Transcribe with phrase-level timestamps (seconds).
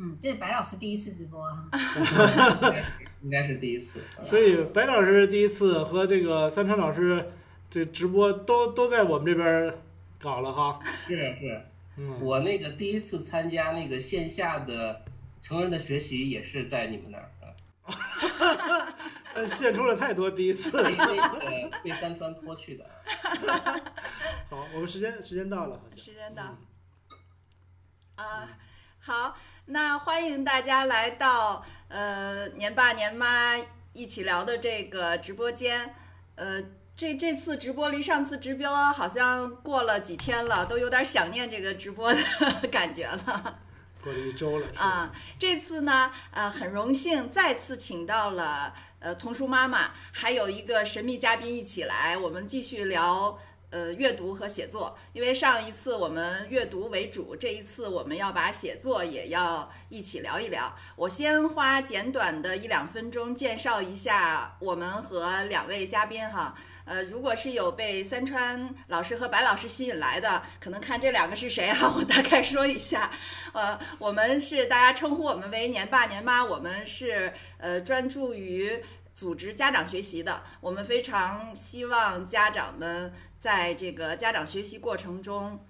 [0.00, 1.68] 嗯，这是白老师第一次直播啊。
[3.22, 4.00] 应该是第一次。
[4.24, 7.32] 所以白老师第一次和这个三川老师
[7.68, 9.74] 这直播都都在我们这边
[10.20, 10.78] 搞了哈。
[11.06, 11.62] 是是，
[11.96, 15.04] 嗯，我那个第一次参加那个线下的
[15.40, 17.50] 成人的学习也是在你们那儿啊。
[19.34, 20.70] 呃，献出了太多第一次。
[20.80, 22.84] 被被三川拖去的。
[24.48, 26.56] 好，我们时间时间到了，好像时间到。
[28.14, 28.48] 啊，
[29.00, 29.36] 好，
[29.70, 33.54] 那欢迎大家来到呃年爸年妈
[33.92, 35.94] 一起聊的这个直播间。
[36.36, 36.62] 呃，
[36.96, 42.20] 这这次直播离上次直播好像过了几天了，都有点想念这个直播的
[42.70, 43.60] 感觉了。
[44.02, 44.66] 过了一周了。
[44.80, 53.38] 啊，这次呢，呃，很荣幸再次请到了呃童书妈妈，还有一个神秘嘉宾一起来，我们继续聊
[53.70, 54.96] 呃阅读和写作。
[55.12, 60.74] 因为上一次我们阅读为主，这一次我们要把写作也要一起聊一聊。
[60.96, 66.54] 我先花简短的一两分钟介绍一下我们和两位嘉宾哈。
[66.84, 71.76] 呃，如果是有被三川老师和白老师吸引来的，可能看这两个是谁啊？
[71.94, 73.10] 我大概说一下。
[73.52, 80.42] 呃，我们是大家称呼我们为年爸年妈，我们是呃专注于组织家长学习的。
[80.62, 85.64] 我们非常希望家长们在这个家长学习过程中，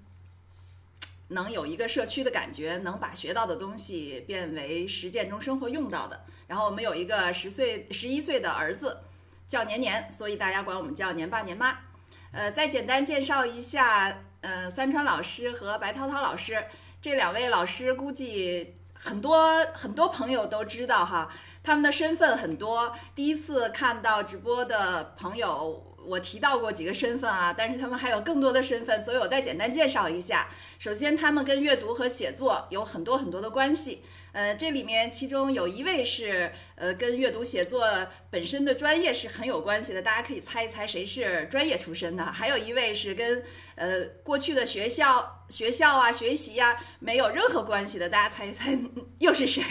[1.29, 6.25] 能有一个社区的感觉，能把学到的东西变为实践中生活用到的。
[6.47, 9.01] 然后我们有一个十岁、十一岁的儿子，
[9.47, 11.79] 叫年年，所以大家管我们叫年爸年妈。
[12.33, 16.65] 呃，再简单介绍一下，呃，三川老师和白涛涛老师
[17.01, 21.31] 这两位老师，估计很多很多朋友都知道哈，
[21.63, 22.95] 他们的身份很多。
[23.15, 30.49] 第一次看到直播的朋友，我提到过几个身份啊，但是他们还有更多的身份，所以我再简单介绍一下。
[30.79, 34.03] 首先，他们跟阅读和写作有很多很多的关系。
[34.33, 37.89] 呃，这里面其中有一位是呃跟阅读写作
[38.31, 42.25] 本身的专业是很有关系的，大家可以猜一猜谁是专业出身的。
[42.25, 43.43] 还有一位是跟
[43.75, 48.79] 呃过去的学校学校啊学习呀、没有任何关系的，大家猜一猜
[49.19, 49.63] 又是谁？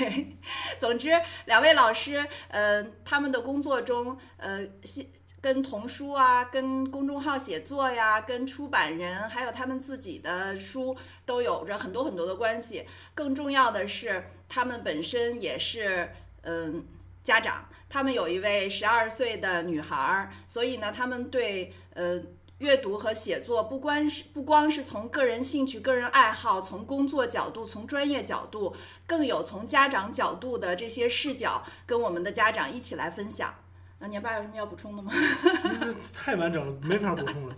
[0.79, 1.11] 总之，
[1.45, 5.07] 两位老师呃他们的工作中呃系
[5.39, 12.85] 跟童书啊、跟公众号写作呀、跟出版人，还有他们自己的书都有着很多很多的关系。
[13.13, 16.11] 更重要的是，他们本身也是
[16.41, 16.85] 嗯
[17.23, 22.19] 家长，他们有一位十二岁的女孩儿，所以呢，他们对呃
[22.57, 33.53] 阅读和写作不光是不光是从个人兴趣、个人爱好，从工作角度、从专业角度，更有从家长角度的这些视角，跟我们的家长一起来分享。
[33.99, 35.11] 那年爸有什么要补充的吗？
[35.79, 37.55] 这太完整了，没法补充了。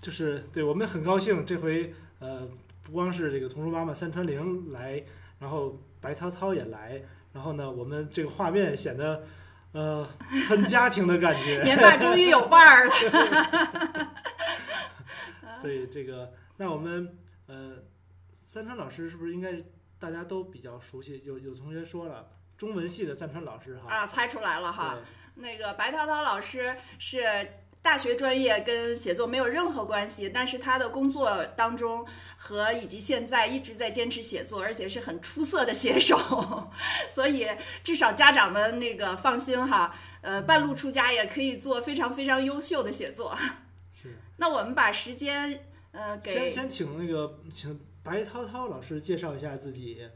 [0.00, 2.48] 就是对我们很高兴，这回呃
[2.82, 5.02] 不光是这个童书妈妈三川玲来，
[5.38, 7.02] 然后白涛涛也来，
[7.32, 9.24] 然后呢，我们这个画面显得
[9.72, 10.06] 呃
[10.48, 11.62] 很家庭的感觉。
[11.62, 12.92] 年爸终于有伴儿了。
[15.60, 17.78] 所以这个，那我们呃
[18.44, 19.64] 三川老师是不是应该
[19.98, 21.20] 大家都比较熟悉？
[21.24, 23.94] 有有同学说了，中文系的三川老师哈。
[23.94, 24.98] 啊，猜出来了哈。
[25.36, 27.22] 那个白涛涛老师是
[27.80, 32.04] 大学专业，跟写作没有任何关系，但是他的工作当中
[32.36, 36.18] 和以及现在一直在坚持写作，而且是很出色的写手，
[37.08, 37.46] 所以
[37.84, 43.38] 至少家长们那个放心哈，呃，半路出家也可以做非常非常优秀的写作。
[44.02, 44.18] 是。
[44.38, 50.08] 那我们把时间呃给先给先请那个请白涛涛老师介绍一下自己。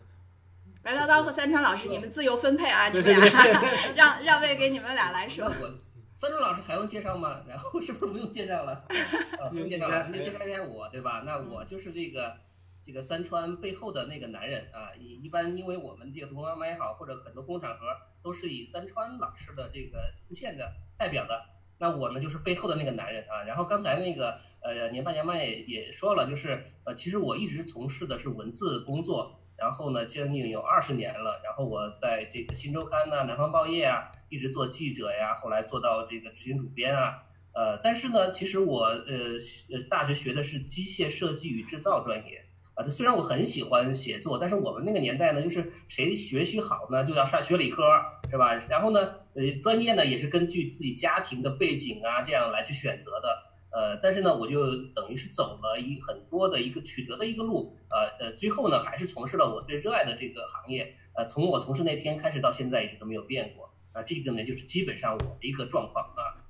[0.83, 3.63] 白涛涛和三川老师，你们自由分配啊，你对们俩
[3.95, 5.47] 让让位给你们俩来说。
[5.47, 5.79] 我
[6.13, 7.41] 三川老师还用介绍吗？
[7.49, 8.85] 然后是不是不用介绍了？
[9.41, 11.23] 啊，不用介绍了，那介绍一下我，对吧？
[11.25, 12.37] 那我就是这个
[12.83, 14.91] 这个三川背后的那个男人啊。
[14.99, 17.87] 一一般因为我们这个同妈妈也好，或者很多公场合
[18.21, 21.41] 都是以三川老师的这个出现的代表的。
[21.79, 23.45] 那我呢就是背后的那个男人啊。
[23.45, 29.39] 然后刚才那个呃年爸年妈也也说了，就是呃其实我一直从事的是文字工作。
[29.63, 31.41] 然后呢，将近有二十年了。
[31.45, 37.23] 然后我在这个《新周刊》呐、《南方报业》啊，一直做记者呀，后来做到这个执行主编啊。
[37.55, 39.39] 呃，但是呢，其实我呃
[39.71, 42.45] 呃大学学的是机械设计与制造专业
[42.75, 42.85] 啊。
[42.87, 47.85] 虽然我很喜欢写作，但是我们那个年代呢，就是谁学习好呢，就要上学理科，
[48.29, 48.57] 是吧？
[48.69, 53.52] 然后呢，呃，专业呢也是根据自己家庭的背景啊，这样来去选择的。
[53.73, 66.45] 呃，但是呢，我就等于是走了一很多的一个取得的一个路，呃呃，最后呢，还是从事了我最热爱的这个行业，呃，从我从事那天开始到现在一直都没有变过，啊，这个呢就是基本上我的一个状况啊。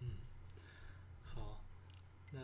[0.00, 0.06] 嗯
[1.22, 1.64] 好，
[2.32, 2.40] 那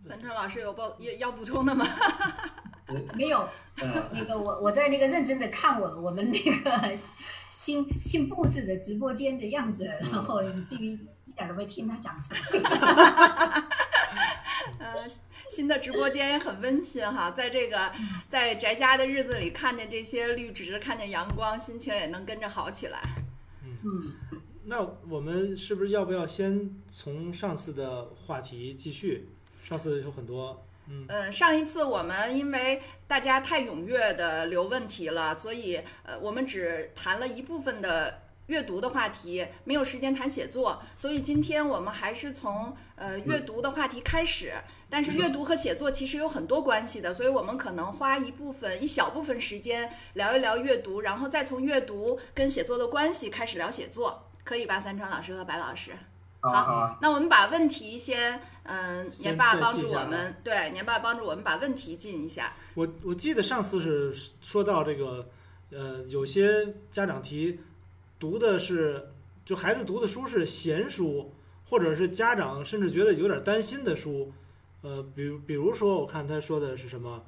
[0.00, 1.84] 三川老师有报要要补充的吗？
[3.14, 3.48] 没有，
[4.12, 6.98] 那个我我在那个认真的看我我们那个
[7.50, 10.98] 新新布置的直播间的样子，然后以至于
[11.32, 12.40] 一点都没听他讲什么。
[14.78, 15.08] 呃，
[15.50, 17.90] 新的直播间也很温馨哈，在这个
[18.28, 23.00] 在宅家的日子里，看见这些绿植，看见阳光，心情也能跟着好起来。
[23.84, 24.12] 嗯，
[24.64, 29.30] 那我们是不是要不要先从上次的话题继续？
[29.64, 44.52] 上次有很多，嗯，呃，上一次我们因为大家太踊跃的留问题了，所以呃，我们只谈了一部分的阅读的话题，没有时间谈写作，所以今天我们还是从呃阅读的话题开始。
[44.90, 54.78] 但是阅读和写作其实有很多关系的，所以我们可能花一部分一小部分时间聊一聊阅读，然后再从阅读跟写作的关系开始聊写作，可以吧？
[54.78, 55.92] 三川老师和白老师。
[56.40, 62.52] 好好，那我们把问题先，嗯，年爸帮助我们，对，年爸帮助我们把问题进一下。
[62.74, 64.12] 我我记得上次是
[64.42, 65.30] 说到这个，
[65.70, 67.60] 呃，有些家长提
[68.22, 69.08] 读的是，
[69.44, 71.32] 就孩子读的书是闲书，
[71.68, 74.32] 或者是家长甚至觉得有点担心的书，
[74.82, 77.24] 呃，比如比如说，我看他说的是什么，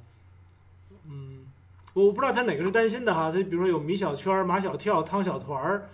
[1.11, 1.47] 嗯，
[1.95, 5.91] 我我不知道他哪个是担心的哈，他比如说有米小圈、马小跳、汤小团儿，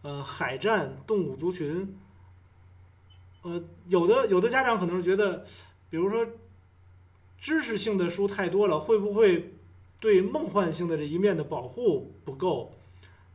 [0.00, 1.94] 呃，海战、动物族群，
[3.42, 5.44] 呃，有的有的家长可能是觉得，
[5.90, 6.26] 比如说
[7.38, 9.52] 知识性的书太多了，会不会
[10.00, 12.72] 对梦幻性的这一面的保护不够？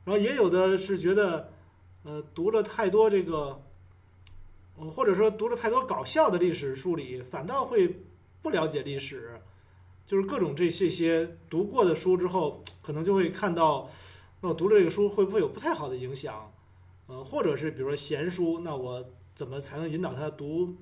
[0.05, 1.51] 然后也有的是觉得，
[2.03, 3.61] 呃，读了太多这个，
[4.77, 8.01] 呃或者说读了太多搞笑的历史书里，反倒会
[8.41, 9.39] 不了解历史。
[10.05, 13.89] 就是各种这这些读过的书之后，可能就会看到，
[14.41, 16.51] 那我读了这个书会不会有不太好的影响？
[17.07, 20.75] 呃，或者是比如说闲书，那我怎么才能引导他读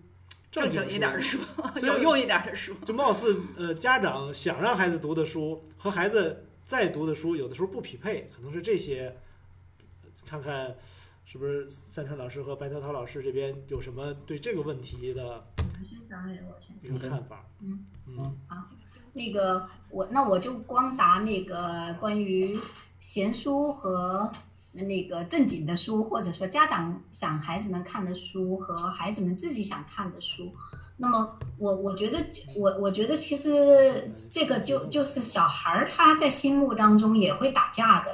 [0.52, 1.38] 正经经一点的书？
[1.76, 2.74] 书，有用一点的书。
[2.84, 9.14] 就貌似呃，家长想让孩子读的书和孩子在读的书，有的时候不匹配，可能是这些。
[10.26, 10.74] 看看
[11.26, 15.46] 是不是三川老师和白涛涛老师这边有什么对这个问题的。
[16.82, 17.46] 一个看法？
[17.60, 18.38] 嗯嗯
[19.12, 22.58] 那个我那我就光答那个关于
[23.02, 24.32] 闲书和
[24.72, 30.50] 那个正经的书，或者说家长想孩子们看的书和孩子们自己想看的书。
[31.02, 32.20] 那么我我觉得
[32.56, 38.12] 我我觉得其实这个就就是小孩儿他在心目当中也会打架的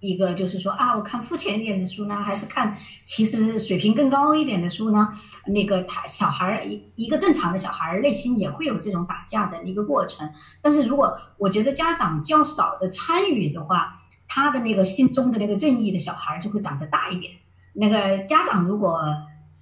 [0.00, 5.08] 一个，就是说啊，我看肤浅一点的书呢，还是看其实水平更高一点的书呢？
[5.46, 10.28] 那个他小孩儿一一个正常的小孩儿内心也会有这种打架的一个过程，
[10.60, 13.94] 但是如果我觉得家长较少的参与的话，
[14.26, 17.32] 他的那个心中的那个正义的小孩儿就会长得大一点。
[17.72, 19.00] 那个家长如果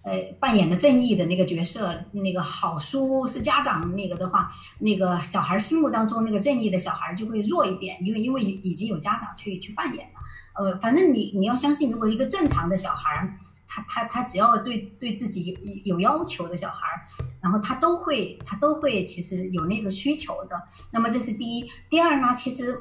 [0.08, 10.14] 呃扮演的正义的那个角色，那个好书是家长那个的话，那个小孩儿心目当中那个正义的小孩儿就会弱一点，因为因为已经有家长去去扮演了。
[10.54, 13.34] 呃，反正你你要相信，如果一个正常的小孩儿，
[13.66, 17.02] 他他他只要对对自己有有要求的小孩儿，
[17.40, 20.60] 然后他都会他都会其实有那个需求的。
[20.90, 22.76] 那么这是第一，第二呢，其实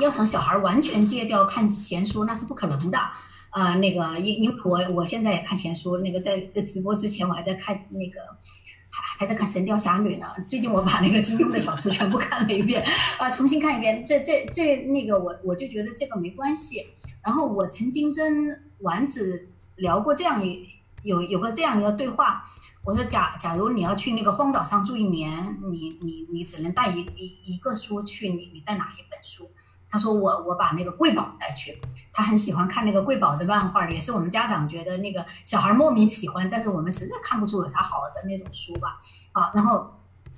[0.00, 2.98] 要从小孩儿完全戒掉看闲书，那是不可能的。
[3.54, 8.20] 啊、那个因因为我我现在也看闲书，那个在在直播之前我还在看那个。
[8.96, 12.80] 还还在看《神雕侠侣》呢，最近我把那个金庸的小说全部看了一遍，
[13.18, 14.06] 啊、重新看一遍。
[14.06, 16.86] 这这这那个我我就觉得这个没关系。
[17.20, 20.64] 然后我曾经跟丸子聊过这样一
[21.02, 22.44] 有有个这样一个对话，
[22.84, 29.50] 我说假假如你要去那个荒岛上住一年，你你你只能带一一一个书去，你你带哪一本书？
[29.94, 31.80] 他说我我把那个贵宝带去，
[32.12, 38.98] 他很喜欢看那个贵宝的漫画，也是我们家长觉得那个小孩莫名喜欢，但是我们实在看不出有啥好的那种书吧。
[39.30, 39.88] 啊，然后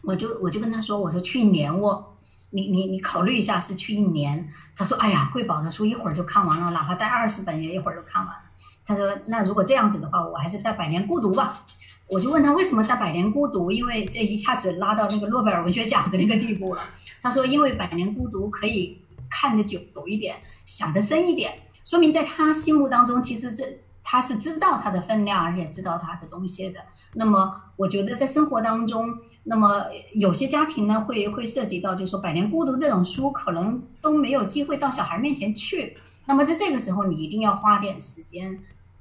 [0.02, 2.04] 我就我就跟他说，我说去年哦，
[2.50, 4.46] 你你你考虑一下是去一年。
[4.76, 8.42] 他说，哎呀，贵宝的书一会儿就看完了，哪怕带二十本也一会儿就看完了。
[8.84, 11.62] 他说，那如果这样子的话，我还是带《百年孤独》吧。
[12.08, 16.82] 我就问他为什么带《百年孤独》，因为这一下子拉到那个诺贝尔文学奖的那个地步了。
[17.22, 26.80] 他说，因为《百年孤独》可以看得久一点，想得深一点，说明在他心目当中，其实这他是知道它的分量，而且知道它的东西的。
[27.14, 35.96] 那么，我觉得在生活当中，那么有些家庭呢，会会涉及到，就是说《百年孤独》这种书，可能都没有机会到小孩面前去。
[36.26, 38.56] 那么在这个时候，你一定要花点时间，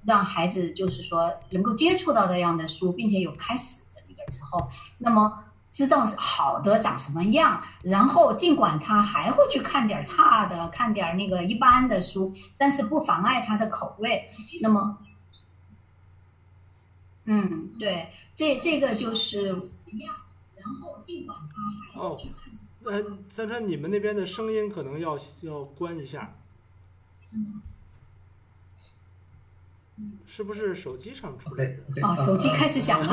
[0.06, 4.68] 让孩子就是说能够接触到这样的书，并且有开始的那个之后，
[4.98, 5.45] 那么。
[5.76, 14.26] 知道好的长什么样，然后尽管他还会去看点差的，看点那个一般的书，但是不妨碍他的口味。
[14.62, 14.98] 那么，
[17.26, 20.16] 嗯，对，这这个就是一样。
[20.56, 21.38] 然后尽管
[21.94, 22.54] 他还去看。
[22.86, 26.34] 呃，三川，你们那边的声音可能要要关一下。
[27.34, 27.62] 嗯。
[30.26, 32.08] 是不是手机上出来的？
[32.08, 33.08] 哦，手机开始响 了。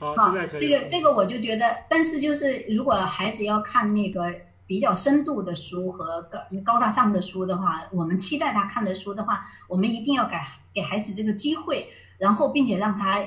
[0.00, 4.34] 好，这个这个我就觉得，但是就是如果孩子要看那个
[4.66, 10.34] 比较深度的书和高高大上的书的话，我们期待他看的书的话，我们一定要给
[10.74, 11.86] 给孩子这个机会，
[12.18, 13.20] 然后并且让他。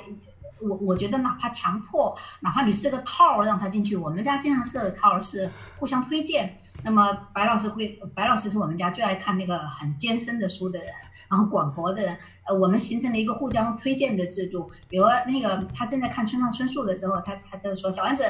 [0.60, 5.50] 我我觉得哪怕强迫，哪怕你设个套儿让他进去，我们家经常设的套是
[5.80, 6.58] 互相推荐。
[6.84, 10.90] 那么白老师会，白老师是我们家最爱看那个很艰深的书的人，
[11.30, 14.70] 然后广博的人，呃，我们形成了一个互相推荐的制度。
[14.90, 18.24] 比如那个他正在看村上春树的时候，他他就说小丸子。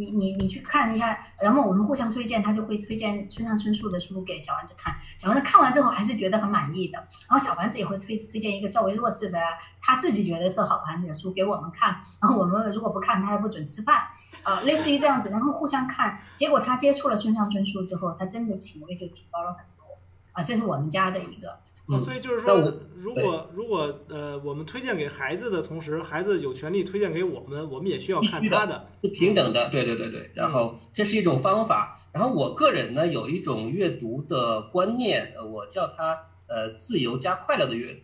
[0.00, 4.96] 你你你去看一下，然后我们互相推荐，他就会推荐村上春树的书给小丸子看。
[5.18, 9.38] 小丸子看完之后还是觉得很满意的，然后小丸子也会推推荐一个较为弱智的，
[9.82, 12.00] 他自己觉得特好看的书给我们看。
[12.22, 14.04] 然后我们如果不看，他还不准吃饭，
[14.42, 16.18] 啊，类似于这样子，然后互相看。
[16.34, 19.84] 结果他接触了村上春树之后，他真的品味就提高了很多。
[20.32, 21.60] 啊，这是我们家的一个。
[21.98, 30.30] 所以就是说，如果如果呃，我们推荐给孩子的同时，孩子有权利推荐给我们，我们也需要看他的，是平等的，对对对对。
[30.34, 31.98] 然后这是一种方法。
[32.12, 38.00] 然后我个人呢，有一种阅读的观念，呃，我叫它呃自由加快乐的阅读。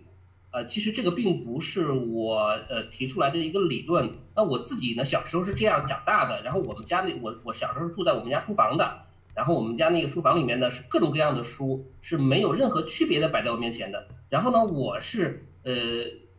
[0.53, 2.39] 呃，其实这个并不是我
[2.71, 4.11] 呃提出来的一个理论。
[4.35, 6.43] 那我自己呢，小时候是这样长大的。
[6.43, 9.06] 然后我们家里，我我小时候住在我们家书房的。
[9.37, 14.09] 然后我们家那个书房里面呢，是各种各样的书，是没有任何区别的摆在我面前的。
[14.31, 15.75] 然后呢，我是呃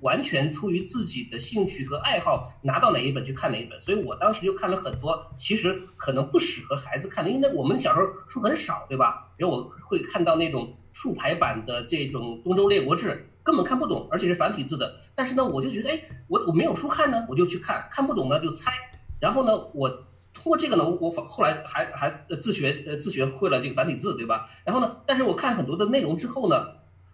[0.01, 3.80] 完全出于自己的兴趣和爱好，拿到哪一本去看哪一本。
[3.80, 9.32] 所以我当时就看了很多，其实可能不适合孩子看的，因为我们小时候书很少，对吧？
[9.38, 13.10] 比如我会看到那种竖排版的这种《东周列国志》，
[13.44, 14.96] 根本看不懂，而且是繁体字的。
[15.13, 18.72] 但是呢，我就觉得，哎，我我没有书看呢，我就去看，看不懂呢就猜。
[19.20, 20.06] 然后呢，我。
[20.38, 24.48] 通过这个呢，我我后来还还自学呃自学会了这个繁体字，对吧？
[24.63, 26.67] 然后呢，但是我看很多的内容之后呢，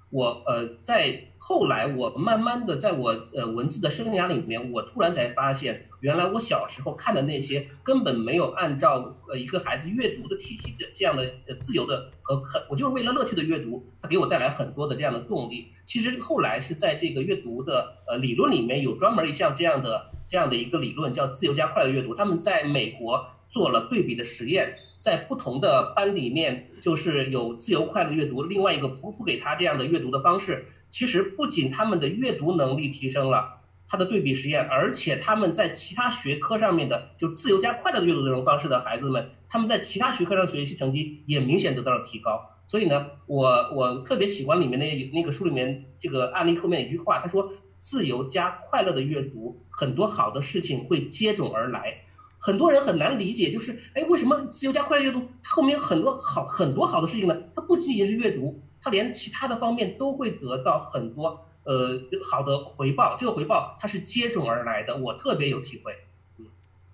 [0.10, 15.72] 我呃在后来我慢慢的在我呃文字的生涯里面，我突然才发现，原来我小时候看的那些根本没有按照呃一个孩子阅读的体系的这样的呃自由的和很我就是为了乐趣的阅读，它给我带来很多的这样的动力。
[15.86, 20.12] 其实后来是在这个阅读的呃理论里面有专门一项这样的。
[20.34, 42.50] 这样的一个理论叫自由加快乐阅读，他们在美国做了对比的实验，在不同的班里面，就是有自由快乐阅读，另外一个不不给他这样的阅读的方式，其实不仅他们的阅读能力提升了，他的对比实验，而且他们在其他学科上面的就自由加快乐的阅读这种方式的孩子们，他们在其他学科上学习成绩也明显得到了提高。
[42.66, 47.54] 所以呢，我我特别喜欢里面那那个书里面这个案例后面一句话，他说。
[47.84, 51.94] 自由加快乐的阅读，很多好的事情会接踵而来。
[52.40, 57.38] 很多人很难理解，就是哎，为什么自由加快乐阅读它后面很多好很多好的事情呢？
[57.54, 62.00] 它不仅仅是阅读，它连其他的方面都会得到很多呃
[62.32, 63.18] 好的回报。
[63.20, 65.94] 这个回报它是接踵而来的，我特别有体会。
[66.38, 66.46] 嗯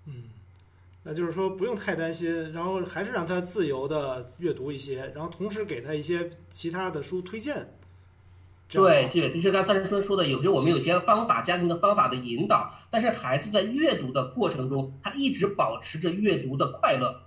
[0.06, 0.24] 嗯，
[1.04, 7.74] 那就是说不用太担心，然后还是让他自由的阅读一些，然后同时给他一些其他的书推荐。
[8.70, 17.22] 对，对，就是刚才三叔说的，有些我们有些方法，家庭的方法的引导，但是孩子在阅读的过程中，他一直保持着阅读的快乐，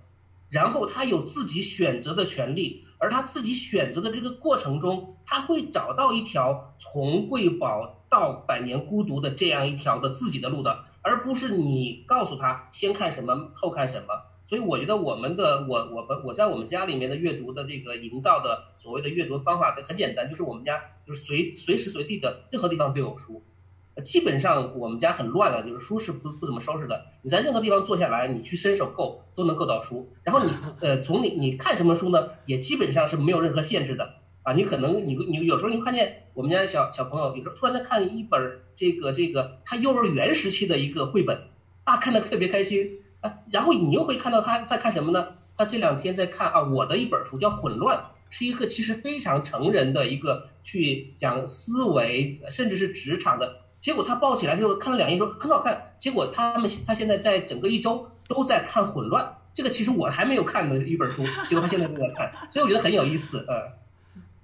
[0.49, 14.07] 然后他有自己选择的权利，而他自己选择的这个过程中，他会找到一条从贵宝到百年孤独的这样一条的自己的路的，而不是你告诉他先看什么后看什么。
[14.45, 23.41] 所以我觉得我们的我我们我在我们家里面的阅读的这个营造的所谓的阅读方法很简单，就是我们家就是随随时随地的任何地方都有书，
[24.03, 27.05] 基本上我们家很乱的，就是书是不不怎么收拾的。
[27.21, 30.09] 你在任何地方坐下来，你去伸手够都能够到书。
[30.23, 34.51] 然后你呃从你你看什么书呢，也基本上是没有任何限制的啊。
[34.53, 41.47] 你可能你你有时候你看见我们家小小朋友，有时候突然在看一本这个这个他幼儿园时期的一个绘本
[41.85, 42.99] 啊，看得特别开心。
[43.23, 45.27] 啊，然后你又会看到他在看什么呢？
[45.57, 47.97] 他这两天在看啊，我的一本书叫《混乱》，
[48.29, 53.61] 是一个其实非常成人的一个去讲思维，甚至是职场的。
[53.79, 55.95] 结果他抱起来之后看了两页，说很好看。
[55.97, 63.82] 结果他们他现在在整个一周都在看《混乱》，这个其实我还没有看的一本书，结果他现在都在看，所以我觉得很有意思，呃。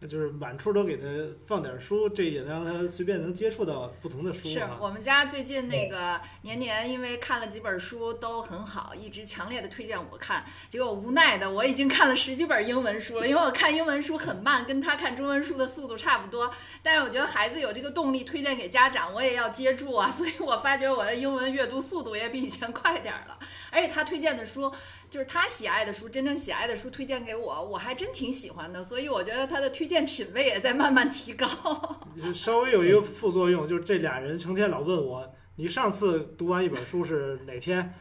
[0.02, 1.06] 那就是满处都给他
[1.46, 4.48] 放点书，这也能让他随便能接触到不同的书。
[4.48, 10.46] 是我们家最近那个年年因为看了几本书都很好，一直强烈的推荐我看。
[10.70, 16.50] 结果无奈的我已经看了十几本英文书了，因为我看英文书很慢，跟他看中文书的速度差不多。
[16.82, 20.10] 但是我觉得孩子有这个动力推荐给家长，我也要接住啊。
[20.16, 23.38] 所以我发觉我的英文阅读速度也比以前快点了。
[23.70, 24.72] 而且他推荐的书
[25.10, 28.82] 就是他喜爱的书，真正喜爱的书推荐给我，我还真挺喜欢的。
[28.82, 29.89] 所以我觉得他的推。
[29.90, 31.48] 荐品味也在慢慢提高，
[32.34, 37.94] 稍微有一个副作用，就是这俩人成天老问我，你上次读完一本书是哪天？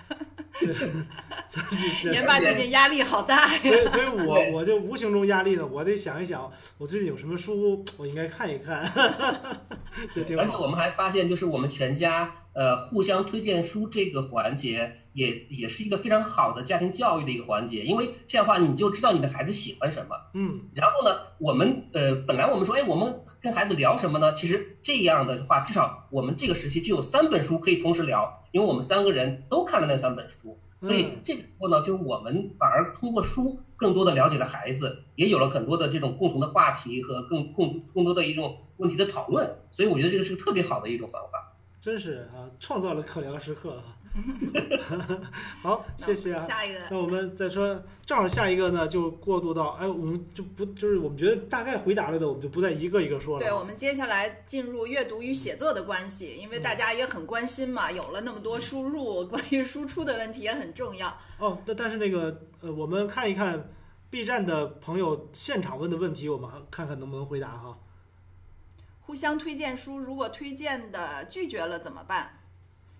[2.10, 8.82] 年爸最近压力好大呀，所以所以我我就无形中压力呢，我得想一想，我最近有什么书我应该看一看。
[10.14, 15.00] 而且我们还发现，就是我们全家呃互相推荐书这个环节。
[15.18, 24.32] 也也是一个非常好的家庭教育的一个环节，因为这样的话你就知道你的孩子喜欢什么，嗯，然后呢，我们呃本来我们说，哎，我们跟孩子聊什么呢？
[24.32, 41.44] 其实这样的话，至少我们这个时期就有三本书可以同时聊，因为我们三个人都看了那三本书，所以这个时候呢，就是我们反而通过书更多的了解了孩子，也有了很多的这种共同的话题和更更更多的一种问题的讨论，所以我觉得这个是特别好的一种方法。
[41.80, 43.96] 真是啊，创造了可聊时刻啊。
[45.62, 46.44] 好，谢谢啊。
[46.46, 53.44] 下一个，那我们再说，正好下一个呢，就过渡到，哎，我们就不就是我们觉得大概回答了的，我们就不再一个一个说了。
[53.44, 61.16] 对，我们接下来进入阅读与写作的关系，因为大家也很关心嘛，有了那么多输入， 关于输出的问题也很重要。
[61.38, 63.70] 哦，那但是那个，呃，我们看一看
[64.10, 67.78] B 站的朋友现场问的问题，我们看看能不能回答哈。
[69.02, 72.37] 互相推荐书，如果推荐的拒绝了怎么办？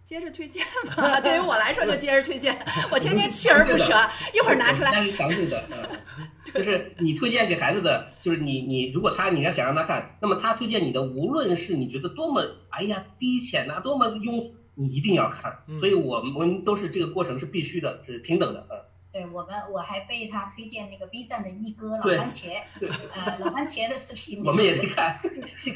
[0.09, 0.65] 接着推荐
[0.97, 2.59] 吧，对于我来说就接着推荐。
[2.91, 3.95] 我天天锲而不舍，
[4.35, 4.91] 一会儿拿出来。
[4.91, 5.87] 那是强制的，嗯，
[6.55, 15.55] 就是你推荐给孩子的，就是你你如果他你要想让他看，那么他推荐你的，无论是你觉得多么哎呀低浅呐，多么庸，你一定要看。
[15.77, 18.81] 所以我们都是这个过程是必须的，是平等的，嗯。
[19.19, 25.19] 对我们，我还被他推荐那个 B 站的一哥老番茄，呃，老番茄的视频， 我们也在看，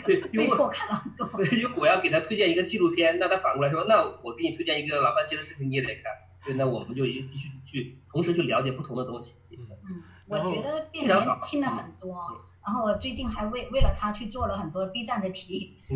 [0.06, 1.26] 对，被迫看了很多。
[1.36, 6.04] 对，因为我要给他推荐一个纪录片，那他反过来说，那我给你推荐一个老番茄的视频，你也得看。
[6.44, 9.34] 对，那我们就必须去同时去了解不同的东西。
[9.50, 12.16] 嗯，我觉得变年轻了很多。
[12.64, 15.76] 然后我最近还为为了他去做了很多 B 站的题，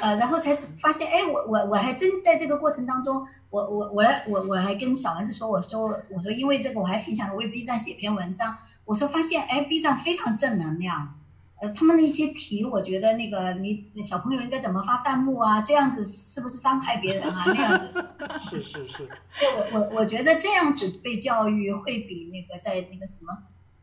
[0.00, 11.15] 呃，然后才发现，哎，我我我还真在这个过程当中，我我我我我还跟小丸子说，我说我说因为这个我还挺想为 B 站写篇文章，我说发现，哎，B 站非常正能量。
[11.58, 15.60] 呃，他们的一些题，我觉得那个你小朋友应该怎么发弹幕啊？
[15.62, 17.44] 这样子是不是伤害别人啊？
[17.46, 18.06] 那样子
[18.50, 19.08] 是 是是。
[19.40, 23.34] 对，我我我觉得这样子被教育会比那个在那个什么，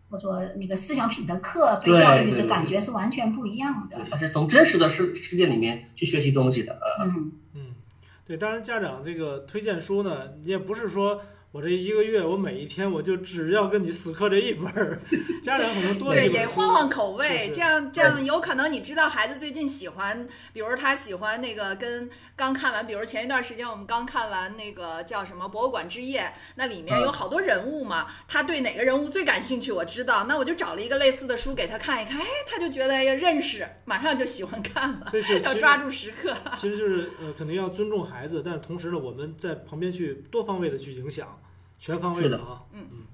[0.08, 4.00] 或者说那个思想品德课被教育的感觉是完全不一样的。
[4.12, 6.80] 他是从真实的世世界里面去学习东西的。
[7.04, 7.76] 嗯嗯，
[8.24, 11.20] 对，当然家长这个推荐书呢，也不是说。
[11.54, 15.00] 我这一个月，我每一天我就只要跟你死磕这一本儿，
[15.44, 26.22] 家长可能多对也换换口味，这样这样有可能你知道孩子最近喜欢，比如他喜欢那个跟刚看完，比如前一段时间我们刚看完那个叫什么《博物馆之夜》，
[26.56, 35.12] 那里面有好多人物嘛，他对哪个人物最感兴趣，我知道，那我就找了一个类似的书给他看一看，哎，他就觉得要认识，马上就喜欢看了，
[35.44, 36.36] 要抓住时刻。
[36.56, 41.40] 其实就是呃，肯定要尊重孩子，但是同时呢，我们在旁边去多方位的去影响。
[41.78, 43.06] 全方位的啊，嗯嗯，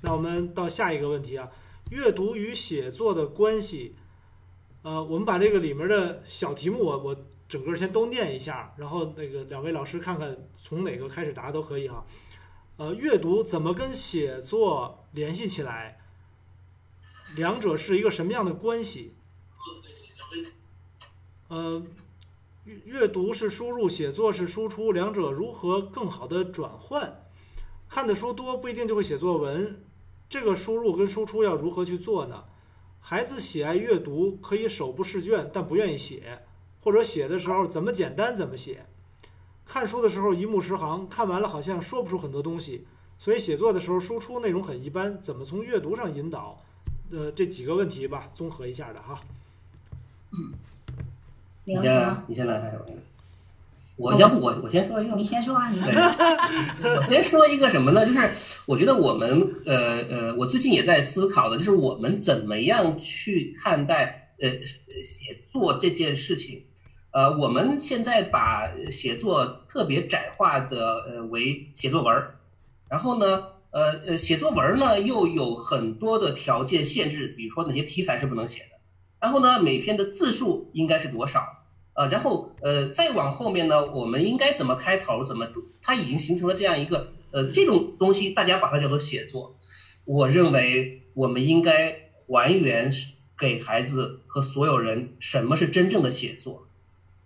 [0.00, 1.50] 那我们到下一个问题啊，
[1.90, 3.94] 阅读与写作的关系，
[4.82, 7.16] 呃，我们把这个里面的小题目，我我
[7.48, 12.04] 整个先都念一下，然后那个两位老师看看从哪个开始答都可以哈。
[12.76, 16.00] 呃，阅读怎么跟写作联系起来？
[17.36, 19.16] 两者是一个什么样的关系？
[21.48, 21.82] 呃，
[22.64, 27.25] 阅阅读是输入，写作是输出，两者如何更好的转换？
[27.88, 29.80] 看的书多不一定就会写作文，
[30.28, 32.44] 这个输入跟输出要如何去做呢？
[33.00, 36.42] 孩子喜爱阅读，可以手不释卷，但不愿意写，
[36.80, 38.84] 或者写的时候怎么简单怎么写。
[39.64, 42.86] 看书的时候一目十行，看完了好像说不出很多东西，
[43.18, 45.20] 所以写作的时候输出内容很一般。
[45.20, 46.60] 怎么从阅读上引导？
[47.12, 49.20] 呃，这几个问题吧，综合一下的哈。
[50.32, 50.52] 嗯，
[51.64, 52.76] 你先，你先来。
[53.96, 55.80] 我要不我我先说一个，你先说啊，你。
[55.80, 58.04] 我先说一个什么呢？
[58.06, 58.30] 就是
[58.66, 64.50] 我觉得我们呃呃，我最近也在思考的，就是我们怎么样去看待呃
[65.02, 66.62] 写作这件事情。
[67.10, 72.36] 呃，我们现在把写作特别窄化的呃为写作文儿，
[72.88, 73.44] 然后呢。
[73.72, 78.78] 呃呃，写作文呢又有很多的条件限制，比如说哪些题材是不能写的，
[79.20, 81.44] 然后呢每篇的字数应该是多少，
[81.96, 85.48] 呃，然后呃再往后面呢，我们应该怎么开头，怎么
[85.82, 89.56] 它已经形成了这样一个呃这种东西，大家把它叫做写作。
[90.04, 92.90] 我认为我们应该还原
[93.38, 96.66] 给孩子和所有人什么是真正的写作。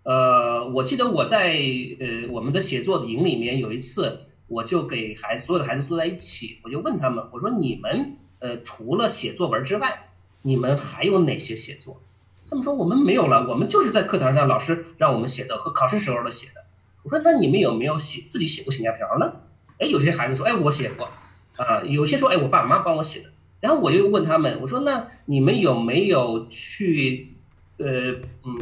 [0.04, 1.54] 呃，我记得我在
[1.98, 4.26] 呃我们的写作营里面有一次。
[4.50, 10.10] 我就给孩所有的孩子坐在一起，我就问他们，我说你们呃除了写作文之外，
[10.42, 12.02] 你们还有哪些写作？
[12.50, 16.60] 他们说我们没有了，我们就是在课堂上老师让我们写的和考试时候的写的。
[17.04, 19.32] 我说那你们有没有写自己写过请假条呢？
[19.78, 21.08] 哎，有些孩子说，哎，我写过，
[21.56, 23.30] 啊，有些说，哎，我爸妈帮我写的。
[23.60, 27.36] 然后我就问他们，我说那你们有没有去，
[27.78, 28.10] 呃，
[28.44, 28.58] 嗯，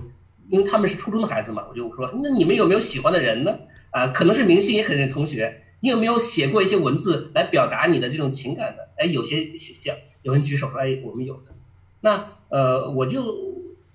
[0.51, 3.59] 因为他们是初中的孩子嘛，我就说那你们有没有喜欢的人呢？
[3.91, 5.63] 啊，可能是明星，也可能是同学。
[5.81, 8.89] 你有没有写过一些文字来表达你的这种情感的？
[8.99, 11.55] 哎，有些像有人举手说，哎，我们有的。
[12.01, 13.25] 那呃，我就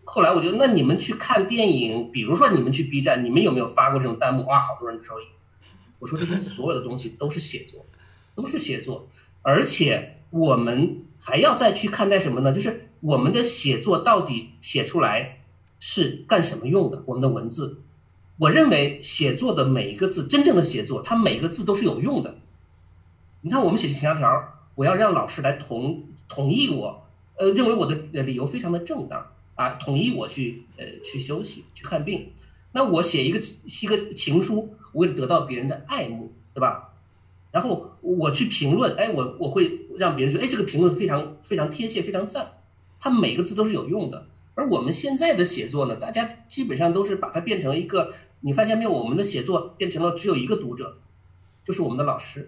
[0.05, 4.45] 后来我觉得那你们去看电影，比如说你们去 B 站，你们有没有发过这种弹幕？
[4.45, 5.23] 哇，好多人的收益。
[5.99, 7.85] 我说这些所有的东西都是写作，
[8.35, 9.07] 都是写作，
[9.41, 12.51] 而且我们还要再去看待什么呢？
[12.51, 15.39] 就是我们的写作到底写出来
[15.79, 17.01] 是干什么用的？
[17.05, 17.79] 我们的文字。
[18.39, 22.35] 我认为写作的每一个字，真正的写作，它每个字都是有用的。
[23.41, 24.27] 你看，我们写请假条，
[24.75, 32.31] 我要让老师来同同意我，呃，认为我的理由非常的正当啊，同意我去呃去休息去看病。
[32.71, 33.39] 那我写一个
[33.81, 36.89] 一个情书，为了得到别人的爱慕，对吧？
[37.51, 42.51] 然后我去评论，哎，我我会让别人说，哎，这个评论非常非常贴切，非常赞。
[42.99, 44.25] 它每个字都是有用的。
[44.55, 48.11] 而我们现在的写作呢，大家基本上都是把它变成一个，
[48.41, 48.91] 你发现没有？
[48.91, 50.97] 我们的写作变成了只有一个读者，
[51.63, 52.47] 就是我们的老师。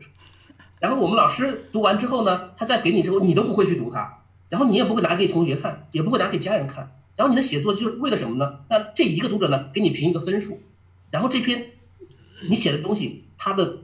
[0.79, 6.99] 然后我们老师读完之后呢，他再给你之后，你都不会去读它，然后你也不会拿给同学看，也不会拿给家人看。
[7.15, 8.59] 然后你的写作就是为了什么呢？
[8.69, 10.59] 那这一个读者呢，给你评一个分数，
[11.09, 11.71] 然后这篇
[12.49, 13.77] 你写的东西，它的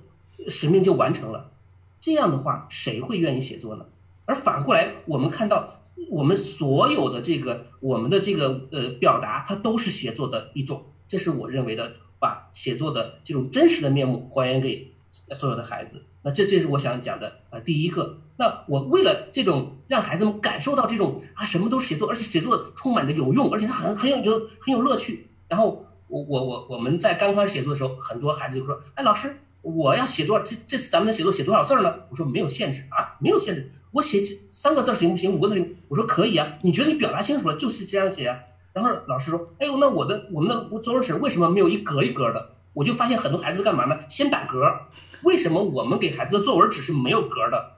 [0.50, 1.52] 使命就完成了。
[2.00, 3.86] 这样的话，谁会愿意写作呢？
[4.26, 10.84] 而反过来，我们看到我们所有的这个我们的这个呃表达，它都是写作的一种。
[11.08, 14.92] 这是我认为的，把写作的这种真实的面目还原给
[15.34, 16.04] 所有的孩子。
[16.24, 18.18] 那这这是我想讲的啊，第一个。
[18.38, 25.28] 那我为了这种让孩子们感受到这种啊什么都写作，而且写作充满着有用，而且他很很有有很有乐趣。
[25.48, 30.44] 然后我我我我们在刚开始写作的时候，很多孩子就说：“哎，老师，我要写多少？
[30.44, 35.34] 这这次咱们的写作写多少字呢？”我说：“没有限制啊，没有限制。”我写三个字行不行？
[35.34, 35.76] 五个字行？
[35.90, 36.58] 我说可以啊。
[36.64, 38.40] 你觉得你表达清楚了，就是这样写啊。
[38.74, 44.00] 然后老师说：“哎呦，那我的我们的作文纸为什么没有一格一格的？”我就发现很多孩子干嘛呢？
[44.08, 44.88] 先打格。
[45.24, 47.78] 为什么我们给孩子的作文纸是没有格的？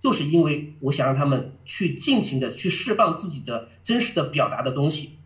[0.00, 5.18] 就是因为我想让他们去尽情的去释放自己的真实的表达的东西。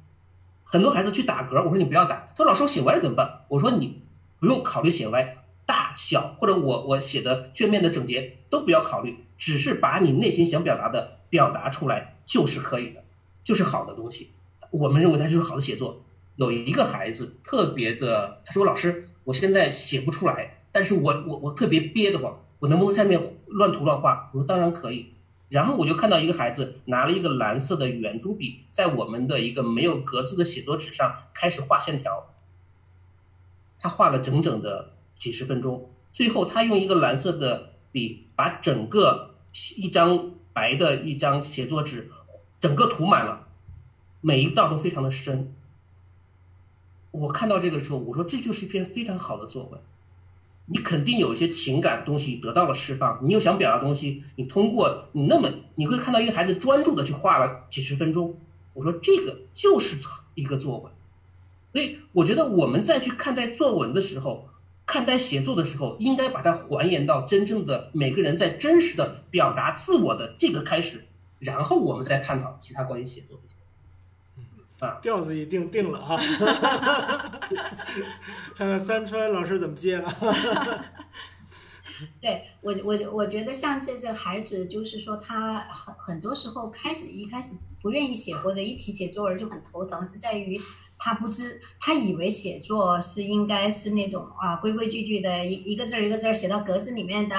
[0.65, 2.27] 很多孩子去打格，我说你不要打。
[2.37, 4.03] 他说：“老师，我写歪了怎么办？”我说：“你
[4.39, 13.03] 不用考虑写歪。”大小或者我我写的卷面的整洁都不要考虑，只是把你内心想表达的表达出来就是可以的，
[13.43, 14.31] 就是好的东西。
[14.71, 16.05] 我们认为它就是好的写作。
[16.37, 25.13] 有一个孩子特别的，他说：“老师，我现在写不出来，但是我我我特别憋得慌，我能不能下面乱涂乱画？”我说：“当然可以。”
[25.51, 32.35] 然后我就看到一个孩子拿了一个蓝色的圆珠笔，在我们的一个没有格子的写作纸上开始画线条。
[33.79, 34.93] 他画了整整的。
[35.19, 39.37] 几十分钟，最后他用一个蓝色的笔把整个
[39.77, 42.11] 一张白的一张写作纸
[42.61, 43.49] 整个涂满了，
[44.21, 45.56] 每一道都非常的深。
[47.21, 49.81] 我看到这个时候，我说这就是一篇非常好的作文，
[50.67, 58.39] 你肯定有一些情感东西得到了释放，你又想表达东西，你通过你那么你会看到一个孩子专注的去画了几十分钟，
[58.75, 59.97] 我说这个就是
[60.35, 60.93] 一个作文，
[61.73, 64.49] 所以我觉得我们再去看待作文的时候。
[64.89, 71.05] 看待写作的时候，应该把它还原到真正的每个人在真实的表达自我的这个开始，
[71.41, 73.56] 然后我们再探讨其他关于写作的。
[74.81, 76.17] 啊，调子已定定了哈，
[78.57, 80.13] 看看三川老师怎么接了。
[82.21, 90.61] 对我，我我觉得像这这孩子，就是说他很很多时候开始一开始不愿意写，或者一提写作文就很头疼，是在于。
[90.99, 97.37] 他不知，他以为写作是应该是那种啊规规矩矩的，一一个字儿一个字儿写到格子里面的，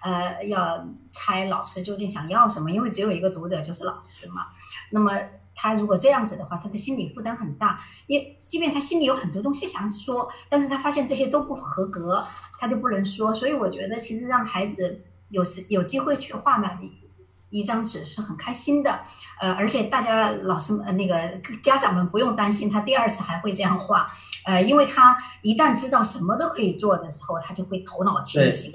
[0.00, 4.46] 呃，要猜老师究竟想要什么，因为只有一个读者就是老师嘛。
[4.92, 5.10] 那么
[5.62, 12.26] 他如果这样子的话，他的心理负担很大，也即便他心里有很多东西想说，但是他发现这些都不合格，
[12.58, 13.34] 他就不能说。
[13.34, 16.80] 所以我觉得，其实让孩子有时有机会去画满
[17.50, 19.00] 一张纸是很开心的。
[19.38, 21.28] 呃，而且大家老师呃那个
[21.62, 24.10] 家长们不用担心，他第二次还会这样画。
[24.46, 28.72] 呃，因为他一旦知道什么都可以做的时候，他就会头脑清醒，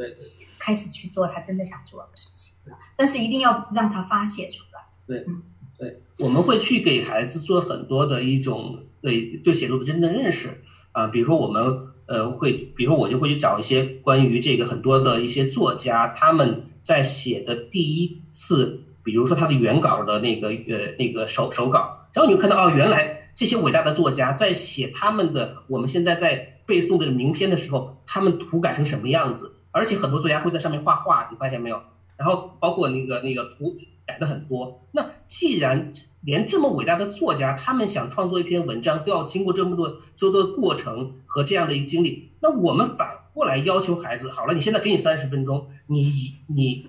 [0.59, 2.53] 开始去做他真的想做的事情。
[2.95, 4.81] 但是一定要让他发泄出来。
[5.07, 5.41] 对，嗯，
[5.77, 10.61] 对，我们会去给孩子做很多的一种对对写作的真正认识。
[10.91, 11.61] 啊，比如说我们
[12.05, 31.81] 呃会，比如说我就会去找一些关于这个很多的一些作家，他们在写的第一次，比如说他的原稿的那个呃那个手手稿，然后你就看到哦，原来这些伟大的作家在写他们的我们现在在背诵的名篇的时候，他们涂改成什么样子，而且很多作家会在上面画画，你发现没有？
[32.15, 35.91] 然后包括那个那个图改的很多，那既然
[36.21, 46.87] 连这么伟大的作家，他们想创作一篇文章都要经过这么多周的过程和这样的一个经历，那我们反过来要求孩子，好了，你现在给你三十分钟，你你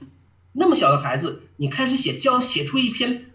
[0.53, 3.27] 那么小的孩子，你开始写，就要写出一篇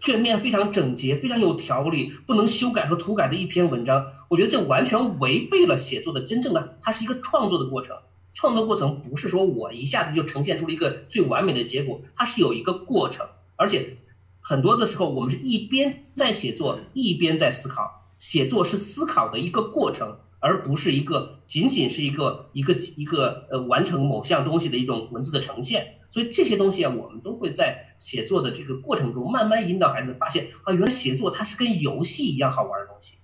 [0.00, 7.96] 卷面非常整洁、非常有条理、不能修改和涂改的一篇文章，我觉得这完全违背了写作的真正的，它是一个创作的过程。
[8.32, 13.96] 创作过程不是说我一下子就呈现出了一个最完美的结果，它是有一个过程，而且
[14.40, 25.98] 很多的时候我们是一边在写作一边在思考，写作是思考的一个过程，而不是一个仅仅是一个一个一个呃完成某项东西的一种文字的呈现。
[26.08, 33.14] 所以这些东西啊，我们都会在写作的这个过程中慢慢引导孩子发现啊，原来写作它是跟游戏一样好玩的东西，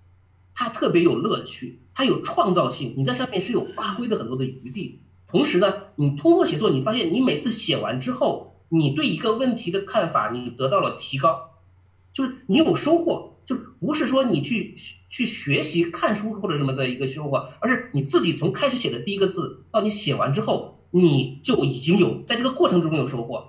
[0.54, 1.80] 它特别有乐趣。
[1.98, 5.00] 它有创造性，你在上面是有发挥的很多的余地。
[5.26, 11.58] 同时呢，你通过写作，你发现你每次写完之后，你对一个问题的看法，你得到了提高，
[12.12, 14.76] 就是你有收获，就不是说你去
[15.08, 23.44] 去学习看书或者什么的一个收获，而是你自己从开始写的第一个字到你写完之后，你就已经有在这个过程中有收获。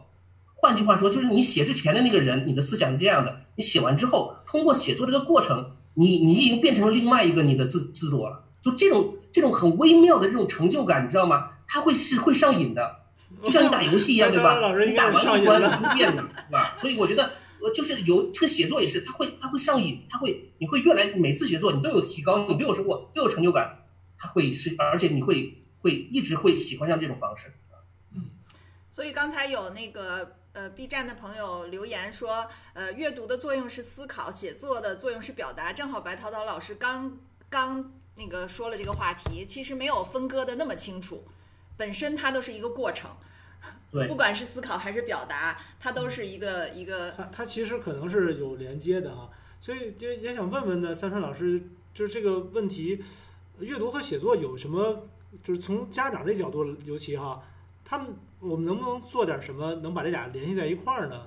[0.55, 5.73] 换句话说，就是你写之前的那个人，你的思想是这样的，你写完之后，通过写作这个过程。
[5.99, 11.51] 你你已经变成了另外一个你的自自我了，就这种这种很微妙的这种成就感，你知道吗？
[11.67, 13.01] 它会是会上瘾的，
[13.43, 14.73] 就像你打游戏一样，对吧？
[14.85, 16.73] 你打完一关你会变的，对吧？
[16.77, 23.83] 所以我觉得，呃，就是有这个写作也是，它会它会上瘾，它会你会越来每次写作你都有提高，你都有收获，都有成就感，
[24.17, 27.53] 它会是而且你会会一直会喜欢上这种方式。
[28.15, 28.29] 嗯，
[28.89, 30.38] 所以刚才有那个。
[30.53, 35.71] 呃，B 站的朋友留言说，呃，阅读的作用是思考，写作的作用是表达。
[35.71, 37.17] 正好白涛涛老师刚
[37.49, 41.23] 刚那个说了这个话题，其实没有分割的那么清楚，
[41.77, 43.11] 本身它都是一个过程。
[43.91, 47.11] 对， 不管是思考还是表达，它都是一个一个。
[47.11, 49.29] 它它其实可能是有连接的哈，
[49.61, 51.61] 所以就也想问问呢，三川老师，
[51.93, 53.03] 就是这个问题，
[53.59, 55.07] 阅读和写作有什么？
[55.43, 57.43] 就是从家长这角度，尤其哈，
[57.85, 58.07] 他们。
[58.39, 61.23] 我们能不能做点什么，能把这俩联系在一块儿呢？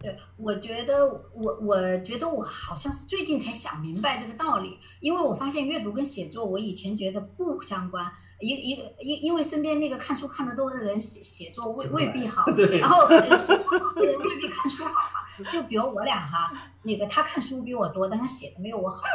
[0.00, 12.48] 对，我觉得我我觉得我好像是最近才想明白这个道理，因为我发现阅读跟写作，我以前觉得不相关，一一个因因为身边那个看书看得多的人写写作未未必好，
[12.80, 15.50] 然后写作好的人未必看书好嘛。
[15.50, 19.02] 就比如我俩哈，那个他看书比我多，但他写的没有我好。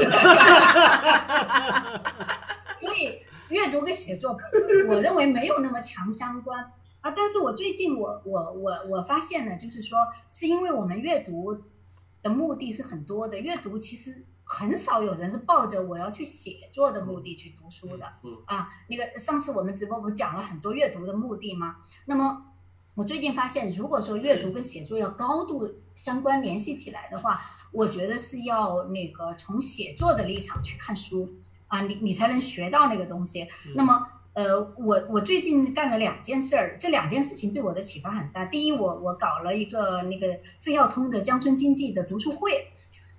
[3.64, 4.38] 阅读跟写作，
[4.90, 6.62] 我认为没有那么强相关
[7.00, 7.12] 啊。
[7.12, 9.98] 但是我最近我我我我发现呢，就是说，
[10.30, 11.58] 是因为我们阅读
[12.22, 18.06] 的目的是很多的，阅读其实很少有人是抱着我要去写作的目的去读书的。
[18.24, 21.78] 嗯啊，那个上次我们直播不讲了很多阅读的目的吗？
[22.06, 22.48] 那么
[22.96, 27.40] 我最近发现，如果说阅读跟写作要高度相关联系起来的话，
[27.72, 31.34] 我觉得是要那个从写作的立场去看书。
[31.74, 33.48] 啊，你你才能学到那个东西。
[33.76, 38.46] 那么，呃，我我最近干了两件事儿，这两件事情对我的启发很大。
[38.46, 42.68] 第一，我我搞了一个那个费孝通的《江村经济》的读书会，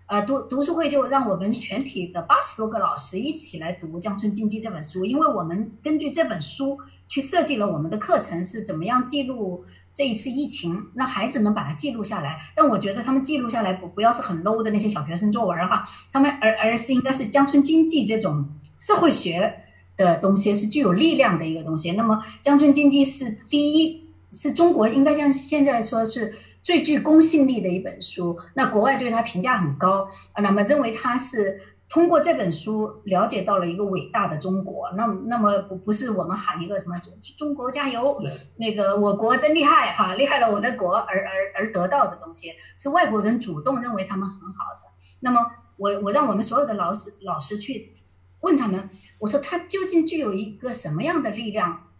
[0.06, 9.64] 呃，读读书会就让我们全体的八十多个老师一起来读《江村经济》这本书，因为我们根据这本书去设计了我们的课程是怎么样记录。
[9.94, 12.40] 这一次疫情，让孩子们把它记录下来。
[12.54, 18.44] 但我觉得他们记录下来不不要是很 low 的那些小学生作文哈，他们而而是应该是乡村经济这种
[18.78, 19.54] 社会学
[19.96, 21.92] 的东西，是具有力量的一个东西。
[21.92, 28.37] 那么乡村经济是第一，是中国应该像现在说是最具公信力的一本书。
[28.54, 31.61] 那国外对它评价很高，那么认为它是。
[31.88, 36.96] 通过这本书了解到了一个伟大的中国，那那么不不是我们喊一个什么
[37.36, 38.20] 中国加油，
[38.56, 44.92] 那个我国真厉害哈，厉害了我的国而而而得到的东西，是外国人主动认为他们很好的。
[45.20, 47.94] 那么我我让我们所有的老师老师去
[48.40, 51.90] 问他们，我说他究竟具有一个什么样的力量，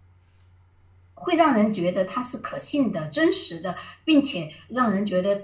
[1.15, 5.43] 会让人觉得它是可信的、真实的，并且让人觉得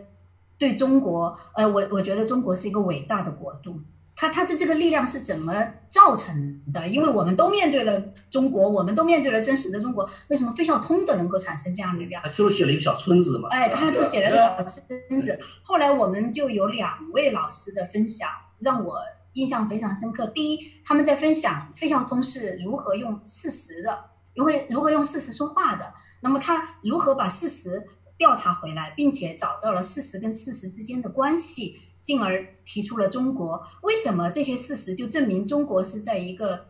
[0.59, 3.81] 对中国，呃，我我觉得中国是一个伟大的国度。
[4.21, 6.87] 它它的这个力量是怎么造成的？
[6.87, 10.07] 因为我们都面对了中国，我们都面对了真实的中国。
[10.29, 12.23] 为什么费孝通的能够产生这样的力量？
[12.23, 13.49] 他就写了一个小村子嘛。
[13.49, 14.63] 哎，他就写了个小
[15.09, 15.41] 村子。
[15.63, 18.29] 后来我们就有两位老师的分享，
[18.59, 18.99] 让我
[19.33, 20.27] 印象非常深刻。
[20.27, 24.05] 第一，他们在分享费孝通是如何用事实的，
[24.35, 25.95] 如何如何用事实说话的。
[26.21, 27.83] 那么他如何把事实
[28.19, 31.81] 调查回来，并且找到了事实跟事实之间的关系。
[32.03, 36.67] 进而提出了中国为什么这些事实就证明中国是在一个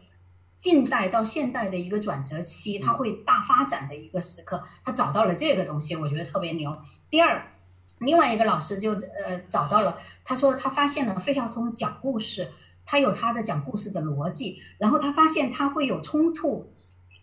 [0.59, 4.62] 近代到现代的一个转折期，它会大发展的一个时刻。
[4.85, 6.77] 他找到了这个东西，我觉得特别牛。
[7.09, 7.43] 第二，
[7.99, 12.51] 另外一个老师就呃找到了，他说他发现了费孝通讲故事，
[12.85, 16.73] 他有他的讲故事的逻辑，然后他发现他会有冲突。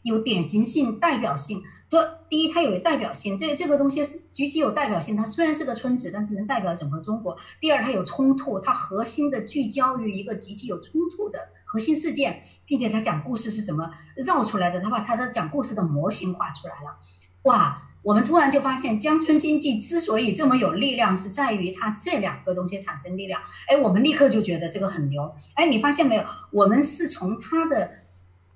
[0.07, 1.61] 有典型性、代表性。
[1.89, 5.15] 说第一，它有代表性，这这个东西是极其有代表性。
[5.15, 7.37] 它虽然是个村子，但是能代表整个中国。
[7.61, 16.97] 第二，它有冲突，它核心的聚焦于一个极其有冲突的核心事件，并且它讲故事是怎么绕出来的，他把他的讲故事的模型画出来了。
[17.43, 23.41] 哇，我们突然就发现，江村经济之所以这么有力量，是在于它这两个东西产生力量。
[23.67, 25.33] 哎，我们立刻就觉得这个很牛。
[25.53, 26.25] 哎，你发现没有？
[26.51, 27.89] 我们是从它的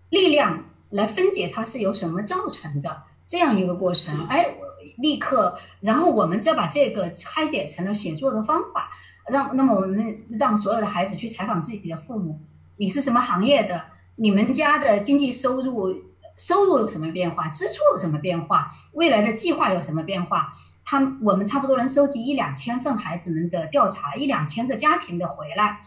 [0.09, 0.65] 力量。
[0.91, 4.55] 来分解它是由什么造成的这样一个过程，哎，
[4.97, 8.91] 立刻，然后我们再把这个拆解成了写作的方法，
[9.27, 12.39] 让那么我们让所有的孩子去采访自己的父母，
[12.77, 13.85] 你是什么行业的？
[14.17, 15.95] 你们家的经济收入
[16.37, 17.47] 收入有什么变化？
[17.47, 18.69] 支出有什么变化？
[18.93, 20.47] 未来的计划有什么变化？
[20.83, 25.81] 他我们差不多能收集一两千份孩子们的调查，一两千个家庭的回来。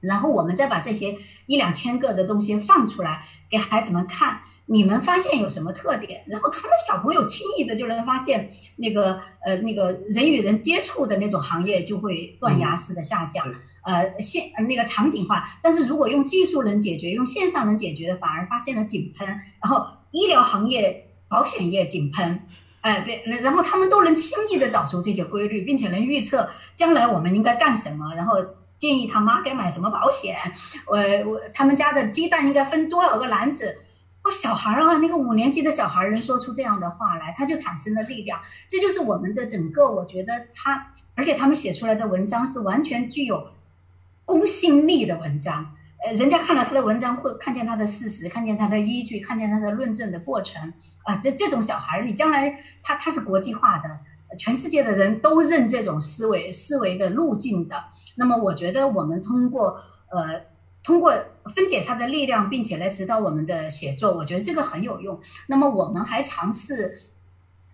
[0.00, 6.22] 然后我们再把这些一两千个的东西放出来给孩子们看，你们发现有什么特点？
[6.26, 13.44] 然后他们小朋友轻易的就能发现那个呃那个人与人接触的那种行业就会断崖式的下降，
[13.84, 15.44] 呃现那个场景化。
[15.62, 19.26] 但是如果用技术能解决，用线上能解决的，反而发现了井喷。
[19.62, 22.40] 然后医疗行业、保险业井喷，
[22.80, 28.36] 哎对，然后他们都能轻易的找出这些规律，并且能预测将来我们应该干什么，然后。
[28.80, 30.36] 建议他妈该买什么保险？
[30.86, 30.96] 我
[31.30, 33.76] 我他们家的鸡蛋应该分多少个篮子？
[34.22, 38.40] 哦，小孩儿啊，那个五年级的小孩儿能说出这样的话来，他就产生了力量。
[38.68, 43.46] 这就是我们的整个，我觉得他，而且他们写出来的文章是完全具有
[44.24, 45.74] 公信力的文章。
[46.02, 50.72] 呃，人家看了他的文章，会看见他的事实，看见他的依据，看见他的论证的过程。
[51.04, 54.00] 啊，这这种小孩儿，你将来他他是国际化的。
[54.38, 57.82] 全世界的人都认这种思维思维的路径的，
[58.16, 60.42] 那么我觉得我们通过呃
[60.82, 61.12] 通过
[61.54, 65.18] 分解它的力量，并且来指导我们的写作，我觉得这个很有用。
[65.46, 67.10] 那么我们还尝试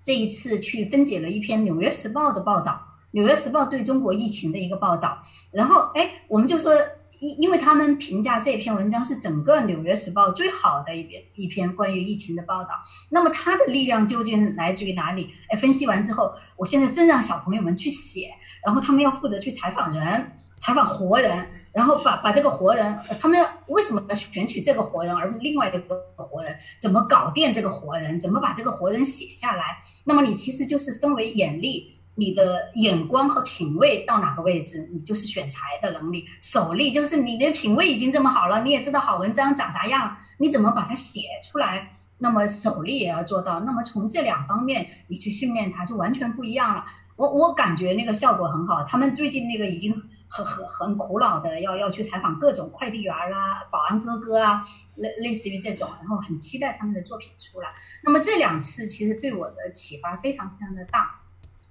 [0.03, 2.73] 这一次去分解了一篇《纽约时报》的报道，
[3.13, 5.21] 《纽约时报》对中国疫情的一个报道，
[5.53, 6.73] 然后哎，我们就说。
[7.21, 12.71] 因因为他们评价这篇文章是整个《纽约时报》最好的一篇一篇关于疫情的报道，
[13.11, 15.31] 那么它的力量究竟来自于哪里？
[15.49, 18.29] 哎，分析完之后，我现在正让小朋友们去写，
[18.65, 25.79] 然后他们要负责去采访人，采访活人，然后把把这个活人，他们为什么要选取这个活人而不是另外一个
[26.17, 26.55] 活人？
[26.79, 28.19] 怎么搞定这个活人？
[28.19, 29.79] 怎么把这个活人写下来？
[30.05, 31.96] 那么你其实就是分为眼力。
[32.17, 41.93] 你的眼光和品味到哪个位置，你就是选材的能力；手力就是你的品味已经这么好了，你也知道好文章长啥样，你怎么把它写出来？
[42.19, 43.61] 那么手力也要做到。
[43.61, 46.83] 那么从这两方面你去训练它，就完全不一样了。
[47.17, 48.83] 我我感觉那个效果很好。
[48.85, 49.93] 他们最近那个已经
[50.27, 54.63] 很很很苦恼的，要要去采访各种快递员啦、保安哥哥啊，
[54.95, 57.69] 类类似于这种，然后很期待他们的作品出来。
[58.03, 61.21] 那么这两次其实对我的启发非常非常的大。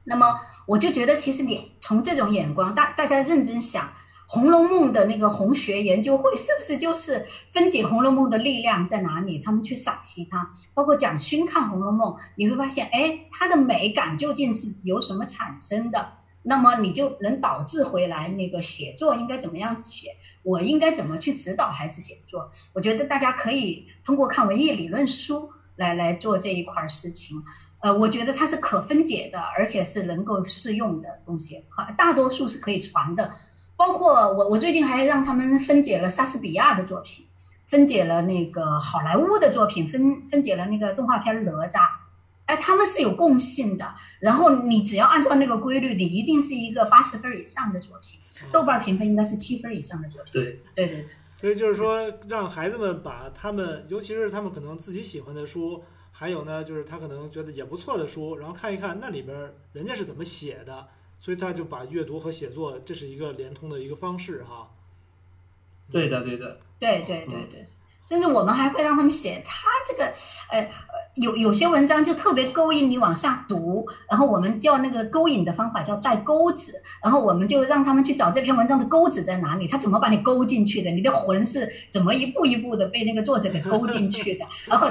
[0.05, 3.83] 那么我就觉得，其实你从这种眼光，大大家认真想，
[4.27, 9.39] 《红楼梦》的那个红学研究会是不是就是分解《红楼梦》的力量在哪里？
[9.39, 16.13] 他们去赏析它，包括蒋勋看《红楼梦》，你会发现，哎，它的美感究竟是由什么产生的？
[16.43, 20.09] 那么你就能导致回来那个写作应该怎么样写？
[20.43, 22.51] 我应该怎么去指导孩子写作？
[22.73, 27.35] 我觉得大家可以通过看文艺理论书来来做这一块事情。
[27.81, 33.29] 呃，我觉得它是可分解的，而且是能够适用的东西，哈，大多数是可以传的。
[33.77, 37.25] 包括我，我最近还让他们分解了莎士比亚的作品，
[37.65, 41.79] 分解了那个好莱坞的作品，分分解了那个动画片《哪吒》，
[42.45, 43.93] 哎，他们是有共性的。
[44.19, 48.19] 然后你只要按照那个规律，你一定是一个八十分以上的作品，
[48.51, 50.33] 豆瓣评分应该是七分以上的作品。
[50.41, 51.05] 对对对。
[51.35, 55.83] 所以就是说，让孩子们把他们，尤其是他们可能自己喜欢的书。
[56.17, 60.87] 还有呢，就是他可能觉得也不错的书，然后看一看那里边人家是怎么写的，
[61.19, 64.71] 所以他就把阅读和写作这是一个连通的一个方式哈。
[65.91, 67.67] 对的，对的，对对对对，
[68.07, 70.05] 甚至我们还会让他们写他这个
[70.51, 70.71] 呃。
[71.15, 84.89] 有有些文章就特别勾引你往下读，然后我们叫那个勾引的方法叫带钩子，然后我们就让他们去找这篇文章的钩子在哪里，他怎么把你勾进去的，你的魂是怎么一步一步的被那个作者给勾进去的， 然后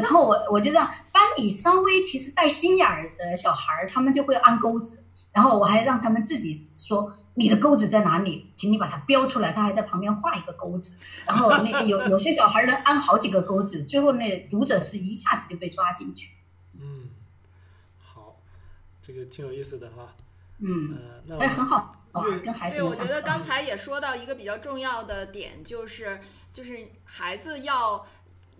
[0.00, 5.02] 然后我我就让班里稍微其实带心眼儿的小孩儿，他们就会按钩子，
[5.32, 7.12] 然后我还让他们自己说。
[7.34, 8.52] 你的钩子在哪里？
[8.54, 9.52] 请你把它标出来。
[9.52, 16.30] 他还在旁边画一个钩子，然后那有 有些小孩能安好几个钩子，最后那读者是一下子就被抓进去。
[16.80, 17.10] 嗯，
[17.98, 18.36] 好，
[19.02, 20.14] 这个挺有意思的哈。
[20.58, 20.96] 嗯，
[21.40, 21.96] 哎，很好，
[22.44, 22.78] 跟孩子。
[22.78, 26.20] 对，我觉得刚才也说到一个比较重要的点，就是
[26.52, 28.06] 就是孩子要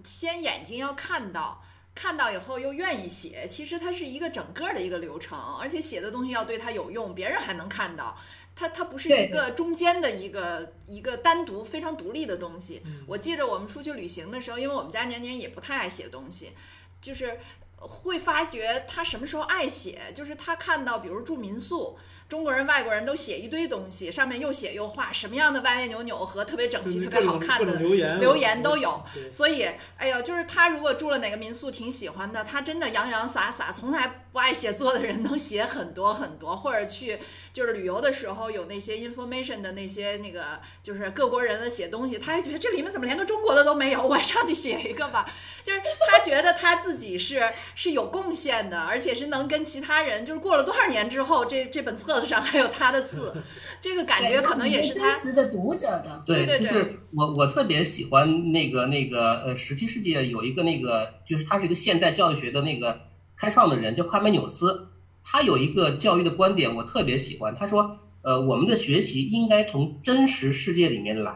[0.03, 1.63] 先眼睛要看到。
[1.97, 8.17] 看到以后又愿意写，其实它是一个整个的一个流程，而且写的东西要对他有用，别人还能看到，
[8.55, 12.83] 它它不是一个中间的一个一个单独非常独立的东西。
[13.07, 16.53] 我记着我们出去旅行的时候，因为我们家年年也不太爱写东西，
[17.01, 17.41] 就是
[17.77, 21.99] 会发觉他什么时候爱写，就是他看到比如住民宿。
[22.35, 27.95] 中国人、外国人都写一堆东西，上面又写又画，什么样的歪歪扭扭和特别整齐、特别好看的留
[28.37, 29.01] 言都有。
[29.31, 36.57] 所以，哎呦，就是他如果住了哪个民宿挺喜欢的，他真的洋洋洒洒，从来不爱写作的人能写很多很多。
[36.57, 37.21] 或者去
[37.53, 44.03] 就是旅游的时候有那些 information 的那些那个就是各国人的写东西，他还觉得这里面怎么连个中国的都没有？
[44.03, 45.25] 我上去写一个吧。
[45.63, 45.81] 就是
[46.11, 53.33] 他觉得他自己是是有贡献的，而且是能跟其他人，就是过了多少年之后，这这本册子上还有他的字，
[53.81, 56.23] 这个感觉可能也是真实的读者的。
[56.27, 63.01] 对，就是我我特别喜欢那个那个呃，十七世纪有一个那个，就是他是一个现代教育学的那个
[63.37, 64.89] 开创的人，叫夸美纽斯。
[65.27, 67.55] 他有一个教育的观点，我特别喜欢。
[67.55, 71.35] 他说，呃，我们的学习应该从真实世界里面来，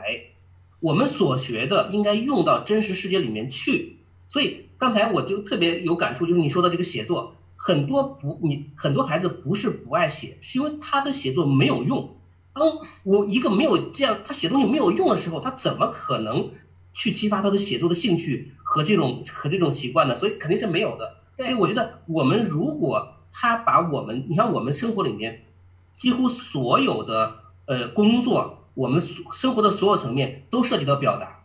[0.81, 3.97] 我们所学的应该用到真实世界里面去。
[4.29, 12.17] 所以刚才我就特别有感触，就是你说的这个写作，很多不你很多孩子不是不爱写，是因为他的写作没有用。
[12.55, 12.65] 当
[13.03, 16.49] 我一个没有这样他写东西没有用的时候，他怎么可能
[16.95, 20.15] 去激发他的写作的兴趣和这种和这种习惯呢？
[20.15, 21.17] 所以肯定是没有的。
[21.37, 25.45] 所以我觉得我们如果他把我们，你看我们生活里面
[25.97, 27.37] 几乎所有的
[27.67, 31.45] 呃工作，我们生活的所有层面都涉及到表达。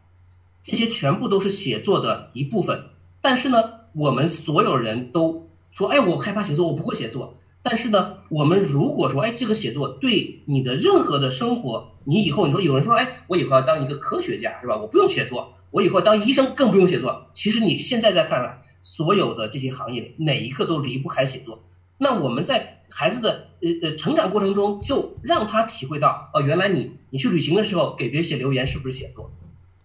[0.64, 2.86] 这些全部都是写作的一部分，
[3.22, 3.58] 但是呢，
[3.94, 5.43] 我们所有人都
[5.74, 7.34] 说，哎，我害怕写作，我不会写作。
[7.62, 14.78] 但是呢，我们如果说，哎，这个写作对你的任何的生活，你以后你说有人说，哎，我以后要当一个科学家，是吧？
[14.78, 17.26] 我不用写作，我以后当医生更不用写作。
[17.34, 21.64] 其实你现在在看来，所有的这些行业哪一刻都离不开写作。
[21.98, 29.32] 那我们在孩子的呃呃成长过程中，就让他体会到，哦，原来你你去旅行的时候给别人写留言是不是写作？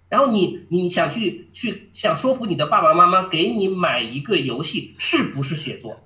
[0.08, 6.00] 然后你你想去去想说服你的爸爸妈妈给你买一个游戏，是不是写作？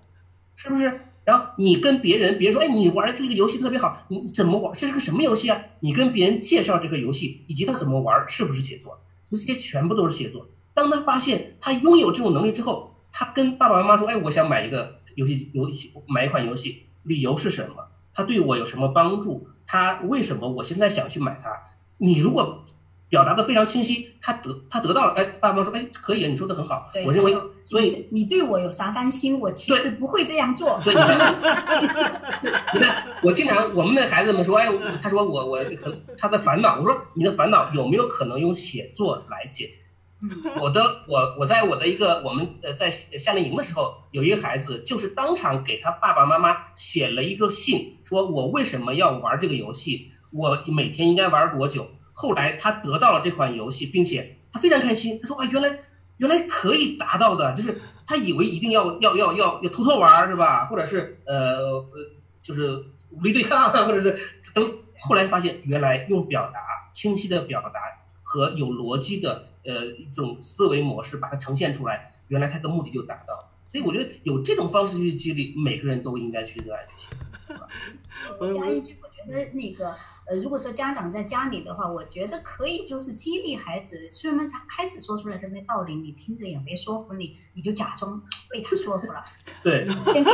[0.57, 1.01] 是不是？
[1.25, 4.77] 然后你跟别人，别人说，哎，你玩的这个游戏特别好，你怎么玩？
[4.77, 5.57] 这是个什么游戏啊？
[5.79, 8.99] 你跟别人介绍这个游戏以及他怎么玩，是不是写作？
[9.31, 10.49] 这些全部都是写作。
[10.75, 17.77] 当他发现他拥有这种能力之后，他跟爸爸妈妈说，哎，我想买一个游戏游戏，买一款游戏，理由是什么？
[18.13, 19.47] 他对我有什么帮助？
[19.65, 21.51] 他为什么我现在想去买它？
[21.99, 22.65] 你如果。
[23.13, 27.37] 表达的非常清晰，他得他得到了，哎，爸妈说，哎，可以，你说的很好，我认为，
[27.67, 29.39] 所以你对我有啥担心？
[29.39, 30.81] 我其实不会这样做。
[30.83, 30.95] 对，
[32.73, 34.67] 你看，我经常我们的孩子们说，哎，
[35.03, 39.75] 他说我我可他的烦恼，我说你的烦恼有没有可能用写作来解决？
[40.59, 51.87] 我的我我在我的一个我们呃在夏令营的时候，有一个孩子就是当场给他爸爸妈妈写了一个信，说我为什么要玩这个游戏，我每天应该玩多久。
[52.13, 55.19] 后来他得到了这款游戏，并且他非常开心。
[55.21, 55.79] 他说：“啊，原来
[56.19, 60.67] 原来可以达到的，就是他以为一定要要要要要偷偷玩是吧？
[60.67, 61.89] 或者是呃呃
[62.43, 64.19] 就是武力对抗， 或者是
[64.55, 64.83] 都。
[65.05, 66.61] 后来发现，原来用表达
[66.93, 67.81] 清晰的表达
[68.23, 73.51] 和有逻辑的呃一种思维模式把它呈现出来，原来他的目的就达到。
[73.67, 77.09] 所以我觉得有这种方式去激励，每个人都应该去热爱这些。
[78.39, 78.97] 我加一句。
[79.29, 79.95] 那那个
[80.27, 84.11] 呃，如果说家长在家里的话，我觉得可以就是激励孩子。
[84.11, 89.25] 虽然他开始说出来的那道理，你听着也没说服你，你就假装被他说服了。
[89.63, 90.31] 对，先鼓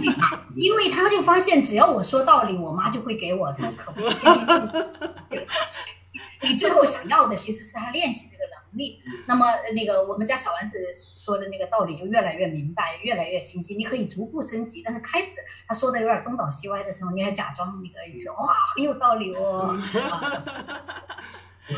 [0.00, 4.88] 励他，因为他就发现只要我说道理，我妈就会给我，他可不天天。
[6.42, 8.33] 你最后想要的其实是他练习这个能
[8.74, 9.00] 力。
[9.26, 13.74] 那么那个我们家小丸子说的那个道理就越来越明白，越来越清晰。
[13.74, 19.78] 你可以逐步升级，但是开始他说的有点东倒西歪的时候，你还假装那个说哇很有道理哦。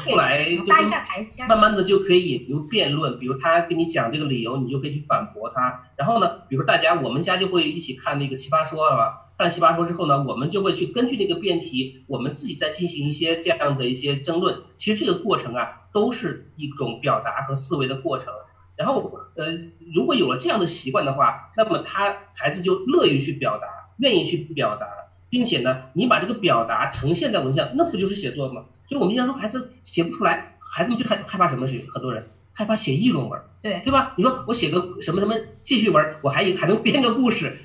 [0.04, 5.80] 后来就是慢慢的就可以引入辩论，比如他跟你讲这个理由，你就可以去反驳他。
[5.94, 9.25] 然后呢，比如大家我们家就会一起看那个奇葩说，是吧？
[9.38, 14.56] 看奇葩说之后呢，我们就会去根据那个辩题，我们自己再进行一些这样的一些争论。
[14.76, 18.32] 其实这个过程啊，都是一种表达和思维的过程。
[18.76, 19.46] 然后呃，
[19.94, 23.66] 如果有了这样的习惯的话，那么他孩子就乐于去表达，
[23.98, 24.86] 愿意去表达，
[25.28, 28.64] 并且呢，你把这个表达呈现在文字上，那不就是写作吗？
[28.86, 31.66] 所以我们经常说孩子写不出来，孩子们就害害怕什么？
[31.66, 34.14] 是很多人害怕写议论文，对对吧？
[34.16, 37.56] 你说我写个什么什么记叙文，我还还能编个故事，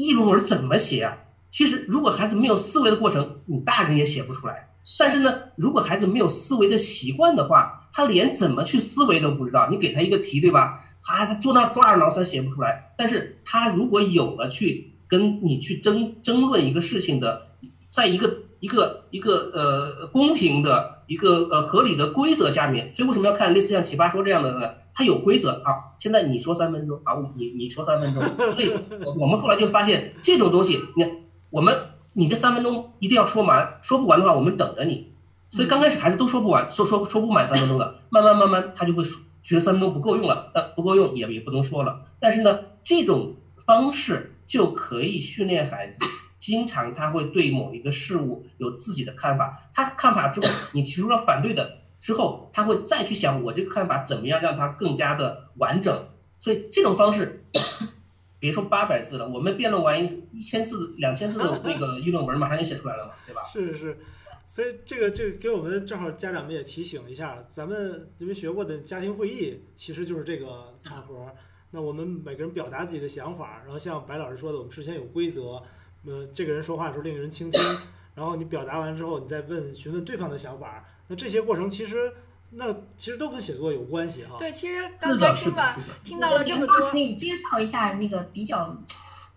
[0.00, 1.16] 议论文怎么写啊？
[1.50, 4.68] 其实如果孩子没有思维的过程，你大人也写不出来。
[4.98, 9.68] 但是呢，如果孩子没有思维的习惯的话，他连怎么去思维都不知道。
[9.70, 10.80] 你给他一个题，对吧？
[11.02, 12.92] 他他坐那抓耳挠腮写不出来。
[12.96, 17.42] 但是他如果有了去跟你去争争论一个事情的，
[17.90, 18.38] 在一个。
[18.60, 24.70] 一个一个呃公平的一个呃合理的规则下面，所以为什么要看类似像奇葩说这样的呢？
[25.00, 25.96] 它有规则啊。
[25.98, 28.22] 现在你说三分钟啊，你你说三分钟，
[28.52, 28.70] 所以
[29.16, 31.10] 我们后来就发现这种东西，你看
[31.48, 31.74] 我们
[32.12, 35.14] 你这三分钟一定要说完，说不完的话我们等着你。
[35.48, 39.02] 所以刚开始孩子都说不完，说说说不满三分钟的，慢慢慢慢他就会
[39.40, 42.02] 觉得三分钟不够用了，那不够用也也不能说了。
[42.20, 43.34] 但是呢，这种
[43.66, 46.04] 方式就可以训练孩子。
[46.38, 56.08] 经常他会对某一个事物有自己的看法，他看法之后，你提出了反对的之后，他会再去想我这个看法怎么样让它更加的完整。
[56.38, 57.44] 所以这种方式，
[58.40, 63.42] 别说八百字了，我们辩论完一一千字、两千字的那个议论文，马上就写出来了嘛，对吧？
[63.52, 63.98] 是是是，
[64.46, 71.26] 所以这个这个给我们正好家长们也提醒一下，咱们你们学过的家庭会议其实就是这个场合，
[71.70, 75.62] 那我们每个人表达自己的想法，然后像白老师说的，我们事先有规则。
[76.06, 77.62] 呃，这个人说话的时候，另一个人倾听，
[78.14, 80.82] 然后你表达完之后，你再问询问对方的想法。
[81.10, 82.12] 那这些过程其实，
[82.50, 84.36] 那其实都跟写作有关系哈。
[84.38, 88.80] 对，其实刚才听了听到了这么多，可以介绍一下那个比较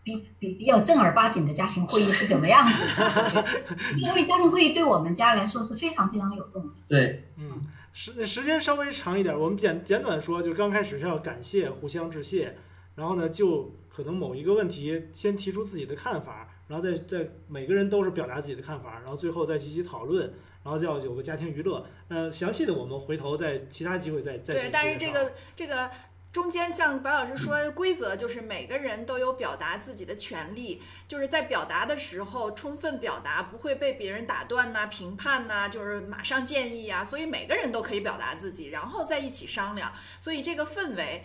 [0.04, 3.46] 比比比较正儿八经的家庭会议是怎么样子的？
[3.98, 6.74] 因为家庭会议对我们家来说是非常非常有用的。
[6.88, 12.56] 对，嗯，时时间稍微长一点，我们简简短说，就刚开始是要感谢，互相致谢，
[12.94, 16.50] 然后呢，就可能某一个问题先提出自己的看法。
[16.66, 20.34] 然后再再每个人都是表达自己的看法，然后最后再集体讨论，
[20.64, 21.86] 然后就要有个家庭娱乐。
[22.08, 24.54] 呃，详细的我们回头在其他机会再再。
[24.54, 25.92] 对，但是这个这个
[26.32, 39.94] 中间像白老师说，规则就是每个人都有表达自己的权利，就是在表达的时候充分表达，不会被别人打断呐、评判呐，就是马上建议啊，所以每个人都可以表达自己，然后再一起商量。
[40.20, 41.24] 所以这个氛围，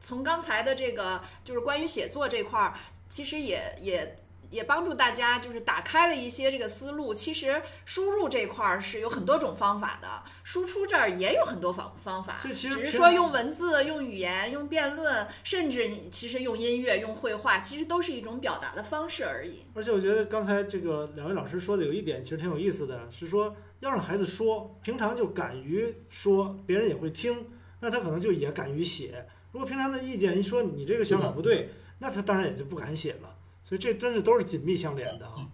[0.00, 2.74] 从刚才的这个就是关于写作这块儿，
[3.08, 4.16] 其实也也。
[4.50, 7.14] 也帮助大家就是打开了一些这个思路。
[7.14, 10.08] 其实输入这块儿是有很多种方法的，
[10.44, 12.38] 输出这儿也有很多方方法。
[12.42, 19.60] 只是说用文字、用语言、用辩论，甚至其实用音乐、用绘画，其实都是一种表达的方式而已。
[19.74, 27.46] 而且我觉得刚才这个两位老师说的有一点其实挺有意思的，是说要让孩子说，平常就敢于说，别人也会听，
[27.80, 29.26] 那他可能就也敢于写。
[29.52, 33.36] 如果平常的意见一说你这个想法不对，那他当然也就不敢写了。
[33.70, 35.46] 所以这真是都是紧密相连的啊！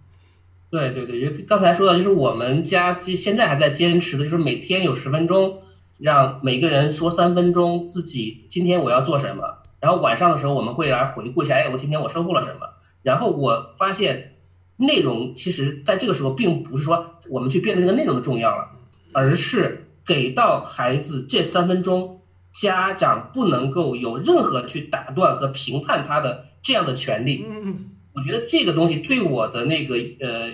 [0.70, 5.60] 对对对，就刚才说的，就是我们家现在还在坚持的，就是每天有十分钟，
[5.98, 12.66] 让每个人说三分钟自己今天我要做什么，然后晚上的时候我们会来回顾一下，哎，我今天我收获了什么。
[13.02, 14.36] 然后我发现
[14.78, 18.70] 内容其实在这个时候并不是说我们去辩论这个内容的重要了，
[19.12, 27.44] 而是给到孩子这三分钟，家长不能够有任何去打断和评判他的这样的权利。
[27.46, 27.90] 嗯嗯。
[28.16, 30.50] 我觉得这个东西对我的那个呃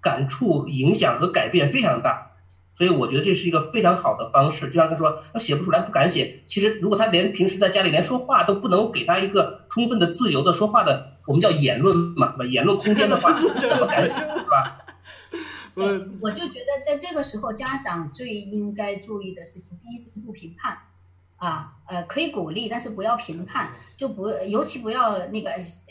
[0.00, 2.30] 感触、影响和改变非常大，
[2.74, 4.66] 所以我觉得这是一个非常好的方式。
[4.68, 6.42] 就像他说，他写不出来，不敢写。
[6.46, 13.30] 其实，如果他连平时在家里连说话都不能给他一个充分的自由的说话的，我们叫言论嘛，言论空间的话，
[13.60, 14.78] 怎么敢写，是吧？
[15.76, 15.84] 我
[16.22, 20.78] 我就觉得在这个时候，家长最应该注意的事情，第一是不评判。
[21.36, 25.50] 啊，呃，可以鼓励，但是不要评判，就不，尤其不要那个，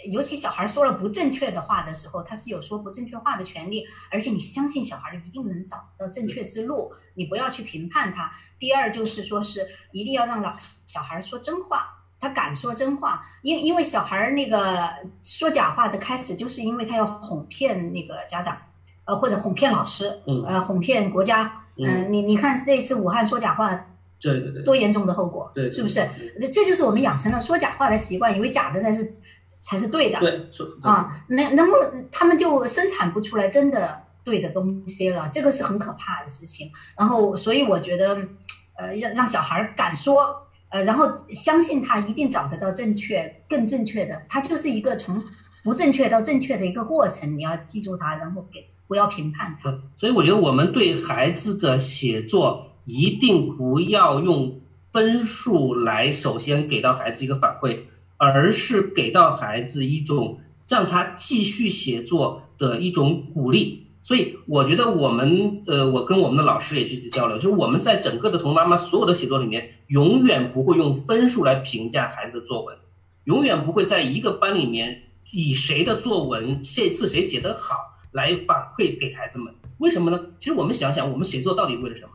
[0.10, 8.32] 尤其小孩说了不正确的话的时候，他是有说不正确话的权利，而且你相信小孩一定能找到正确之路，你不要去评判他。
[8.58, 10.52] 第二就是说是一定要让老
[10.88, 11.90] 小孩说真话，
[12.20, 14.90] 他敢说真话，因因为小孩那个
[15.22, 18.58] 说假话的开始，就是因为他要哄骗那个家长，
[19.06, 23.86] 呃，或者哄骗老师，呃，哄骗国家，嗯，你你看这次武汉说假话。
[24.32, 26.08] 对对对，多严重的后果，对，是不是？
[26.40, 29.06] 那这就是我们养成了说假话的习惯，以为假的才是
[29.62, 30.46] 才是对的，对，
[30.82, 31.78] 啊，那那么
[32.12, 36.70] 他们就生产不出来真的对的东西了，这个是很可怕的事情。
[36.98, 38.16] 然后，所以我觉得，
[38.78, 40.36] 呃，让让小孩敢说，
[40.70, 45.24] 呃，然后相信他一定找得到正确、更正确的，他就是一个从
[45.64, 49.72] 不正确到正确的一个过程，你要记住他，然后给不要评判他。
[49.96, 54.62] 所以，我觉得我们对孩子的写作一定不要用
[54.94, 57.80] 分数来首先给到孩子一个反馈。
[58.18, 72.78] 而是给到孩子一种让他继续写作的一种鼓励，所以我觉得我们呃，我跟我们的老师也去交流，就是我们在整个的童妈妈所有的写作里面，永远不会用分数来评价孩子的作文，
[73.26, 74.98] 永远不会在一个班里面
[75.34, 77.76] 以谁的作文这次谁写得好
[78.14, 79.54] 来反馈给孩子们。
[79.80, 80.18] 为什么呢？
[80.40, 82.12] 其实我们想想，我们写作到底为了什么？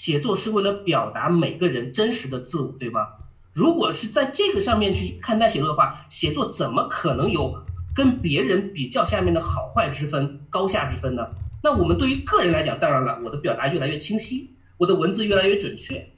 [0.00, 3.18] 写作是为了表达每个人真实的自我，对吧？
[3.52, 7.52] 如果是在这个上面去看待写作的话，写作怎么可能有
[7.96, 11.28] 跟别人比较下面的好坏之分、高下之分呢？
[11.64, 16.08] 那我们对于个人来讲，当然了，我的表达越来越清晰，我的文字越来越准确，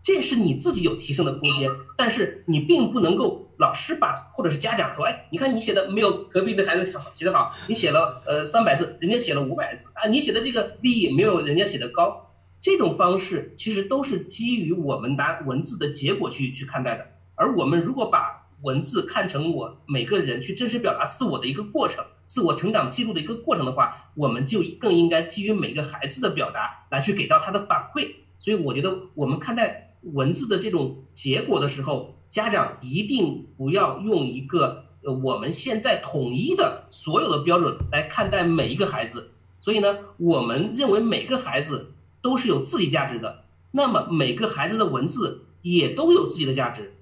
[0.00, 1.68] 这是你自己有提升的空间。
[1.96, 12.23] 但是你并不能够老师把或者是家长说，哎，你看你写的没有隔壁的孩子写的好，你写了呃三百字，人家写了五百字啊，你写的这个立意没有人家写的高。
[12.64, 28.10] 这种方式其实都是基于我们拿文字的结果去去看待的，而我们如果把文字看成我每个人去真实表达自我的一个过程、自我成长记录的一个过程的话，我们就更应该基于每个孩子的表达来去给到他的反馈。
[28.38, 39.32] 所以我觉得我们看待文字的这种结果的时候，家长一定不要用一个呃我们现在统一的所有的标准来看待每一个孩子。
[39.60, 41.90] 所以呢，我们认为每个孩子。
[42.24, 46.94] 都是有自己价值的，那么每个孩子的文字也都有自己的价值。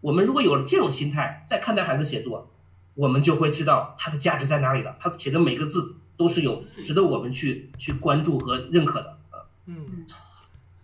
[0.00, 2.50] 我们如果有了这种心态在看待孩子写作，
[2.94, 4.96] 我们就会知道他的价值在哪里了。
[4.98, 9.46] 他写的每个字都是有值得我们去去关注和认可的啊。
[9.66, 10.04] 嗯，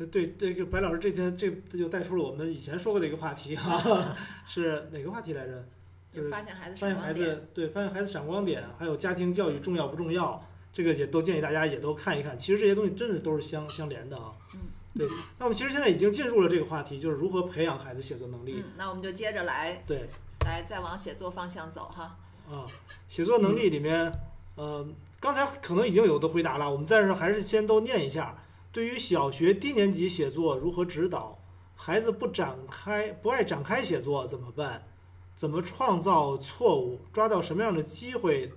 [0.09, 4.17] 对这个白老师这天这这就带出了我们以前说过的一个话题哈，
[4.47, 5.65] 是哪个话题来着？
[6.13, 10.41] 就是发现孩子发现孩子对发现孩子闪光点，还有家庭教育重要不重要？
[10.73, 14.33] 这个也都建议大家也都看一看，其实这些东西真是都是相相连的啊。
[14.55, 14.61] 嗯，
[14.97, 15.09] 对。
[15.39, 18.55] 那我们其实现在已经进入了这个话题，就是如何培养孩子写作能力。
[18.59, 20.09] 嗯，那我们就接着来，对，
[20.45, 22.17] 来再往写作方向走哈。
[22.49, 22.67] 啊，
[23.09, 24.13] 写作能力里面，
[24.55, 24.87] 呃，
[25.19, 28.43] 刚才可能已经有的回答了，我们在这还是先都念一下。
[28.73, 31.37] 对于小学低年级写作如何指导？
[31.75, 34.87] 孩子不展开不爱展开写作怎么办？
[35.35, 37.01] 怎么创造错误？
[37.13, 38.53] 抓到什么样的机会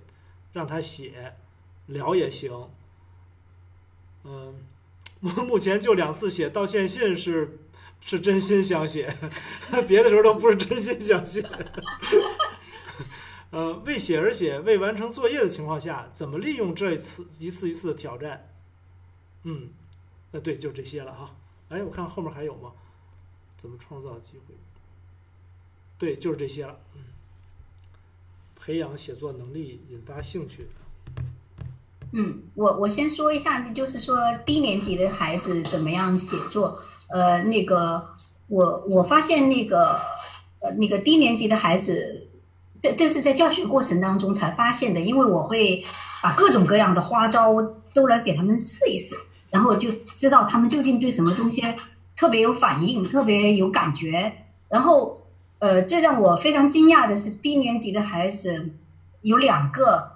[0.52, 1.34] 让他写？
[1.86, 2.70] 聊也行，
[4.24, 4.54] 嗯，
[5.20, 7.58] 目目前就两次写道歉信是
[8.00, 9.14] 是真心想写，
[9.86, 11.46] 别的时候都不是真心想写。
[13.50, 18.48] 呃，为写而写，未完成作业的情况下，怎么利用这一次一次一次的挑战？
[19.44, 19.68] 嗯，
[20.32, 21.36] 呃，对，就这些了哈。
[21.68, 22.72] 哎，我看后面还有吗？
[23.56, 24.54] 怎么创造机会？
[25.96, 26.80] 对，就是这些了。
[26.94, 27.04] 嗯，
[28.56, 30.66] 培养写作能力，引发兴趣。
[32.16, 36.78] 嗯，我我先说一下，就是说低年级的孩子怎么样写作。
[37.08, 38.06] 呃，那个
[38.46, 40.00] 我我发现那个
[40.60, 42.28] 呃那个低年级的孩子，
[42.80, 45.84] 这这是在教学过程当中才发现的，因为我会
[46.22, 47.52] 把各种各样的花招
[47.92, 49.16] 都来给他们试一试，
[49.50, 51.64] 然后就知道他们究竟对什么东西
[52.16, 54.32] 特别有反应，特别有感觉。
[54.68, 55.20] 然后
[55.58, 58.70] 呃，这让我非常惊讶的是，低年级的孩子
[59.22, 60.13] 有两个。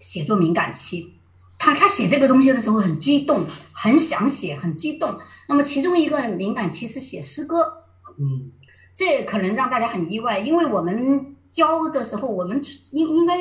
[0.00, 1.14] 写作敏感期，
[1.58, 5.18] 他他写这个东西的时候很激动，很想写，很激动。
[5.46, 7.84] 那么其中一个敏感期是写诗歌，
[8.18, 8.50] 嗯，
[8.94, 12.60] 这可能让大家很意外，因为我们教的时候，我们
[12.92, 13.36] 应应该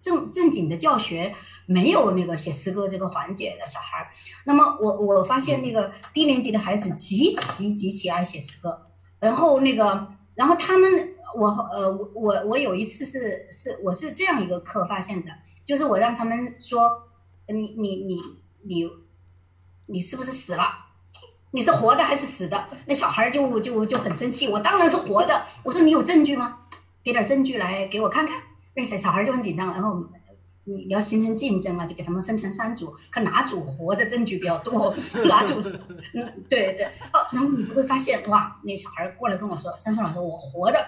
[0.00, 1.34] 正正经的教学
[1.66, 4.08] 没有那个写诗歌这个环节的小孩。
[4.46, 8.78] 那么我我发现那个低年级的孩子极其极其爱写诗歌，
[9.18, 15.32] 然后那个然后他们我呃我我有一次是是我是这样一个课发现的。
[15.64, 17.08] 就是我让他们说，
[17.48, 18.20] 你你你
[18.62, 18.90] 你，
[19.86, 20.64] 你是不是死了？
[21.52, 22.68] 你是活的还是死的？
[22.86, 24.48] 那小孩就就就很生气。
[24.48, 25.42] 我当然是活的。
[25.62, 26.66] 我说你有证据吗？
[27.02, 28.42] 给点证据来给我看看。
[28.74, 29.72] 那小小孩就很紧张。
[29.72, 30.04] 然后
[30.64, 34.94] 你要形成竞争嘛，就给他们分成三组，看哪组活的证据比较多，
[35.26, 35.78] 哪组是
[36.14, 37.24] 嗯对对哦。
[37.30, 40.84] 然后你就会发现哇，那小孩过来跟我说，山村老师我活的，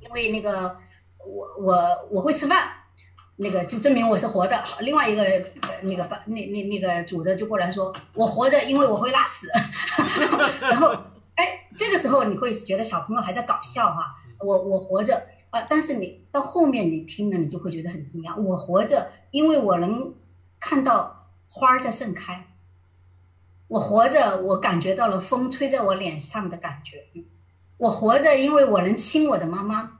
[0.00, 0.76] 因为那个
[1.24, 2.68] 我我我会吃饭。
[3.40, 4.60] 那个就证明我是活的。
[4.80, 5.22] 另外一个
[5.82, 9.46] 那个把那那那个主的就过来说，我活着，因为我会拉屎。
[10.60, 10.88] 然后，
[11.36, 18.36] 哎，这个时候你会觉得小朋友还在搞笑哈，我我活着啊，但是你到后面你听了，你就会觉得很惊讶。
[18.42, 20.12] 我活着，因为我能
[20.58, 22.44] 看到花儿在盛开。
[23.68, 27.04] 我活着，我感觉到了风吹在我脸上的感觉。
[27.76, 29.97] 我活着，因为我能亲我的妈妈。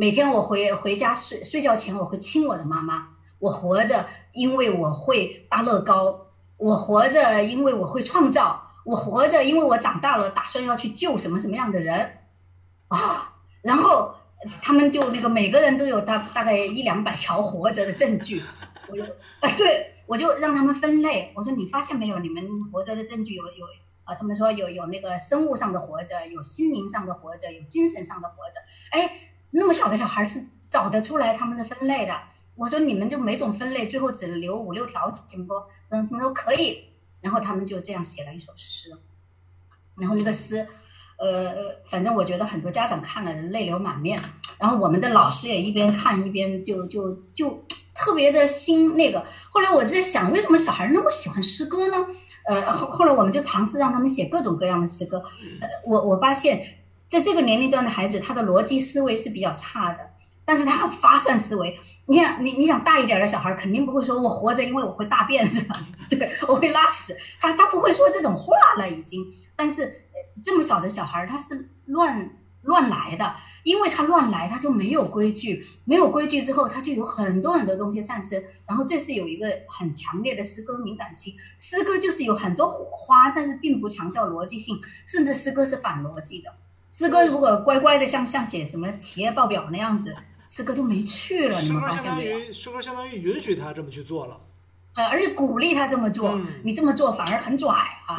[0.00, 3.08] 每天我回回家睡睡觉前，我会亲我的妈妈。
[3.38, 6.28] 我活着，因为我会搭乐高。
[6.56, 8.64] 我活着，因为我会创造。
[8.86, 12.20] 我活着，因为我长大了，打算要去救什么什么样的人
[12.88, 13.42] 啊？
[13.60, 14.14] 然后
[14.62, 18.42] 他们就那个每个人都有大大概一两百条活着的证据。
[18.88, 21.30] 我就啊，对我就让他们分类。
[21.36, 22.18] 我说你发现没有？
[22.20, 22.42] 你们
[22.72, 23.66] 活着的证据有有
[24.04, 24.14] 啊？
[24.14, 28.60] 他们说有有那个生物上的活着，有心灵上的活着，有精神上的活着。
[28.92, 29.26] 哎。
[29.50, 32.14] 那么小的小孩是找得出来他们的分类的。
[32.56, 35.54] 我说你们就每种分类，最后只留五六条，行不？
[35.88, 36.84] 嗯，他们说可以。
[37.22, 38.90] 然后他们就这样写了一首诗。
[39.96, 40.66] 然后那个诗，
[41.18, 44.20] 呃，反正我觉得很多家长看了泪流满面。
[44.58, 49.24] 然后我们的老师也一边看一边就就就特别的心那个。
[49.50, 52.06] 后来我在想，为什么小孩那么喜欢诗歌呢？
[52.46, 55.22] 呃，后后来我们就尝试让他们写各种各样的诗歌。
[55.60, 56.76] 呃，我我发现。
[57.10, 59.98] 在这个年龄段的孩子，他的逻辑思维是比较差的，
[60.44, 61.76] 但是他很发散思维。
[62.06, 65.74] 你想，你你想大一点的小孩，肯定不会说“我活着，因为我会大便，是吧？”
[66.08, 69.26] 对，我会拉屎，他他不会说这种话了，已经。
[69.56, 69.92] 但是
[70.40, 72.30] 这么小的小孩，他是乱
[72.62, 73.34] 乱来的，
[73.64, 78.40] 因为他乱来，他就没有规矩，没有规矩之后，他就有很多很多东西产生。
[78.68, 86.52] 然后这是有一个很强烈的诗歌敏感期，诗歌就是有很多火花，但是并不强调逻辑性，甚至诗歌是反逻辑的。
[86.90, 90.14] 诗歌如果乖乖的像像写什么企业报表那样子，
[90.48, 91.60] 诗歌就没趣了。
[91.60, 92.52] 你们发现没有？
[92.52, 94.40] 诗歌相当于允许他这么去做了，
[94.94, 96.40] 呃，而且鼓励他这么做。
[96.64, 97.72] 你这么做反而很拽
[98.06, 98.18] 啊！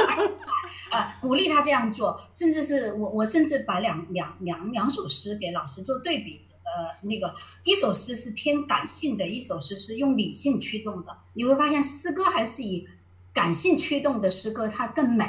[0.90, 6.40] 啊，鼓励他这样做，甚至是我我甚至把两两两两首诗给老师做对比。
[6.62, 7.34] 呃，那个
[7.64, 11.14] 一首诗是偏感性的，一首诗是用理性驱动的。
[11.34, 12.88] 你会发现诗歌还是以
[13.34, 15.28] 感性驱动的诗歌它更美。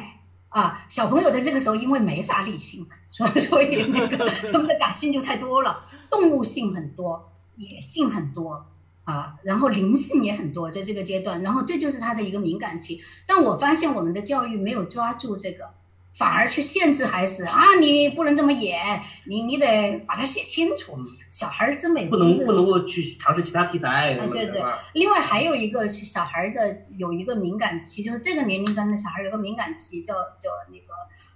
[0.52, 5.80] 啊，小朋友在这个时候因为没啥理性，所以 所以那个他们的感性就太多了，
[6.10, 8.66] 动物性很多，野性很多
[9.06, 13.02] 啊，然后灵性也很多，在这个阶段，然后这就是他的一个敏感期。
[13.26, 15.74] 但我发现我们的教育没有抓住这个。
[16.14, 17.76] 反而去限制孩子啊！
[17.80, 21.00] 你不能这么演，你你得把它写清楚。
[21.30, 24.14] 小孩儿真美，不能不能够去尝试其他题材。
[24.16, 24.64] 对对对。
[24.94, 30.94] 另外还有一个小孩的有一个敏感期，就是这个年龄段的小孩有个敏感期，叫叫那个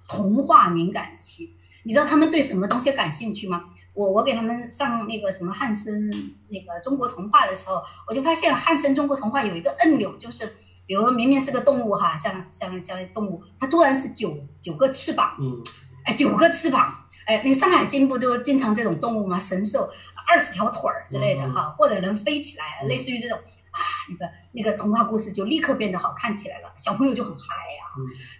[0.07, 1.53] 童话敏感期。
[1.83, 3.63] 你知道他们对什么东西感兴趣吗？
[3.93, 6.09] 我我给他们上那个什么汉森
[6.49, 10.57] 那个中国童话的时候，我就发现汉森中国童话有一个按钮，就是。
[10.87, 15.61] 比如明明是个动物哈，像像像动物，它突然是九九个翅膀，嗯，
[16.03, 19.39] 哎，九个翅膀，哎，那个《山海经》不都经常这种动物吗？
[19.39, 19.89] 神兽
[20.27, 23.79] 二十条腿儿之类的哈，或者能飞起来，类似于这种啊，
[24.09, 27.83] 那个那个童话故事就立刻变得好看起来了，小朋友就很嗨呀，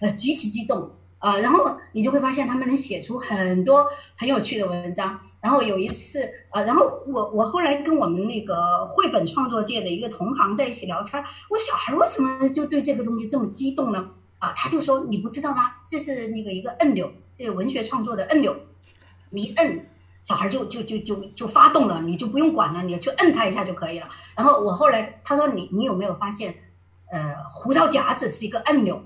[0.01, 3.87] 呃，极其激动啊，然后你就会发现他们能写出很多
[4.17, 5.19] 很有趣的文章。
[5.45, 14.09] 然后有一次，呃，然后我我后来跟我们那个绘本创作界的一个同行在一起聊天，我小孩为什么就对这个东西这么激动呢？
[14.39, 15.73] 啊，他就说你不知道吗？
[15.87, 18.55] 这是那个一个按钮，这个文学创作的按钮，
[19.29, 19.87] 你一摁，
[20.19, 24.09] 小孩就就就就就发动了，你就不用管了，你去摁他一下就可以了。
[24.35, 26.55] 然后我后来他说你你有没有发现，
[27.11, 28.99] 呃，胡桃夹子是一个按钮。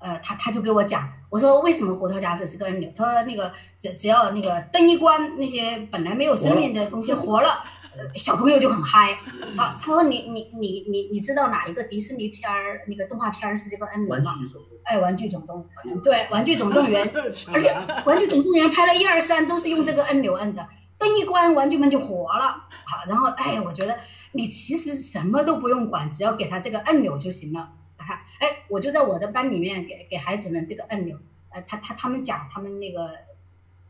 [0.00, 2.90] 呃，他他就给我讲，我说为什么胡桃夹子是个按钮？
[2.96, 7.62] 他说那个只只要那个灯一关，那些本来没有生命的东西活了，
[8.16, 9.12] 小朋友就很嗨。
[9.58, 14.34] 啊，他说你你你你你知道哪一个迪士尼片儿那个动画片儿是这个按钮吗？
[14.84, 16.00] 哎，玩具总动员。
[16.00, 17.06] 对，玩具总动员。
[17.52, 17.76] 而且
[18.06, 22.56] 玩具总动员拍了一二三都是用这个按钮摁的，灯一关，玩具们就活了。
[22.86, 23.98] 好，然后哎，我觉得
[24.32, 27.72] 你其实什么都不用管，只要给他这个按钮就行了。
[28.38, 31.16] 哎，我就在我的班里面给给孩子们这个按钮，
[31.50, 33.10] 呃，他他他们讲他们那个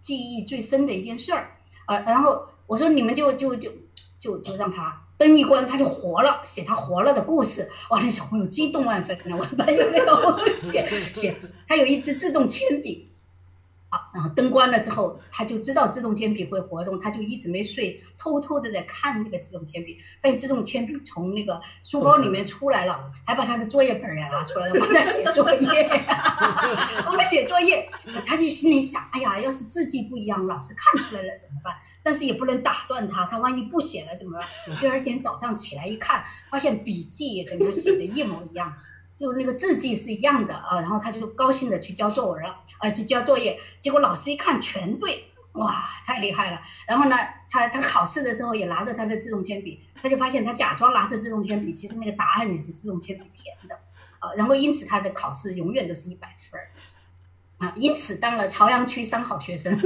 [0.00, 1.50] 记忆最深的一件事儿，
[1.86, 3.70] 呃，然后我说你们就就就
[4.18, 9.36] 就就让他灯一关，他就活了，写他活了的故事，哇，那小朋友激动万分呢。
[9.36, 11.36] 我班有没有写写，
[11.68, 13.09] 他有一支自动铅笔，
[14.12, 25.88] 啊，然后灯关了之后，他就知道自动铅笔会活动，他就一直没睡，偷偷的在看那个自动铅笔，发现自动铅笔从那个书包里面出来了，还把他的作业本也拿出来了，我在写作业，
[27.10, 27.88] 我在写作业，
[28.24, 31.74] 他就心里想，哎呀，要是字迹不一样，老师看出来了怎么办？
[32.02, 34.76] 但是也不能打断他，他万一不写了怎么办？
[34.78, 38.74] 第二天早上起来一看，发现笔记也跟他写的一模一样。
[39.16, 46.60] 就那个字迹是一样的啊，然后他就高兴的去交作文了，啊，去交作业，结果老师一看全对，哇，太厉害了。
[46.88, 47.16] 然后呢，
[47.48, 53.74] 他他考试的时候也拿着他的自动铅笔，他就发现他假装拿着自动铅笔，其实那个答案也是自动铅笔填的，
[54.18, 56.60] 啊，然后因此他的考试永远都是一百分，
[57.58, 59.72] 啊，因此当了朝阳区三好学生。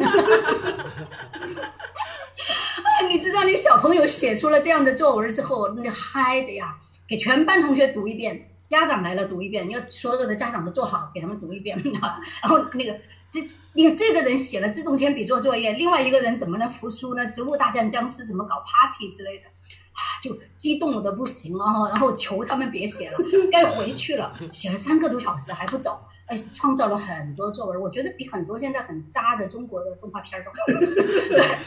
[2.85, 6.79] 啊，你知道那小朋友写出了这样的作文之后，那个嗨的呀，
[7.09, 8.51] 给全班同学读一遍。
[8.69, 9.69] 家长来了，读一遍。
[9.69, 11.77] 你要所有的家长都做好，给他们读一遍。
[12.43, 12.99] 然后那个
[13.31, 13.41] 这，
[13.73, 17.27] 你看这个人写了自动铅笔做作业，另外一个人怎么能服输呢？
[17.27, 21.89] 植物大战僵尸怎么搞 party 之类的，啊，就激动的不行了哈！
[21.91, 23.19] 然后求他们别写了，
[23.53, 24.33] 该回去了。
[24.51, 26.01] 写了三个多小时还不走。
[26.27, 30.57] 而且创造了很多作文，我觉得比很多现在很渣的中国的动画片都好。
[31.29, 31.59] 对，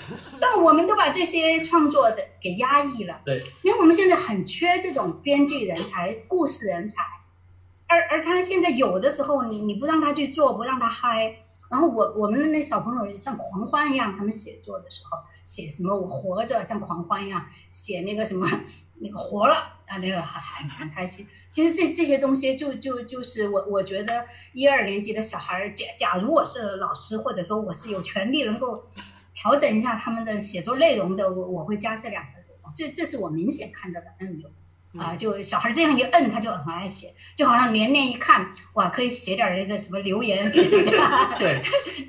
[0.42, 3.22] 但我们都把这些创作的给压抑了。
[3.24, 7.04] 对，因为我们现在很缺这种编剧人才、故事人才，
[7.88, 11.36] 而而他现在有的时候，你你不让他去做，不让他嗨，
[11.70, 18.50] 然后我我们的那小朋友像狂欢一样，他们写作的时候写什么我活着像狂欢一样，写那个什么
[18.96, 19.77] 那个活了。
[19.88, 21.26] 啊，那个很很很开心。
[21.50, 28.84] 其实这这些东西，就就就是我我觉得一二年级的小孩儿，假假如我是老师，或者说我是有权利能够
[29.34, 32.30] 调整一下他们的写作内容的，我我会加这两个。
[32.76, 34.48] 这这是我明显看到的按钮
[35.00, 41.62] 啊，就小孩这样一摁，他就很爱写，就好像年年一看，哇，可以写点那个什么留言给大家， 对，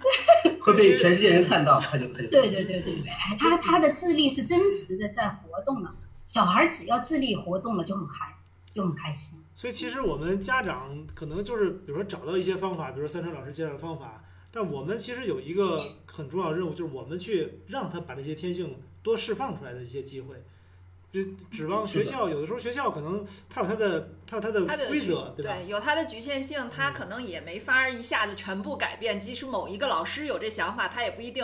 [0.60, 2.26] 会被全世界人看到，他就可以。
[2.26, 3.04] 对对对对对，
[3.38, 5.94] 他他的智力是真实的在活动了。
[6.28, 8.36] 小孩只要智力活动了就很嗨，
[8.70, 9.36] 就很开心。
[9.54, 14.22] 所以其实我们家长可能就是，比如说找到一些方法，比如说三川老师介绍的方法，
[14.52, 20.36] 但我们其实有一个很重要的任务，就是我们去让他把这些天性多释放出来的一些机会。
[21.10, 25.54] 就指望学校，有的时候学校可能它有它的它有它的规则，对吧？
[25.54, 29.18] 对，有它的局限性，它可能也没法一下子全部改变。
[29.18, 31.42] 即使某一个老师有这想法，他也不一定。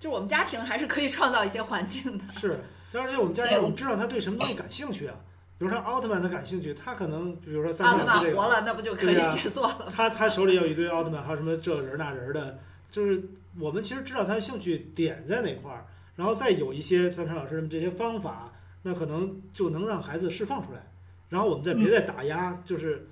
[0.00, 2.24] 就是我们家庭还是可以创造一些环境的。
[2.36, 2.64] 是。
[3.00, 5.14] 而且我们家长，我们知道他对什么东西感兴趣啊？
[5.56, 9.88] 比如说奥特曼他感兴趣，他可能比如说三奥特曼活了，那不就可以写作了？
[9.94, 12.58] 他他手里有一堆奥特曼，还有什么这人那人的，
[12.90, 13.22] 就是
[13.58, 15.86] 我们其实知道他的兴趣点在哪块儿，
[16.16, 20.90] 然后再有一些三川老师这些方法，那可能就能让孩子释放出来，
[21.28, 23.08] 然后我们再别再打压，就是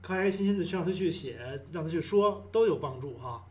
[0.00, 1.36] 开开心心的去让他去写，
[1.72, 3.44] 让他去说，都有帮助哈。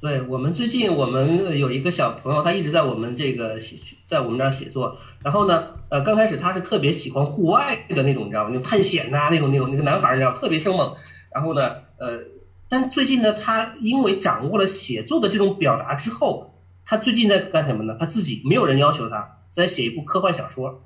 [0.00, 3.76] 对我们最近，我们有一个小朋友，他一直在我们这个写，
[4.06, 4.96] 在我们这儿写作。
[5.22, 8.48] 然后呢，呃，刚开始他是特别喜欢户外的那种，你知道吗？
[8.50, 10.90] 那种探险呐，那种那种那个男孩儿，你知道，特别生猛。
[11.34, 12.18] 然后呢，呃，
[12.66, 16.50] 但最近呢，他因为掌握了写作的这种表达之后，
[16.82, 17.94] 他最近在干什么呢？
[18.00, 20.82] 他自己没有人要求他，在写一部科幻小说。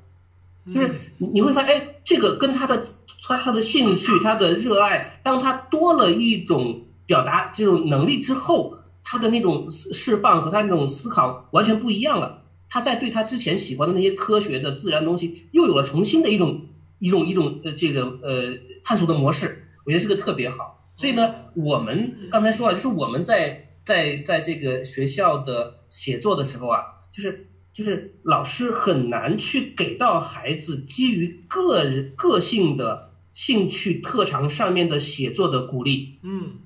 [0.73, 2.83] 就是你会发现，哎，这个跟他的
[3.23, 8.77] 他他的兴趣、他的热爱，当他多了一种表达这种能力之后。
[9.05, 12.43] 他的那种释放和他那种思考完全不一样了。
[12.69, 16.61] 他在对他之前喜欢的那些科学的自然东西，又有了重新的一种
[16.99, 19.69] 一种一种呃这个呃探索的模式。
[19.85, 20.91] 我觉得这个特别好。
[20.97, 26.83] 所以呢，我们刚才说了，就是我们在在在这个学校的写作的时候啊，
[27.13, 36.19] 就是就是老师很难去给到孩子基于个人个性的兴趣特长上面的写作的鼓励。
[36.23, 36.59] 嗯嗯。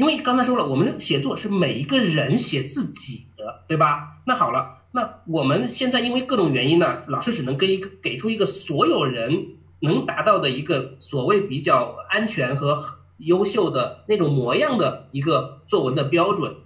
[0.00, 4.22] 因为刚才说了，我们写作是每一个人写自己的，对吧？
[4.24, 9.48] 那好了，那我们现在因为各种原因呢，老师只能跟一个给出一个所有人
[9.80, 12.82] 能达到的一个所谓比较安全和
[13.18, 16.56] 优秀的那种模样的一个作文的标准。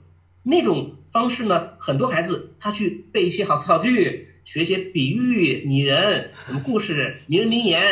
[0.45, 7.83] 那种方式呢，很多孩子他去背一些好词好句，学一些比喻、拟人、什么故事、名人名言，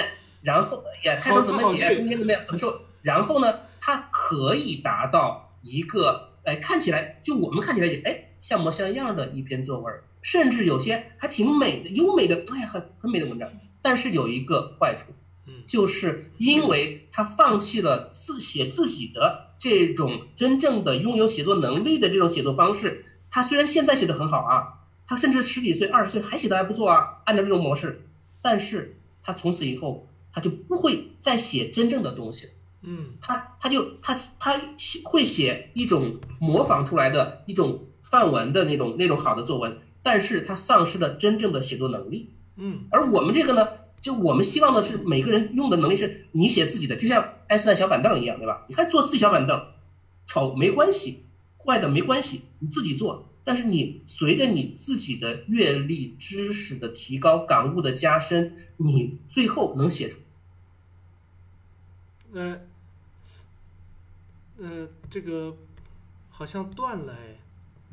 [0.42, 3.52] 然后也，开头怎么写，中间怎么样，怎么说，然后呢？
[3.84, 13.50] 它可以达到一个，哎，看起来就我们看起来也，哎，像模像样的一篇作文，甚至有些还挺美的、优美的，哎，很很美的文章。
[13.82, 15.06] 但是有一个坏处，
[15.48, 23.04] 嗯，就是因为他放弃了自写自己的这种真正的拥有写作能力的这种写作方式。
[23.28, 24.78] 他虽然现在写的很好啊，
[25.08, 28.06] 他甚至十几岁、二十岁还写的还不错啊，按照这种模式，
[28.40, 32.48] 但是他从此以后他就不会再写真正的东西。
[32.82, 34.60] 嗯，他他就他他
[35.04, 42.34] 会写一种模仿出来的一种范文的那种那种好的作文，但是他丧失了真正的写作能力。
[42.56, 43.66] 嗯，而我们这个呢，
[44.00, 48.64] 就我们希望的是每个人用的能力是你写自己的，就像爱因斯坦小板凳一样，对吧？
[48.68, 49.60] 你看做自己小板凳，
[50.26, 51.24] 丑没关系，
[51.58, 53.28] 坏的没关系，你自己做。
[53.44, 60.18] 但是你随着你自己的阅历、知识的提高、感悟的加深，你最后能写出。
[62.32, 62.60] 呃，
[64.62, 65.52] 呃，这个
[66.30, 67.36] 好像断了哎。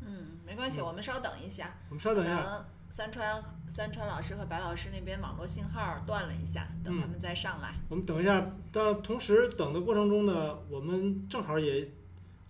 [0.06, 1.76] 嗯，没关系，我们稍等一下。
[1.88, 2.64] 我们稍等一下。
[2.88, 7.74] 三川三川老师和白老师那边网络信号断了一下，等他们再上来。
[7.88, 11.88] 我们等一下，但同时等的过程中呢，我们正好也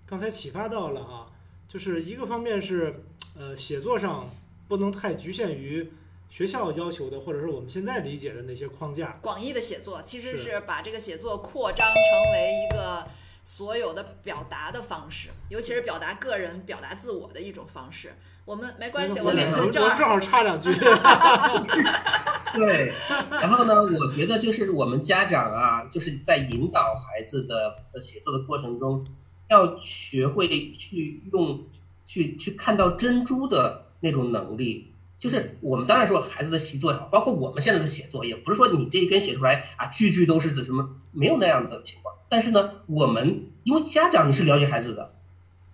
[0.06, 1.26] 刚才启发到了啊，
[1.66, 3.02] 就是一个方面是
[3.38, 4.28] 呃写作上
[4.68, 5.92] 不能太局限于
[6.28, 9.18] 学校要求的，或者是我们现在理解的那些框架。
[9.20, 13.06] 广义的写作其实是把这个写作扩张成为一个。
[13.44, 18.14] 所有的表达的方式，尤其是表达个人、表达自我的一种方式，
[18.44, 20.72] 我们没关系，我们正好插两句。
[22.52, 22.92] 对，
[23.30, 29.04] 然后呢，我觉得就是我们家长啊，就是在引导孩子的写作的过程中，
[29.48, 31.64] 要学会去用、
[32.04, 34.89] 去去看到珍珠的那种能力。
[35.20, 42.14] 就是我们当然说孩子的习作也好，包括我们现在的写作，也不是说你这一篇写出来啊，句句都是指什么，没有那样的情况。
[42.30, 45.12] 但是呢，我们因为家长你是了解孩子的，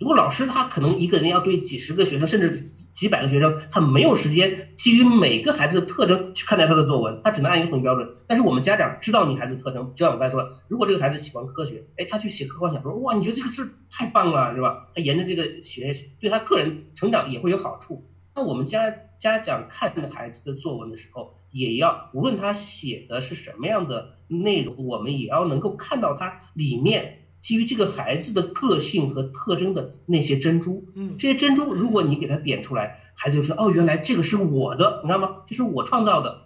[0.00, 2.50] 如果老师他可能一个人要对几十个学生甚至
[2.92, 8.04] 几百个学生，他没有时间基于每个孩子的特征去看待他的作文，他只能按一个统一标准。
[8.26, 14.88] 但是我们家长知道你孩子特征，就像我刚才说，如果这个孩子喜欢科学，哎，他去写科幻小说，哇，你觉得这个事太棒了，是吧？
[14.92, 18.04] 他沿着这个写，对他个人成长也会有好处。
[18.36, 21.34] 那我们家家长看孩子的作文的时候。
[21.52, 30.84] 也要无论他写的是什么样的内容，我们也要能够看到他里面基于这个孩子的个性和特征的那些珍珠。
[30.94, 35.36] 嗯，这些珍珠，如果你给他点出来，孩子就说：“哦，原来这个是我的，你知道吗？
[35.46, 36.42] 这是我创造的。”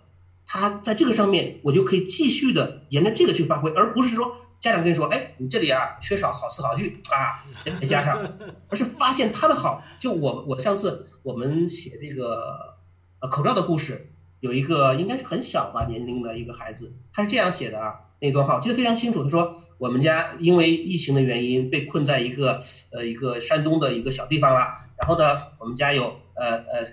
[0.46, 7.42] 他在这个上面，我就可以继续的沿着这个去发挥，而不是说家长跟你说：“哎，你这里啊缺少好词好句啊，
[7.80, 8.22] 得加上。
[8.68, 9.82] ”而是发现他的好。
[9.98, 12.76] 就我我上次我们写这个
[13.20, 14.06] 呃口罩的故事。
[14.40, 19.22] 有一个应该是很小吧年龄的一个孩子，他是这样写的啊，那段话我记得非常清楚。
[19.22, 22.58] 他说：“我们家因为疫情的原因被困在一个
[22.90, 24.60] 呃一个山东的一个小地方了。
[24.96, 26.04] 然后呢，我们家有
[26.36, 26.86] 呃呃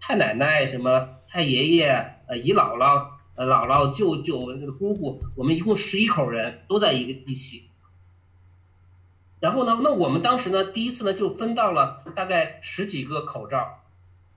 [0.00, 1.90] 太奶奶、什么太爷爷、
[2.26, 4.46] 呃姨姥姥、呃姥姥、舅舅、
[4.78, 7.68] 姑姑，我们一共十一口人都在一个一起。
[9.40, 13.82] 然后呢，那我们当时呢第一次呢就分到了大概十几个口罩，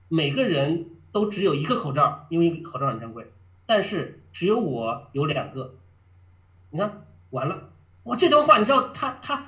[0.08, 3.32] 每个人。”都只有一个口罩，因为口罩很珍贵，
[3.66, 5.76] 但是只有我有两个。
[6.70, 7.70] 你看，完了，
[8.02, 9.46] 我这段话，你知道，他他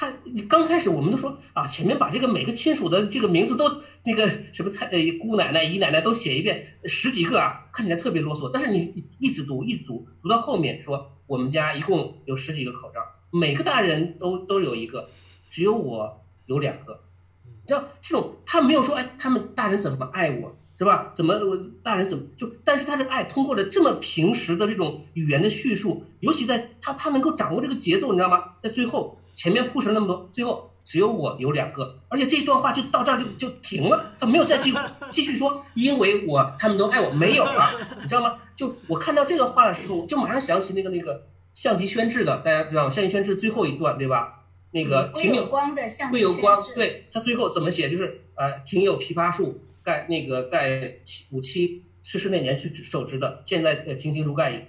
[0.00, 0.08] 他，
[0.48, 3.64] 刚开始我们都说啊，前面把这个每个亲属的这个名字都
[4.04, 8.48] 那个什么太呃姑奶奶、姨奶奶都写一遍，十几个啊，看起来特别啰嗦。
[8.48, 13.00] 但是你一直读，一直读，读到后面说我们家一共有十几个口罩，
[13.32, 15.08] 每个大人都都有一个，
[15.50, 17.02] 只有我有两个。
[17.44, 20.56] 你知道这种他没有说哎，他们大人怎么爱我？
[20.78, 21.10] 是吧？
[21.12, 22.48] 怎么我大人怎么就？
[22.62, 28.44] 但是他的爱通过了这么平时的这种语言的叙述，尤其在他他能够掌握这个节奏，你知道吗？
[28.60, 34.74] 在最后前面铺陈了那么多，最后只有我有两个，而且这一段话就到这儿就就停了，他没有再继
[35.12, 37.70] 继续说，因为我他们都爱我，没有了，
[38.02, 38.36] 你知道吗？
[38.56, 44.46] 就我看到这个话的时候，我就马上想起那个那个象棋宣制的，大家知道象棋宣制最后一段对吧？
[44.72, 47.88] 那个挺有光的象会有光，对他最后怎么写？
[47.88, 49.62] 就是呃，庭有枇杷树。
[49.80, 54.60] 盖那个盖七五七逝世那年去手植的，现在呃亭亭如盖矣，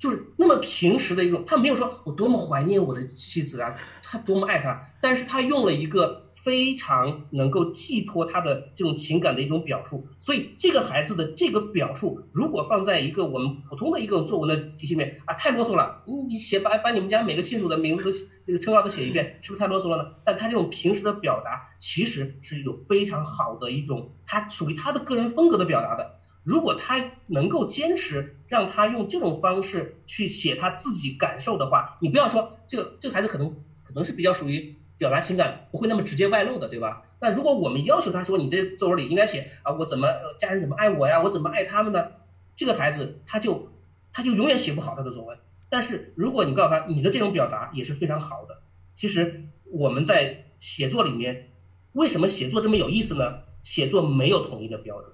[0.00, 3.72] 就是那么平时的一种，他没有说我多么怀念我的妻子啊，
[4.02, 6.28] 他多么爱她，但是他用了一个。
[6.42, 16.02] 非常能够寄托他的这种情感的一种表述，所以这个孩子的这个表述，如果放在一个我们普通的一个作文的体系里面啊，太啰嗦了。
[16.06, 18.10] 你你写把把你们家每个亲属的名字都
[18.46, 20.04] 这个称号都写一遍，是不是太啰嗦了呢？
[20.24, 26.19] 但他这种平时的表达，其实是有非常好的一种，他属于他的个人风格的表达的。
[26.42, 33.48] 如果他能够坚持让他用这种方式去写他自己感受的话，你不要说这个这个孩子可能
[33.82, 34.76] 可能是比较属于。
[35.00, 37.02] 表达情感不会那么直接外露的，对吧？
[37.22, 40.06] 那如果我们要求他说，你这作文里应该写啊，我怎么
[40.38, 42.06] 家人怎么爱我呀，我怎么爱他们呢？
[42.54, 43.72] 这个孩子他就
[44.12, 45.38] 他就永远写不好他的作文。
[45.70, 48.60] 但是如果你告诉他，你的这种表达也是非常好的。
[48.94, 51.48] 其实我们在写作里面，
[51.92, 53.44] 为什么写作这么有意思呢？
[53.62, 55.10] 写作没有统一的标准，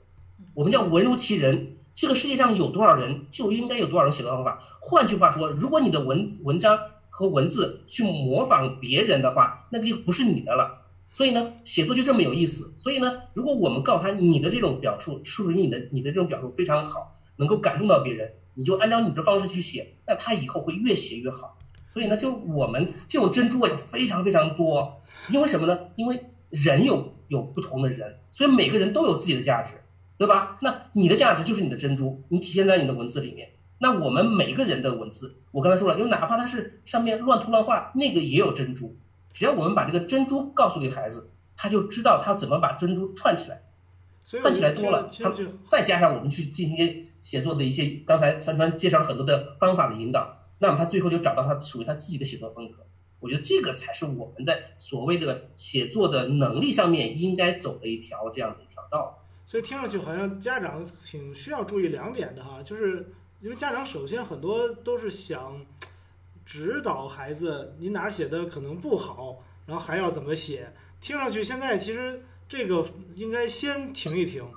[0.55, 1.72] 我们叫文如其人。
[1.95, 4.59] 这个世界上有多少人，就应该有多少人写作方法。
[4.80, 6.78] 换句话说，如果你的文文章
[7.09, 10.82] 和文字去模仿别人的话，那就不是你的了。
[11.11, 12.74] 所以呢，写作就这么有意思。
[12.76, 21.57] 所以呢，如果我们告诉他你的这种表述属于你的，你的这种表述非常好，能够感动到别人，你就按照你的方式去写，那他以后会越写越好。
[21.89, 25.01] 所以呢，就我们这种珍珠也非常非常多。
[25.30, 25.78] 因为什么呢？
[25.97, 29.80] 因为人有有不同的人，所以每个人都有自己的价值，
[30.18, 30.58] 对吧？
[30.62, 33.50] 那你的价值就是你的珍珠，你体现在你的文字里面。
[33.78, 38.96] 那我们每个人的文字，我刚才说了，因为哪怕它是上面乱涂乱画，那个也有珍珠。
[39.32, 43.62] 只要我们把这个珍珠告诉给孩子，他就知道他怎么把珍珠串起来，
[44.24, 45.30] 串起来多了，他
[45.68, 52.78] 再加上我们去进行写作的一些，刚才三川介绍了很多的方法的引导，那么他最后就找到他属于他自己的写作风格。
[53.20, 59.18] 我觉得这个才是我们在所谓的写作的能力上面应该走的一条这样的一条道。
[59.47, 65.59] 所以听上去好像家长挺需要注意两点的哈，就是因为家长首先很多都是想。
[66.49, 70.72] 指导孩子，你哪写的可能不好，然后还要怎么写？
[71.01, 74.49] 听上去现在其实这个应该先停一停，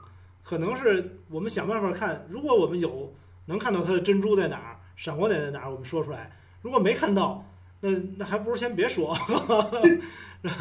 [0.44, 3.12] 可能是我们想办法看，如果我们有
[3.48, 6.30] 能看到他的珍珠在哪儿，闪光点在哪儿，我们说出来；
[6.62, 7.44] 如果没看到，
[7.80, 9.18] 那那还不如先别说。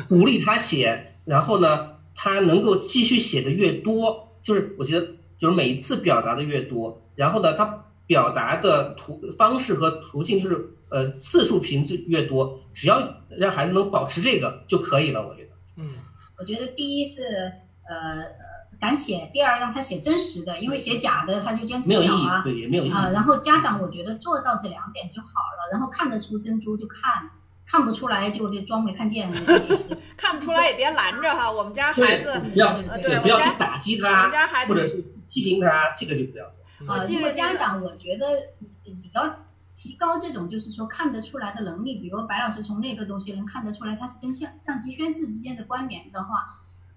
[0.09, 5.07] 鼓励他写，然后呢，他能够继续写的越多，就是我觉得
[5.39, 7.64] 就是每一次表达的越多，然后呢，他
[8.07, 10.75] 表达的途方式和途径就是。
[10.91, 15.21] 呃，次数频次越多，只要让孩子能保持这个就可以了。
[15.21, 15.87] 我觉得，嗯，
[16.39, 17.23] 我觉得第一是
[17.87, 18.25] 呃
[18.81, 23.11] 敢写，第二让他写真实的，因为写假的他就坚持不了啊，对，也没有意义啊。
[23.11, 27.29] 然后家长我觉得做到这两点就好了，然后看得出珍珠就看，
[27.69, 29.31] 看不出来就就装没看见。
[30.16, 34.31] 看不出来也别拦着哈，我们家孩子不要对不要去打击他，
[34.66, 36.93] 或者是批评他，这个就不要做。
[36.93, 38.27] 啊，因为家长我觉得
[38.85, 39.45] 你要。
[39.81, 46.49] 提高这种就是说看得出来的能力，比如白老师从那个东西能看得出来，他是跟相相机宣制之间的关联的话，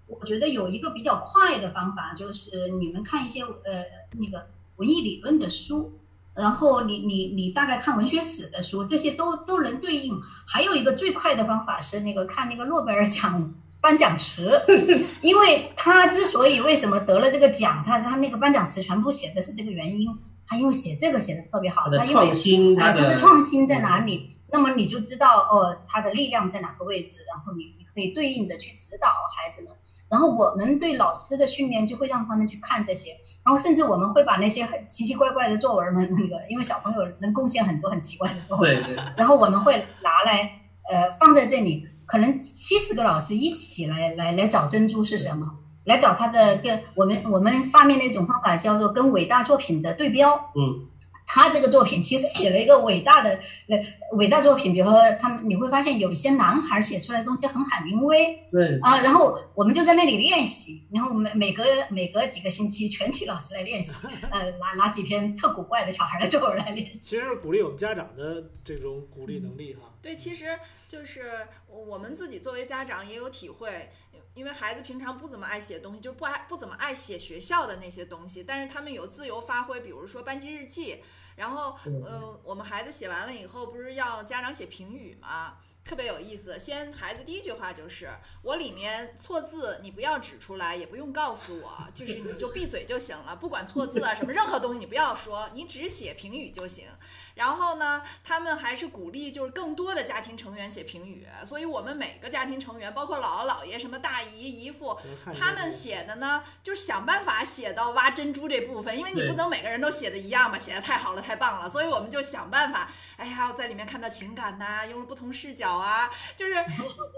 [0.08, 3.84] 我觉得有一个比较快的方法，就是你们看一些呃
[4.18, 4.48] 那个
[4.78, 6.00] 文艺理论的书，
[6.34, 10.20] 然后你你你大概看文学史的书，这些都都能对应。
[10.46, 14.62] 还有一个最快的方法是那个看那个诺贝尔奖颁奖词，
[15.20, 20.08] 因为他之所以为什么得了这个奖，他他那个颁奖词全部写的是这个原因。
[20.46, 24.28] 他因为写这个写的特别好，他创新，他的创新在哪里？
[24.50, 29.72] 那么你就知道哦，他的力量在哪个位置，然后你你可以对应的去指导孩子们。
[30.12, 39.02] 然后我们对老师的训练就会让他们去看这些，然后甚至我们会把那些很奇奇怪怪的作文们那个，因为小朋友能贡献很多很奇怪的作文，对对。
[39.16, 40.60] 然后我们会拿来
[40.90, 45.58] 呃放在这里，可能七十个老师一起来来来找珍珠是什么。
[45.84, 50.32] 来找他的跟我们我们发明的一种方法叫做跟伟大作品的对标。
[50.54, 50.86] 嗯，
[51.34, 53.82] 他这个作品其实写了一个伟大的呃
[54.18, 58.38] 伟大作品，比如说他们你会发现有一些男孩写出来的东西很海明威。
[58.50, 58.78] 对。
[58.80, 63.94] 啊，然后我们就在那里练习，然后每每隔每隔几个星期，全体老师来练习，
[64.30, 67.00] 呃，拿拿几篇特古怪的小孩的作文来练习。
[67.00, 69.88] 其实鼓励我们家长的这种鼓励能力哈。
[70.02, 73.88] 对，其实就是我们自己作为家长也有体会。
[74.34, 81.02] 因为孩子平常不怎么爱写东西，就不爱不怎么爱写学校的那些东西，但是他们有自由发挥，比如说班级日记，
[81.36, 85.58] 然后呃，我们孩子写完了以后，不是要家长写评语吗？
[85.84, 88.08] 特别有意思，先孩子第一句话就是
[88.42, 96.86] 我里面错字，你不要指出来，也不用告诉我，就是你就闭嘴就行了，不管错字啊什么，任何东西你不要说，你只写评语就行。
[97.34, 104.98] 然后呢，他们还是鼓励就是更多的家庭成员写评语，所以我们每个家庭成员，包括姥姥姥爷、什么大姨姨父，
[105.38, 116.54] 他们写的呢，就是想办法写到挖珍珠这部分，因为你不能每个人都写的一样嘛，写的太好了，太棒了，所以我们就想办法，哎呀，在里面看到情感呐，用了不同视角啊，就是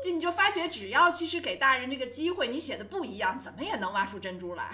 [0.02, 4.70] 就你就发觉，只要其实给大人这个机会，你写的不一样，怎么也能挖出珍珠来。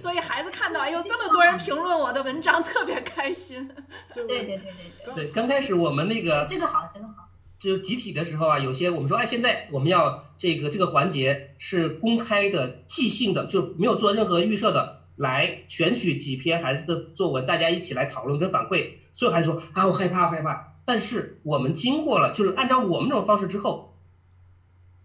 [0.00, 3.74] 所以孩子看到，哎呦，这么多人评论我的文章，特别开心。
[4.12, 4.73] 对对对。
[5.14, 18.88] 对，刚开始我们那个这个好，这个好，就集体的时候啊，有些我们说，哎，现在我们要这个这个环节是公开的、即兴的，就没有做任何预设的，来选取几篇孩子的作文，大家一起来讨论跟反馈。
[19.12, 20.74] 所有孩子说啊，我害怕，我害怕。
[20.84, 23.98] 但是我们经过了，就是按照我们这种方式之后，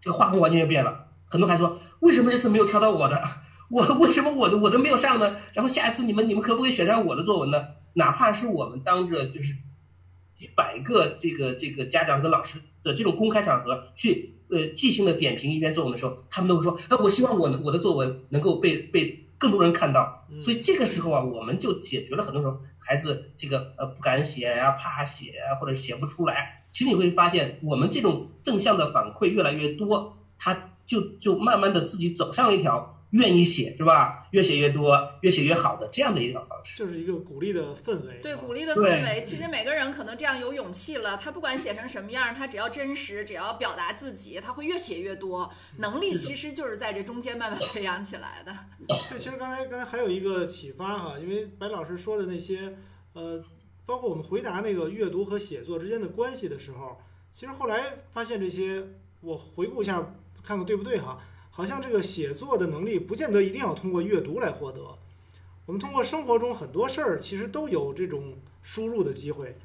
[0.00, 1.06] 这个画风完全就变了。
[1.26, 3.22] 很多孩子说，为什么这次没有挑到我的？
[3.70, 5.36] 我为什么我的我都没有上呢？
[5.54, 7.64] 然后下一次你们你们可不可以选上我的作文呢？
[7.94, 9.54] 哪怕是我们当着就是。
[10.40, 20.26] 几百个这个这个家长跟老师的这种公开场合去呃即兴的点评一篇作文的时候，他们都会说：“哎，我希望我的我的作文能够被被更多人看到。
[20.40, 26.64] 所以这个时候啊，我们就解决了很多时候孩子这个呃不敢写呀、怕写啊，或者写不出来。
[26.70, 32.96] 其实你会发现，我们这种正向的反馈越来越多，他就就慢慢的自己走上了一条。
[33.10, 34.28] 愿意写是吧？
[34.30, 38.20] 越写越多，越写越好的这样的一种方式，就是一个鼓励的氛围。
[38.22, 39.22] 对，鼓励的氛围。
[39.24, 45.52] 其实每个人可能这样有勇气了，他不管写成什么样，他只要真实，只要表达自己，他会越写越多。
[45.78, 48.56] 能力其实就是在这中间慢慢培养起来的。
[49.10, 52.76] 对，其实刚才刚才还有一个启发哈，因为白老师说的那些，
[53.12, 53.42] 呃，
[53.84, 56.96] 包括我们回答那个阅读和写作之间的关系的时候，
[57.32, 58.84] 其实后来发现这些，
[59.20, 60.14] 我回顾一下，
[60.44, 61.18] 看看对不对哈。
[61.50, 64.80] 好像这个写作的能力不见得一定要通过阅读来获得，
[65.66, 69.56] 我们通过生活中很多事儿其实都有这种输入的机会。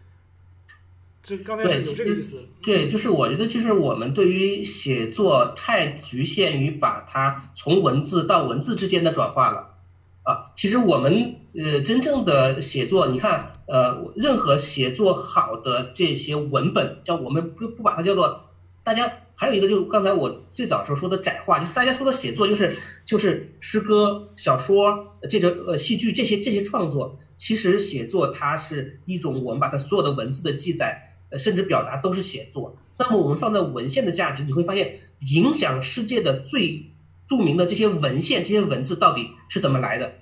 [1.23, 2.43] 这刚才有这个意思。
[2.61, 9.73] 对，就是我觉得，其实我们对于写作太局限于把它从文字到文字之间的转化了
[10.21, 10.51] 啊。
[10.55, 18.45] 其实我们呃真正的写作，你看呃任何写作好的这些文本，叫我们不不把它叫做
[18.85, 19.11] 大家。
[19.37, 22.73] 还有一个就是刚才我最早时候说的窄化，就是大家说的写作就是
[23.05, 27.19] 就是诗歌、小说、这个呃戏剧这些这些创作。
[27.35, 32.77] 其实写作它是一种我们把它所有的文字的记载，呃甚至表达都是写作。
[32.97, 35.01] 那么我们放在文献的价值，你会发现
[35.33, 36.89] 影响世界的最
[37.27, 40.13] 著名的这些文献、这些文字到底是怎么来的？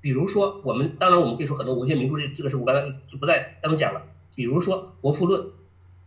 [0.00, 4.00] 比如说我们当然我们可以说很多文献名著，这这个是我刚才就不再当中讲了。
[4.34, 5.38] 比如说《国富论》。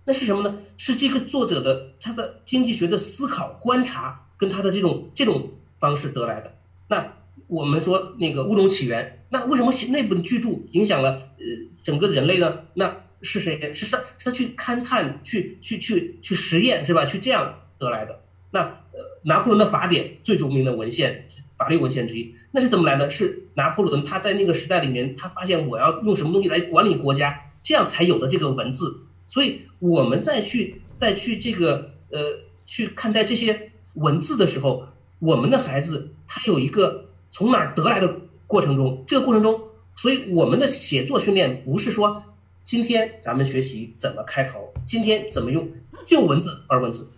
[0.06, 0.56] 那是什么呢？
[0.78, 6.56] 是这个作者的他的经济学的思考观察跟他的这种这种方式得来的。
[6.88, 7.12] 那
[7.48, 11.46] 我们说那个物种起源，那为什么写那本巨著影响了呃
[11.84, 12.60] 整个人类呢？
[12.76, 13.74] 那是谁？
[13.74, 17.04] 是他他去勘探、去去去去实验是吧？
[17.04, 18.22] 去这样得来的。
[18.52, 21.28] 那呃拿破仑的法典最著名的文献，
[21.58, 23.10] 法律文献之一，那是怎么来的？
[23.10, 29.02] 是拿破仑他在那个时代里面，他发现我要用什么东西来管理国家，这样才有的这个文字。
[29.26, 32.20] 所以我们再去再去这个呃
[32.66, 34.88] 去看待这些文字的时候，
[35.20, 38.16] 我们的孩子他有一个从哪儿得来的
[38.48, 39.60] 过程中，这个过程中，
[39.96, 42.24] 所以我们的写作训练不是说
[42.64, 45.70] 今天咱们学习怎么开头，今天怎么用
[46.06, 47.10] 就文字而文字，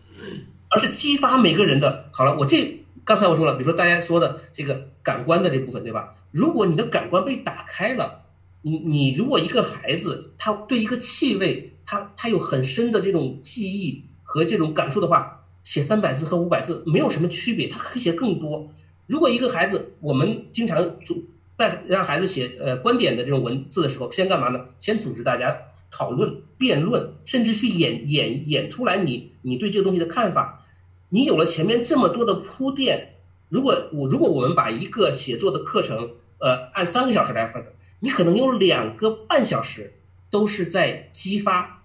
[0.69, 2.09] 而是激发每个人的。
[2.11, 6.13] 好了，我这刚才我说了，比如说大家说的这个感官的这部分，对吧？
[6.31, 8.25] 如果你的感官被打开了，
[8.61, 11.73] 你你如果一个孩子他对一个气味。
[11.89, 18.67] 他他有很深的这种记忆和这种感触的话，写三百字和五百字没有什么区别，他可以写更多。
[19.05, 21.23] 如果一个孩子，我们经常组
[21.57, 24.65] 在让孩子写呃观点的这种文字的时候，先干嘛呢？
[24.79, 25.57] 先组织大家
[25.89, 30.65] 讨论、辩论，甚至去演演演出来你你对这个东西的看法。
[31.07, 33.13] 你有了前面这么多的铺垫，
[33.47, 37.65] 如果我如果我们把一个写作的课程呃按三个小时来分，
[37.99, 39.99] 你可能有两个半小时
[40.29, 41.75] 都是在激发。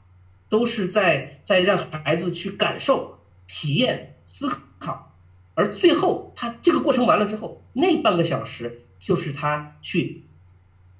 [0.52, 5.14] 都是在在让孩子去感受、体验、思考，
[5.54, 10.26] 而最后他这个过程完了之后，那半个小时就是他去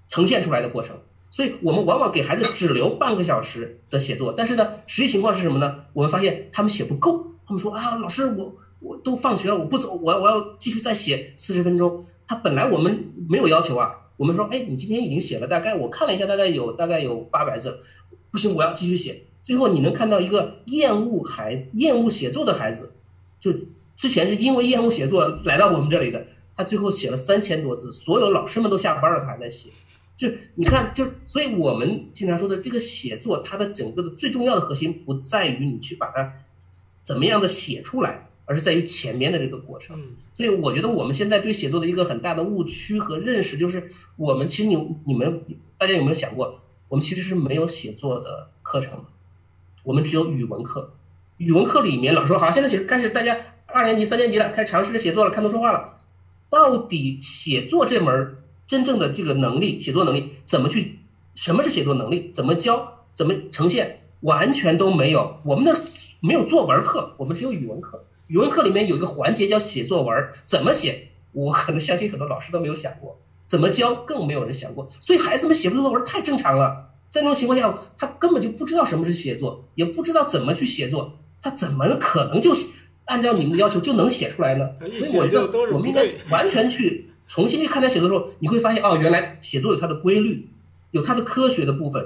[0.09, 0.99] 呈现出来的过程。
[1.31, 5.85] 所以我们往往给孩子只留半个小时的写作，但是呢，实际情况是什么呢？
[5.93, 12.07] 我们发现他们写不够，他们说啊，老师，我我都放学了，我不走，我我要继续再写四十分钟。
[12.27, 17.81] 他本来我们没有要求啊，我们说，哎，你今天已经写了大概，我看了一下，大概有大概有八百字，
[18.31, 19.25] 不行，我要继续写。
[19.43, 22.93] 最后你能看到一个厌恶孩厌恶写作的孩子，
[23.41, 23.53] 就
[23.97, 26.25] 之前是因为厌恶写作来到我们这里的，
[26.57, 29.69] 他最后写了三千多字，所有老师们都下班了，他还在写。
[30.15, 36.33] 就你看，就所以我们经常说的这个写作，它的整个的最重要的核心不在于你去把它
[37.03, 39.99] 怎么样的写出来，而是在于前面的这个过程。
[40.35, 44.77] 所以我觉得我们现在对写作的一个很大的误区和认识，就是我们其实你
[45.07, 45.43] 你们
[45.79, 49.05] 大家有没有想过，我们其实是没有写作的课程的。
[49.85, 50.93] 我们只有语文课，
[51.39, 53.35] 语文课里面老师说好，现在写开始大家
[53.69, 55.99] 二年级、三年级了，开始尝试着写作了，看图说话了。
[56.51, 60.99] 到底写作这门真正的这个能力，写作能力怎么去？
[61.35, 62.31] 什么是写作能力？
[62.31, 63.07] 怎么教？
[63.15, 64.01] 怎么呈现？
[64.21, 65.41] 完全都没有。
[65.45, 65.75] 我们的
[66.21, 68.05] 没有作文课，我们只有语文课。
[68.33, 71.09] 语文课里面有一个环节叫写作文，怎么写？
[71.33, 74.89] 我可能相信很多老师都没有想过，怎么教更没有人想过。
[75.01, 76.93] 所以孩子们写不出作文太正常了。
[77.11, 82.55] 在那种情况下，他根本就不知道什么是写作，也不知道怎么去写作，他怎么可能就
[83.05, 84.67] 按照你们的要求就能写出来呢？
[85.05, 90.49] 所以我觉得我们应该完全去重新去看待写作的时候，你会发现哦，原来写作有它的规律，
[90.93, 92.03] 有它的科学的部分，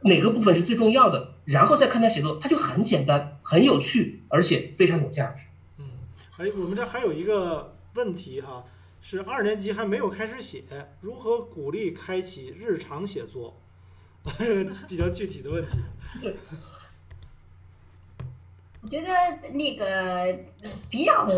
[0.00, 5.44] 哪个部分是最重要的，然后再看待写作，它就很简单、很有趣，而且非常有价值。
[6.40, 8.64] 哎，我们这还有一个问题哈，
[9.02, 10.64] 是二年级还没有开始写，
[11.02, 13.60] 如何鼓励开启日常写作？
[14.88, 15.70] 比较具体的问题。
[18.80, 19.08] 我觉得
[19.52, 20.38] 那个
[20.88, 21.28] 比较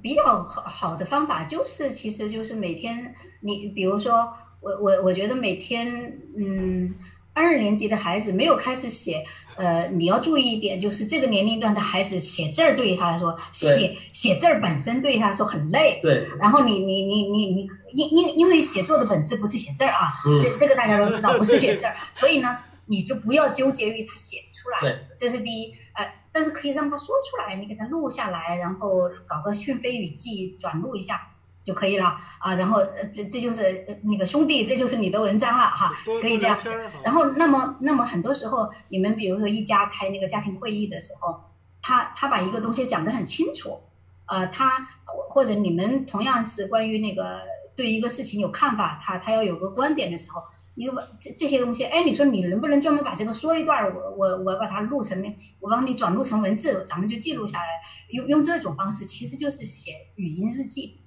[0.00, 6.94] 比较好好的方法就是，其实就是每天你比如说我我我觉得每天嗯。
[7.38, 9.24] 二年级的孩子没有开始写，
[9.56, 16.00] 呃，你要注意一点，就是这个年龄段的孩子写字儿对于他来说，写写字儿本身对他来说很累。
[16.02, 16.26] 对。
[16.40, 20.12] 然后你你你你你，因因因为写作的本质不是写字儿啊，
[20.42, 25.74] 这这个大家都知道， 不是写字儿，所以呢，你就不要纠结于他写出来，这是第一。
[25.94, 31.20] 呃，但是可以让他说出来，你给他录下来，然后搞个讯飞语记转录一下。
[31.68, 32.80] 就可以了啊，然后
[33.12, 35.92] 这这就是那个兄弟，这就是你的文章了哈，
[36.22, 36.70] 可以这样子。
[37.04, 41.38] 然后那么那么很多时候，你们比如说一家开那个家庭会议的时候，
[41.82, 43.78] 他他把一个东西讲得很清楚，
[44.24, 47.40] 呃，他或或者你们同样是关于那个
[47.76, 50.42] 对一个事情有看法，他他要有个观点的时候，
[50.74, 55.22] 你把这这些东西，哎，你说你能不能专门把这个说一段，我我我把它录成，
[55.60, 57.66] 我帮你转录成文字，咱们就记录下来，
[58.10, 61.00] 用用这种方式，其实就是写语音日记。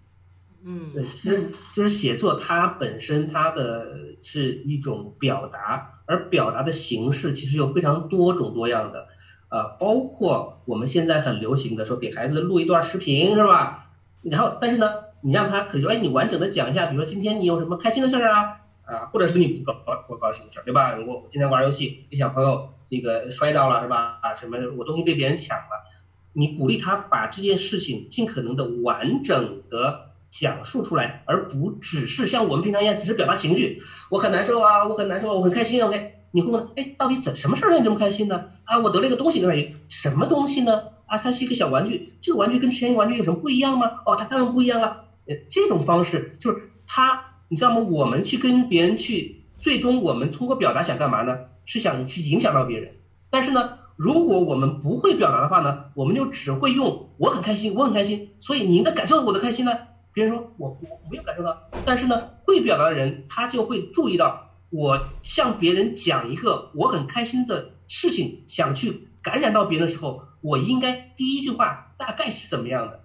[0.64, 3.88] 嗯，对，其实就是写作，它本身它的
[4.22, 9.08] 是一种表达，而表达的形式其实有非常多种多样的，
[9.50, 13.90] 呃，包括我们现在很流行的说给孩子录一段视频，是吧？
[14.22, 14.88] 然后，但是呢，
[15.22, 19.74] 你让他可以说，哎，你完整的讲一下，比如说今天你有什么开心的事儿啊，啊，或者是你不高
[20.08, 20.96] 不高兴的事儿，对吧？
[20.96, 24.20] 我今天玩游戏，给小朋友那个摔到了，是吧？
[24.22, 25.90] 啊，什么我东西被别人抢了，
[26.34, 30.11] 你鼓励他把这件事情尽可能的完整的。
[30.32, 33.80] 讲述出来，而不只是像我们平常一样，只是表达情绪。
[34.10, 35.84] 我很难受啊，我很难受，我很开心。
[35.84, 38.46] OK，你会问，哎，到底怎什么事儿让你这么开心呢？
[38.64, 39.76] 啊，我得了一个东西，开心。
[39.90, 40.82] 什么东西呢？
[41.06, 42.14] 啊，它是一个小玩具。
[42.22, 43.92] 这个玩具跟之前一个玩具有什么不一样吗？
[44.06, 45.06] 哦，它当然不一样了。
[45.28, 47.86] 呃，这种方式就是他，你知道吗？
[47.90, 51.38] 我们去跟别人去，最终我们通过表达想干嘛呢？
[51.66, 52.90] 是想去影响到别人。
[53.30, 59.72] 但是呢，如果我们不会表达的话呢，我们就只会用我很开心，我很开心，所以你应该感受我的开心呢。
[60.14, 73.04] 别人说我我没有感受到，但是呢，会表达的人他就会注意到，我向别人讲一个我很开心的事情，想去感染到别人的时候，我应该第一句话大概是怎么样的，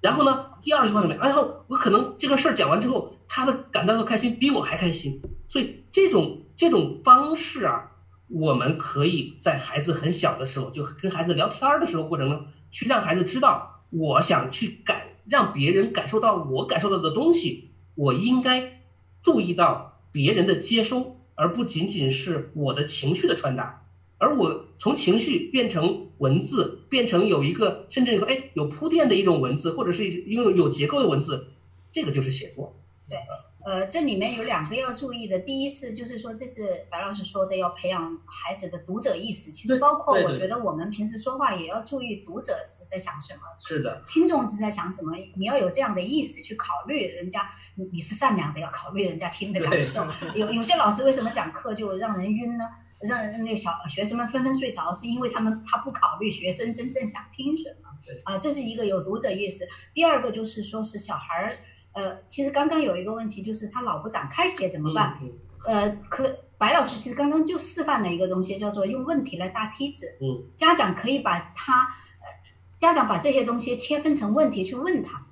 [0.00, 1.24] 然后呢，第二句话怎么样？
[1.24, 7.90] 然后我可能这个事儿讲完之后，他的感到的开心比我还开心，所以这种这种方式啊，
[8.28, 15.08] 我们可以在孩子很小的时候，就跟孩子聊天的时候过程中，去让孩子知道，我想去感。
[15.30, 18.80] 让别人感受到我感受到的东西，我应该
[19.22, 23.84] 注意到别人的接收，而不仅仅是我的情绪的传达。
[24.16, 31.48] 而我从情绪变成文字，变成有一个甚至说哎有铺垫的一种文字，或者是一个有结构的文字，
[31.92, 32.74] 这个就是写作。
[33.06, 33.18] 对。
[33.68, 35.38] 呃，这里面有两个要注意的。
[35.40, 39.52] 第一是，就是说，这是白老师说的，要培养孩子的读者意识。
[39.52, 45.14] 其实包括我觉得我们平时说话也要注意读者是在想什么，是的，听众是在想什么。
[45.36, 47.46] 你要有这样的意识去考虑人家，
[47.92, 50.02] 你是善良的，要考虑人家听的感受。
[50.34, 52.64] 有有些老师为什么讲课就让人晕呢？
[53.00, 57.90] 让那小学生们纷纷睡着，是因为他们他不考虑学生真正想听什么。
[58.24, 59.68] 啊，这是一个有读者意识。
[59.92, 61.52] 第二个就是说是小孩儿。
[61.92, 65.18] 呃，其实刚刚有一个问题，就是他老不展开写怎么办？
[65.66, 70.06] 呃，可白老师其实刚刚就示范了一个东西，叫做用问题来搭梯子。
[70.20, 71.82] 嗯，家长可以把他，
[72.20, 72.26] 呃，
[72.80, 75.24] 家长把这些东西切分成问题去问他。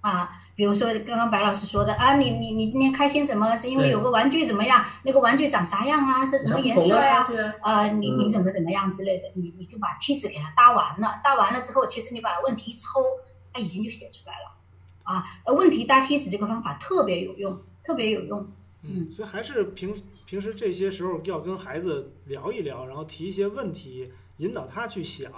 [0.00, 3.54] 啊，比如说刚刚白老师说的啊，你你你今天开心什么？
[3.54, 4.84] 是因为有个玩具怎么样？
[5.04, 6.26] 那个玩具长啥样啊？
[6.26, 7.28] 是什么颜色呀？
[7.62, 9.30] 呃，你你怎么怎么样之类的？
[9.36, 13.00] 你你就把梯子给他搭完了，搭完了之后，其实你把问题一抽，
[13.52, 14.51] 他已经就写出来了。
[15.02, 18.46] 啊，呃，问题搭梯子这个方法特别有用，特别有用。
[18.82, 19.94] 嗯，所以还是平
[20.26, 25.30] 平时这些时候要跟孩子聊一聊，然后提一些问题，引导他去想。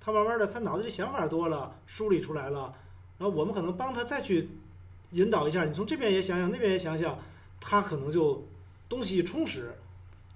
[0.00, 2.74] 他慢慢的，他脑子里想法多了，梳理出来了，
[3.18, 4.48] 然后我们可能帮他再去
[5.10, 5.64] 引导一下。
[5.64, 7.18] 你从这边也想想，那边也想想，
[7.60, 8.48] 他可能就
[8.88, 9.74] 东西充实，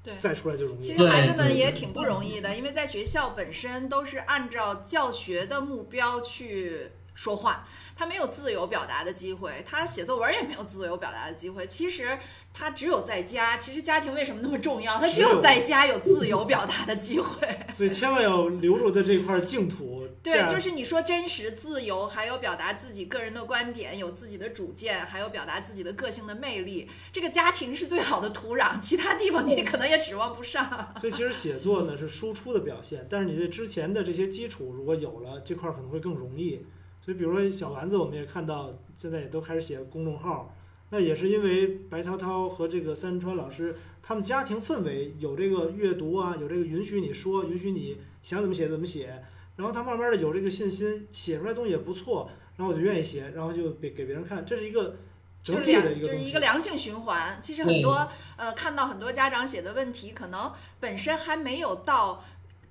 [0.02, 0.82] 对，再出来就容易。
[0.82, 7.66] 其实孩子们也挺不容易的，因为在学校本身都是按照教学的目标去说话。
[7.94, 11.66] 他没有自由表达的机会，他写作文也没有自由表达的机会。
[11.66, 12.18] 其实
[12.52, 13.58] 他只有在家。
[13.58, 14.98] 其实家庭为什么那么重要？
[14.98, 17.46] 他只有在家有自由表达的机会。
[17.70, 20.08] 所以千万要留住他这块净土。
[20.22, 26.88] 对，就是你说真实、自由，还有表达自己个人的观点，有自己的主见，还有表达自己的个性的魅力。
[27.12, 30.94] 这个家庭是最好的土壤，其他地方你可能也指望不上。
[31.00, 36.64] 所以其实写作呢是输出的表现，但是你对之前的这些基础如果有了，这块可能会更容易。
[37.04, 40.54] 所以，比如说小丸子，我们也看到现在也都开始写公众号，
[40.90, 49.22] 那也是因为白涛涛和这个三川老师，他们家庭氛围有这个阅读啊，有这个允许你说，允许你想怎么写怎么写，
[49.56, 54.96] 然后他慢慢的有这个信心，写出来东西也不错，然后我就愿意写，然后就给给别人看，这是一个。
[55.44, 57.36] 就是良，就是一个良性循环。
[57.42, 62.22] 其实很多呃，看到很多家长写的问题，可能本身还没有到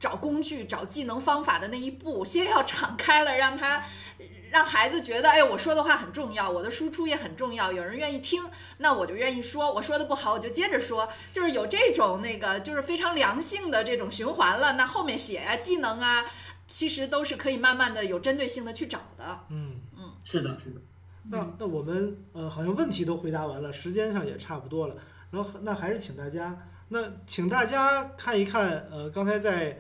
[0.01, 3.81] 找工具、找技能方法的那一步，先要敞开了，让他
[4.51, 8.43] 让孩子觉得，哎，我说的话很重要，我的输出也很重要，有人愿意听，
[8.79, 9.71] 那我就愿意说。
[9.71, 14.73] 我说的不好，我就接着说，就是有这种那个，就是非常良性的这种循环了。
[14.73, 16.25] 那后面写啊，技能啊，
[16.67, 19.39] 其实都是可以慢慢的有针对性的去找的。
[19.49, 20.81] 嗯嗯，是的，是的。
[21.29, 24.95] 那那我们呃好像问题都回答完了，时间上也差不多了。
[25.29, 26.57] 然后那还是请大家，
[26.89, 29.79] 那请大家看一看呃刚才在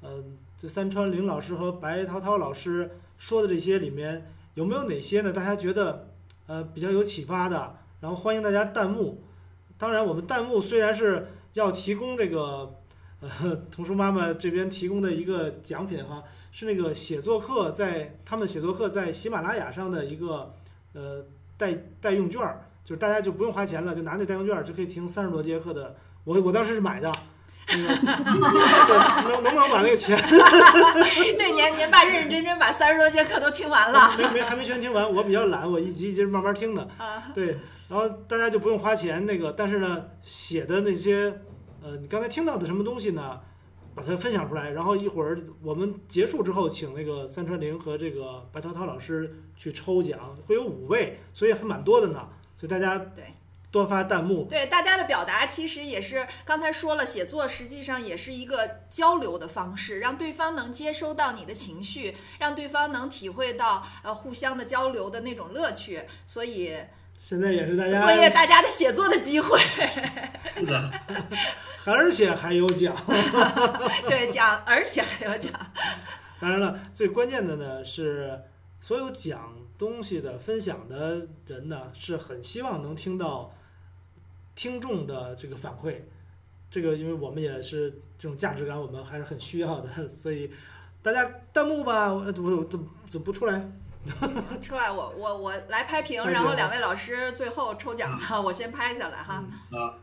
[0.00, 0.22] 呃
[0.56, 5.32] 这三川林老师和白涛涛老师说的这些里面有没有哪些呢？
[5.32, 6.08] 大家觉得
[6.46, 7.76] 呃比较有启发的？
[8.00, 9.22] 然后欢迎大家弹幕。
[9.76, 12.74] 当然我们弹幕虽然是要提供这个
[13.20, 16.22] 呃童书妈妈这边提供的一个奖品哈，
[16.52, 20.54] 是那个写作课在他们写作课在喜马拉雅上的一个。
[20.94, 21.22] 呃，
[21.58, 25.94] 代代用券儿，就是大家就不用花钱了，就拿那代用券儿就可以听三十多节课的。
[26.24, 27.12] 我我当时是买的，
[27.76, 30.16] 能能不能把那个钱？
[30.28, 34.10] 对，您您爸认认真真把三十多节课都听完了。
[34.16, 36.88] 没没还没全听完，我比较懒，我一集一集慢慢听的。
[37.34, 37.58] 对，
[37.88, 41.40] 然后大家就不用花钱那个，但是呢，写的那些
[41.82, 43.40] 呃，你刚才听到的什么东西呢？
[43.94, 52.28] 把它分享出来，然后一会儿我们结束之后，请那个三川玲和这个白涛涛老师去抽奖，会有五位，所以还蛮多的呢。
[52.56, 53.24] 所以大家对
[53.70, 54.44] 多发弹幕。
[54.44, 66.04] 对大家的表达，其实也是刚才说了，写作实际上也是一个交流的方式，让对方能接收到你的情绪，让对方能体会到呃互相的交流的那种乐趣。
[66.26, 66.76] 所以
[67.18, 69.58] 现在也是大家，所以大家的写作的机会。
[70.54, 70.90] 是的。
[71.88, 72.94] 而且还有奖，
[74.06, 75.50] 对奖，而且还有奖。
[76.38, 78.38] 当然了，最关键的呢是，
[78.78, 83.50] 所有讲东西的、分享的人呢，是很希望能听到
[84.58, 86.00] 听众的这个反馈。
[86.68, 89.88] 这个，因为我们也是这种价值感，我们还是很需要的。
[90.10, 90.50] 所以，
[91.00, 93.70] 大家弹幕吧，我怎么怎么怎么不出来？
[94.60, 99.44] 出来，我我我来拍屏，然后两位老师最后抽奖哈， 我先拍下来哈。
[99.70, 99.94] 啊。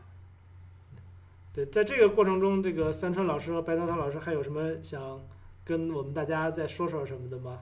[1.52, 5.20] 对，在这个过程中，这个三川老师和白涛涛老师还有什么想
[5.64, 7.60] 跟我们大家再说说什么的吗？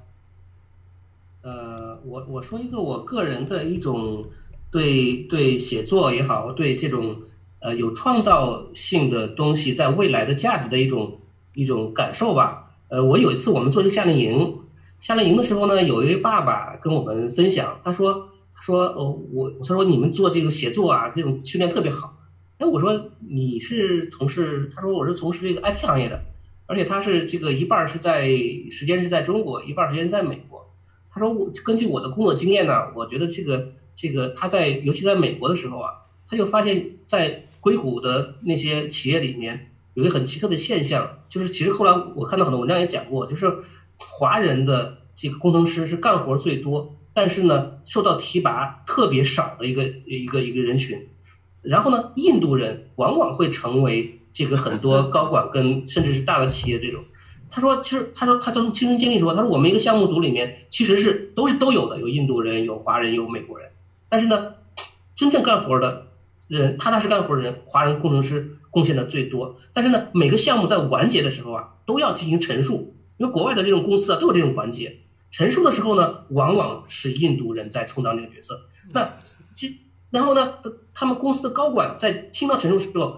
[1.42, 4.30] 呃，我我说一个我个人的一种
[4.74, 7.16] 对对写作也好，对这种
[7.60, 11.20] 呃有创造性的东西在未来的价值的一种
[11.55, 12.72] 一种感受吧。
[12.88, 14.59] 呃，我有一次我们做这个夏令营，
[14.98, 22.18] 夏令营的时候呢，有一位爸爸跟我们分享，他说他说哦我他说你们做这个写作啊，这种训练特别好。
[22.59, 26.20] 哎，我说你是从事，他说我是从事这个 IT 行业的，
[26.66, 28.26] 而且他是这个一半是在
[28.72, 30.68] 时间是在中国，一半时间在美国。
[31.12, 35.90] 他说我根据我的工作经验呢，我觉得这个这个他在尤其在美国的时候啊，
[36.28, 43.50] 他就发现，在硅谷的那些企业里面，有一个很奇特的现象，就是其实后来我看到很多文章也讲过，就是
[43.96, 51.08] 华人的这个工程师是干活最多，但是呢受到提拔特别少的一个一个一个人群。
[51.62, 57.02] 然后呢，印度人往往会成为这个很多高管跟甚至是大的企业这种。
[57.48, 63.70] 他说，其实他说他从亲身经历说，他说我们一个项目组里面其实是都是都有的，有印度人，有华人，有美国人。
[64.14, 64.54] 但是呢，
[65.16, 66.06] 真正干活的
[66.46, 69.56] 人，踏踏实干活的人，华人工程师贡献的最多。
[69.72, 75.00] 但是呢，每个项目在完结的时候啊，都要进行陈述，因为国外的这种公司啊都有这种环节。
[75.32, 78.60] 陈述的时候呢，往往是印度人在充当这个角色。
[78.92, 79.14] 那
[79.52, 79.80] 其。
[80.12, 80.58] 然后呢，
[80.94, 83.16] 他们公司的高管在听到陈述之后，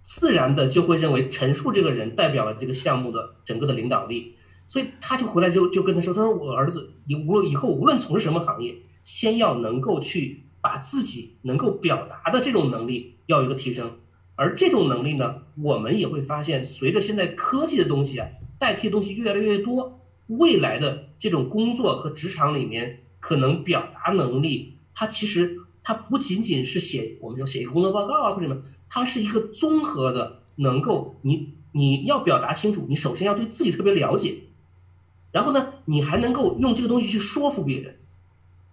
[0.00, 4.34] 自然的就会认为陈述这个人代表了这个项目的整个的领导力，
[4.64, 13.98] 所以他就回来就就跟他说：“他说我儿子，你无论以后无论从事什么行业，先要能够去把自己能够表达的这种能力要有一个提升，
[14.34, 25.58] 而这种能力呢，我们也会发现，随着现在科技的东西啊，代替的东西越来越多，未来的这种工作和职场里面，可能表达能力，它其实。
[25.84, 34.44] 它不仅仅是写，我们说写一个工作报告啊或者什么，它是一个综合的，能够你你要表达清楚，你首先要对自己特别了解，
[35.32, 37.98] 然后呢，你还能够用这个东西去说服别人，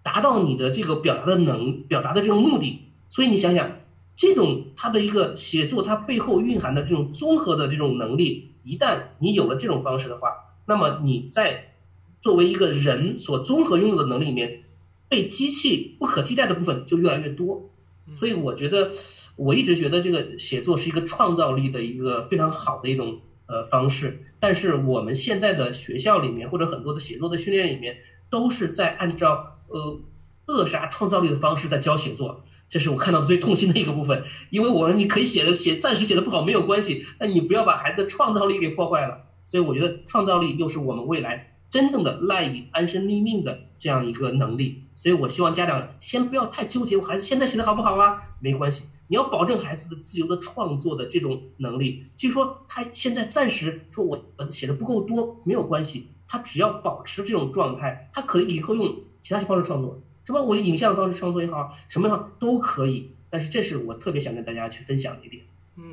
[0.02, 2.80] 达到你的这个表达的能表达的这种目的。
[3.08, 3.80] 所以你想想，
[4.16, 10.28] 这种它的一个写作，它背后蕴含的这种综合的这种能力，一旦你有了这种方式的话，
[10.66, 11.72] 那么你在
[12.20, 14.62] 作为一个人所综合拥有的能力里面，
[15.08, 17.70] 被机器不可替代的部分就越来越多。
[18.14, 18.90] 所以我觉得，
[19.36, 24.22] 我一直觉得这个写作是一个创造力的一个非常好的一种呃方式。
[24.38, 27.96] 但是我们现在的学校里面或者很多的写作的训练里面，
[28.30, 30.00] 都是在按照呃
[30.46, 32.44] 扼杀创造力的方式在教写作。
[32.68, 39.26] 这是我看到最痛心的一个部分， 因为我说你可以写的写暂时写的不好没有关系，那你不要把孩子的创造力给破坏了。
[39.44, 44.84] 所以我觉得创造力又是我们未来真正的赖以安身立命的这样一个能力。
[44.94, 52.04] 所以我希望家长先不要太纠结我孩子现在写的好不好啊，没关系，你要保证孩子的自由的创作的这种能力。
[52.14, 60.00] 就说他现在暂时说我写的不够多没有关系，他只要保持这种状态，他可以以后用其他方式创作。
[60.24, 60.40] 什么？
[60.40, 63.10] 我影像方式创作也好，什么样都可以。
[63.28, 65.42] 但是这是我特别想跟大家去分享的一点。
[65.74, 65.92] 嗯，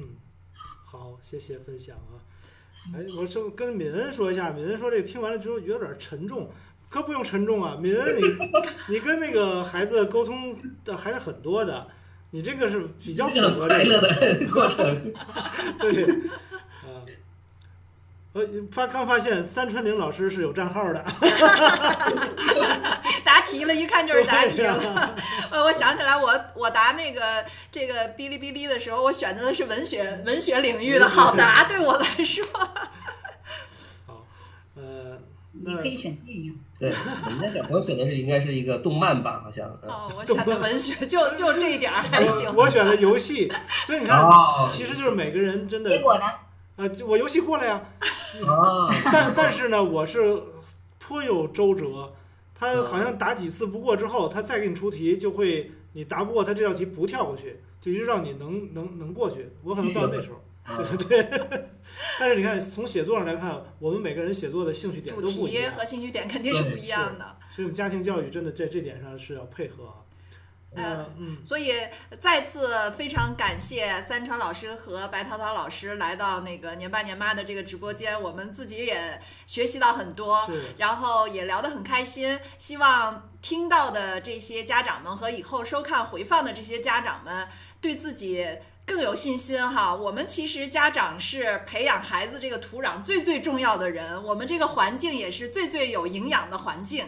[0.85, 2.21] 好，谢谢分享啊。
[2.93, 6.47] 哎，我就跟敏恩说一下，敏恩说这个听完了之后有点沉重，
[6.87, 7.75] 可不用沉重啊。
[7.81, 10.55] 敏恩，你你跟那个孩子沟通
[10.85, 11.87] 的还是很多的，
[12.29, 15.13] 你这个是比较符合这个的过程。
[15.81, 16.07] 对。
[18.71, 21.03] 发刚发现三川玲老师是有账号的，
[23.23, 25.15] 答题了，一看就是答题了。
[25.51, 32.45] 呃，我想起来，我我答那个这个哔哩哔哩的时候，我选择的是文学文学领域的，好答对我来说。
[34.05, 34.25] 好，
[34.75, 35.17] 呃，
[35.53, 36.59] 你可以选电影。
[36.79, 36.93] 对，
[37.25, 39.67] 我们家小朋友选的是应该是一个动漫吧，好像。
[39.83, 42.53] 哦，我选的文学，就就这一点还行。
[42.55, 43.51] 我选的游戏，
[43.85, 44.23] 所以你看，
[44.67, 45.89] 其实就是每个人真的。
[45.89, 46.25] 结果呢？
[46.77, 47.83] 啊，我游戏过了呀。
[48.47, 50.41] 啊，但但是呢，我是
[50.99, 52.13] 颇有周折。
[52.59, 59.49] 他好像答几次不过之后，他再给你出题，就会你答不过他这道题不跳过去，就一直让你能能能过去。
[59.63, 60.29] 我可能到那时
[60.63, 61.69] 候，对 对。
[62.19, 67.35] 但是你看，从写作上来看，我们每个人写作的兴趣点都不一样，和兴趣点肯定是不一样的。
[67.55, 69.93] 所以，我们家庭教育真的在这点上是要配合。
[71.17, 71.73] 嗯，所以
[72.19, 82.39] 再次非常感谢三川老师和白涛涛老师来到那个年爸年妈的这个直播间，我们自己也学习到很多，然后也聊得很开心。
[82.57, 87.47] 希望听到的这些家长们和以后收看回放的这些家长们，
[87.81, 88.45] 对自己
[88.85, 89.93] 更有信心哈。
[89.93, 97.07] 我们其实家长是培养孩子这个土壤最最重要的人，我们这个环境也是最最有营养的环境。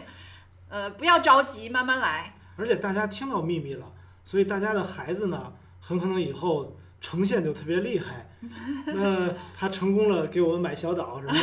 [0.68, 2.34] 呃，不要着急，慢慢来。
[2.60, 3.86] 而且大家听到秘密了，
[4.22, 5.50] 所以大家的孩子呢，
[5.80, 8.28] 很可能以后呈现就特别厉害。
[8.84, 11.40] 那他成功了，给我们买小岛什么的。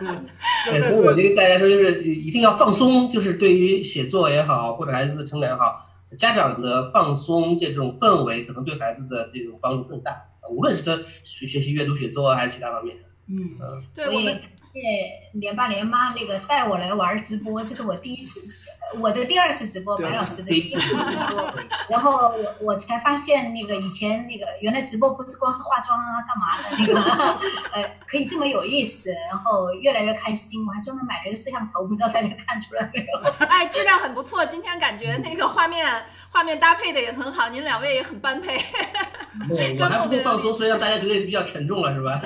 [0.66, 5.86] 对，所以我就跟大家说，就是一定要放松，就是对于写作也好，或者孩子的成长也好，
[6.18, 10.14] 家长的放松这种氛围，可能对孩子的这种帮助更大。
[10.50, 12.98] 无论是他学学习阅读写作，还是其他方面。
[13.28, 13.56] 嗯，
[13.94, 14.38] 对我们。
[14.74, 18.40] 谢连爸连妈那个带我来玩直播，这是我第一次，
[18.98, 21.54] 我的第二次直播，白老师的第一次直播。
[21.88, 27.00] 然后我我才发现，那个以前那个原来直播不是光是化妆啊干嘛的那个，
[27.70, 30.66] 呃，可以这么有意思，然后越来越开心。
[30.66, 33.30] 我还专门买了一个摄像头，不知道大家看出来没有？
[33.46, 38.60] 哎，质量很不错，今天感觉那个画面画面搭配的也很好，您两位也很般配。
[39.48, 42.20] 我 我还不放松，所以让大家觉得比较沉重了，是吧？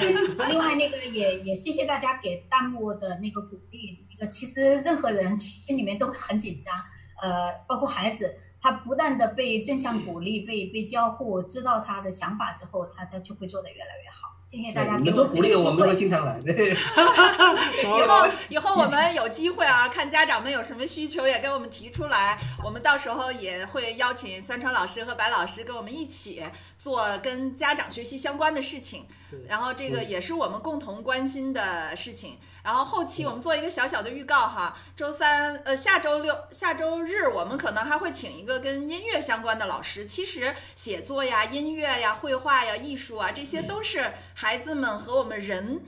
[0.48, 4.06] 另外那个也也谢谢大家给弹幕的那个鼓励。
[4.10, 6.74] 那个其实任何人心里面都很紧张，
[7.22, 8.34] 呃，包括孩子。
[8.60, 14.36] 他不断的被正向鼓励，被被交互，知道他的想法之后，他他就会做的越来越好。
[14.50, 14.96] 谢谢大家。
[14.96, 16.40] 你们都鼓励我们会经常来。
[16.48, 26.42] 以后 以后我们有机会啊，看家长们有什么需求也给我们提出来，我们到时候也会邀请三川老师和白老师跟我们一起
[26.78, 29.06] 做跟家长学习相关的事情。
[29.46, 32.38] 然后这个也是我们共同关心的事情。
[32.64, 40.06] 然后后期我们做一个小小的预告哈，周三呃下周六下周日我们可能还会请一个跟音乐相关的老师。
[40.06, 45.80] 其实写作呀、音乐呀、绘画呀、艺术啊，这些都是孩子们和我们人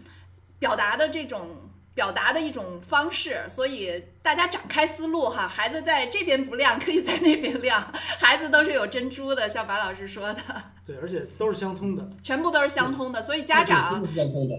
[0.59, 1.57] 表达的这种。
[1.93, 5.47] 表达的一种方式，所以大家展开思路哈。
[5.47, 7.93] 孩子在这边不亮，可以在那边亮。
[8.19, 10.41] 孩子都是有珍珠的，像白老师说的。
[10.87, 13.21] 对，而且都是相通的， 全部都是相通的。
[13.21, 14.01] 所以家长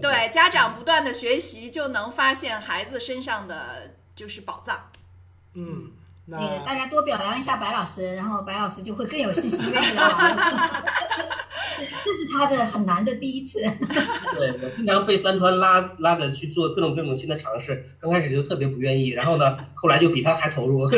[0.00, 4.90] 对家长不断的学习，就能发现孩子身上的就是宝藏。
[5.54, 5.90] 嗯，
[6.26, 10.02] 那大家多表扬一下白老师，然后白老师就会更有信心愿意来。
[12.04, 13.60] 这是他的很难的第一次。
[14.36, 20.88] 对我经常被三川拉拉着去做各种各种新的尝试，刚开始就特别不愿意，然后呢， 后来就比他还投入。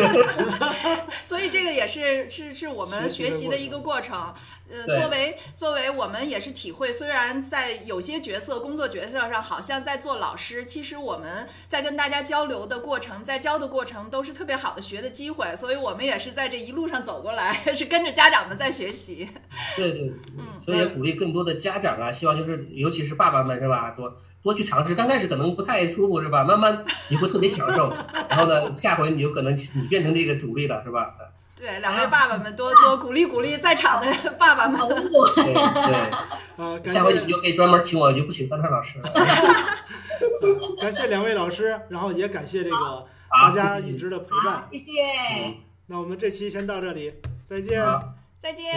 [1.25, 4.35] 所以这个也是是是我们学习的一个过程。
[4.75, 19.29] 呃，作为作为我们也是体会，虽然在有些角色工作角色上好像在做老师，其实我们在跟大家交流的过程，在教的过程都是特别好的学的机会，所以我们也是在这一路上走过来， 是跟着家长们在学习。
[19.77, 24.95] 对对，嗯，所以也鼓励更多的家长啊，希望就是尤其是爸爸们是吧，多多去尝试。
[24.95, 26.43] 刚开始可能不太舒服是吧？
[26.45, 27.95] 慢慢你会特别享受，
[28.29, 31.15] 然后呢，下回你就可能你变成这个主力了是吧？
[31.65, 34.07] 对，两位爸爸们多多鼓励鼓励在场的
[34.39, 34.79] 爸爸们。
[34.79, 39.11] 对对， 下回你就可以专门请我，就不请三川老师了。
[40.79, 44.93] 感谢两位老师，然后也感谢这个大家一直的陪伴，谢谢。
[45.87, 47.15] 那我们这期先到这里，
[47.47, 47.83] 再见，
[48.39, 48.71] 再见，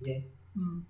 [0.00, 0.22] 再见，
[0.56, 0.86] 嗯。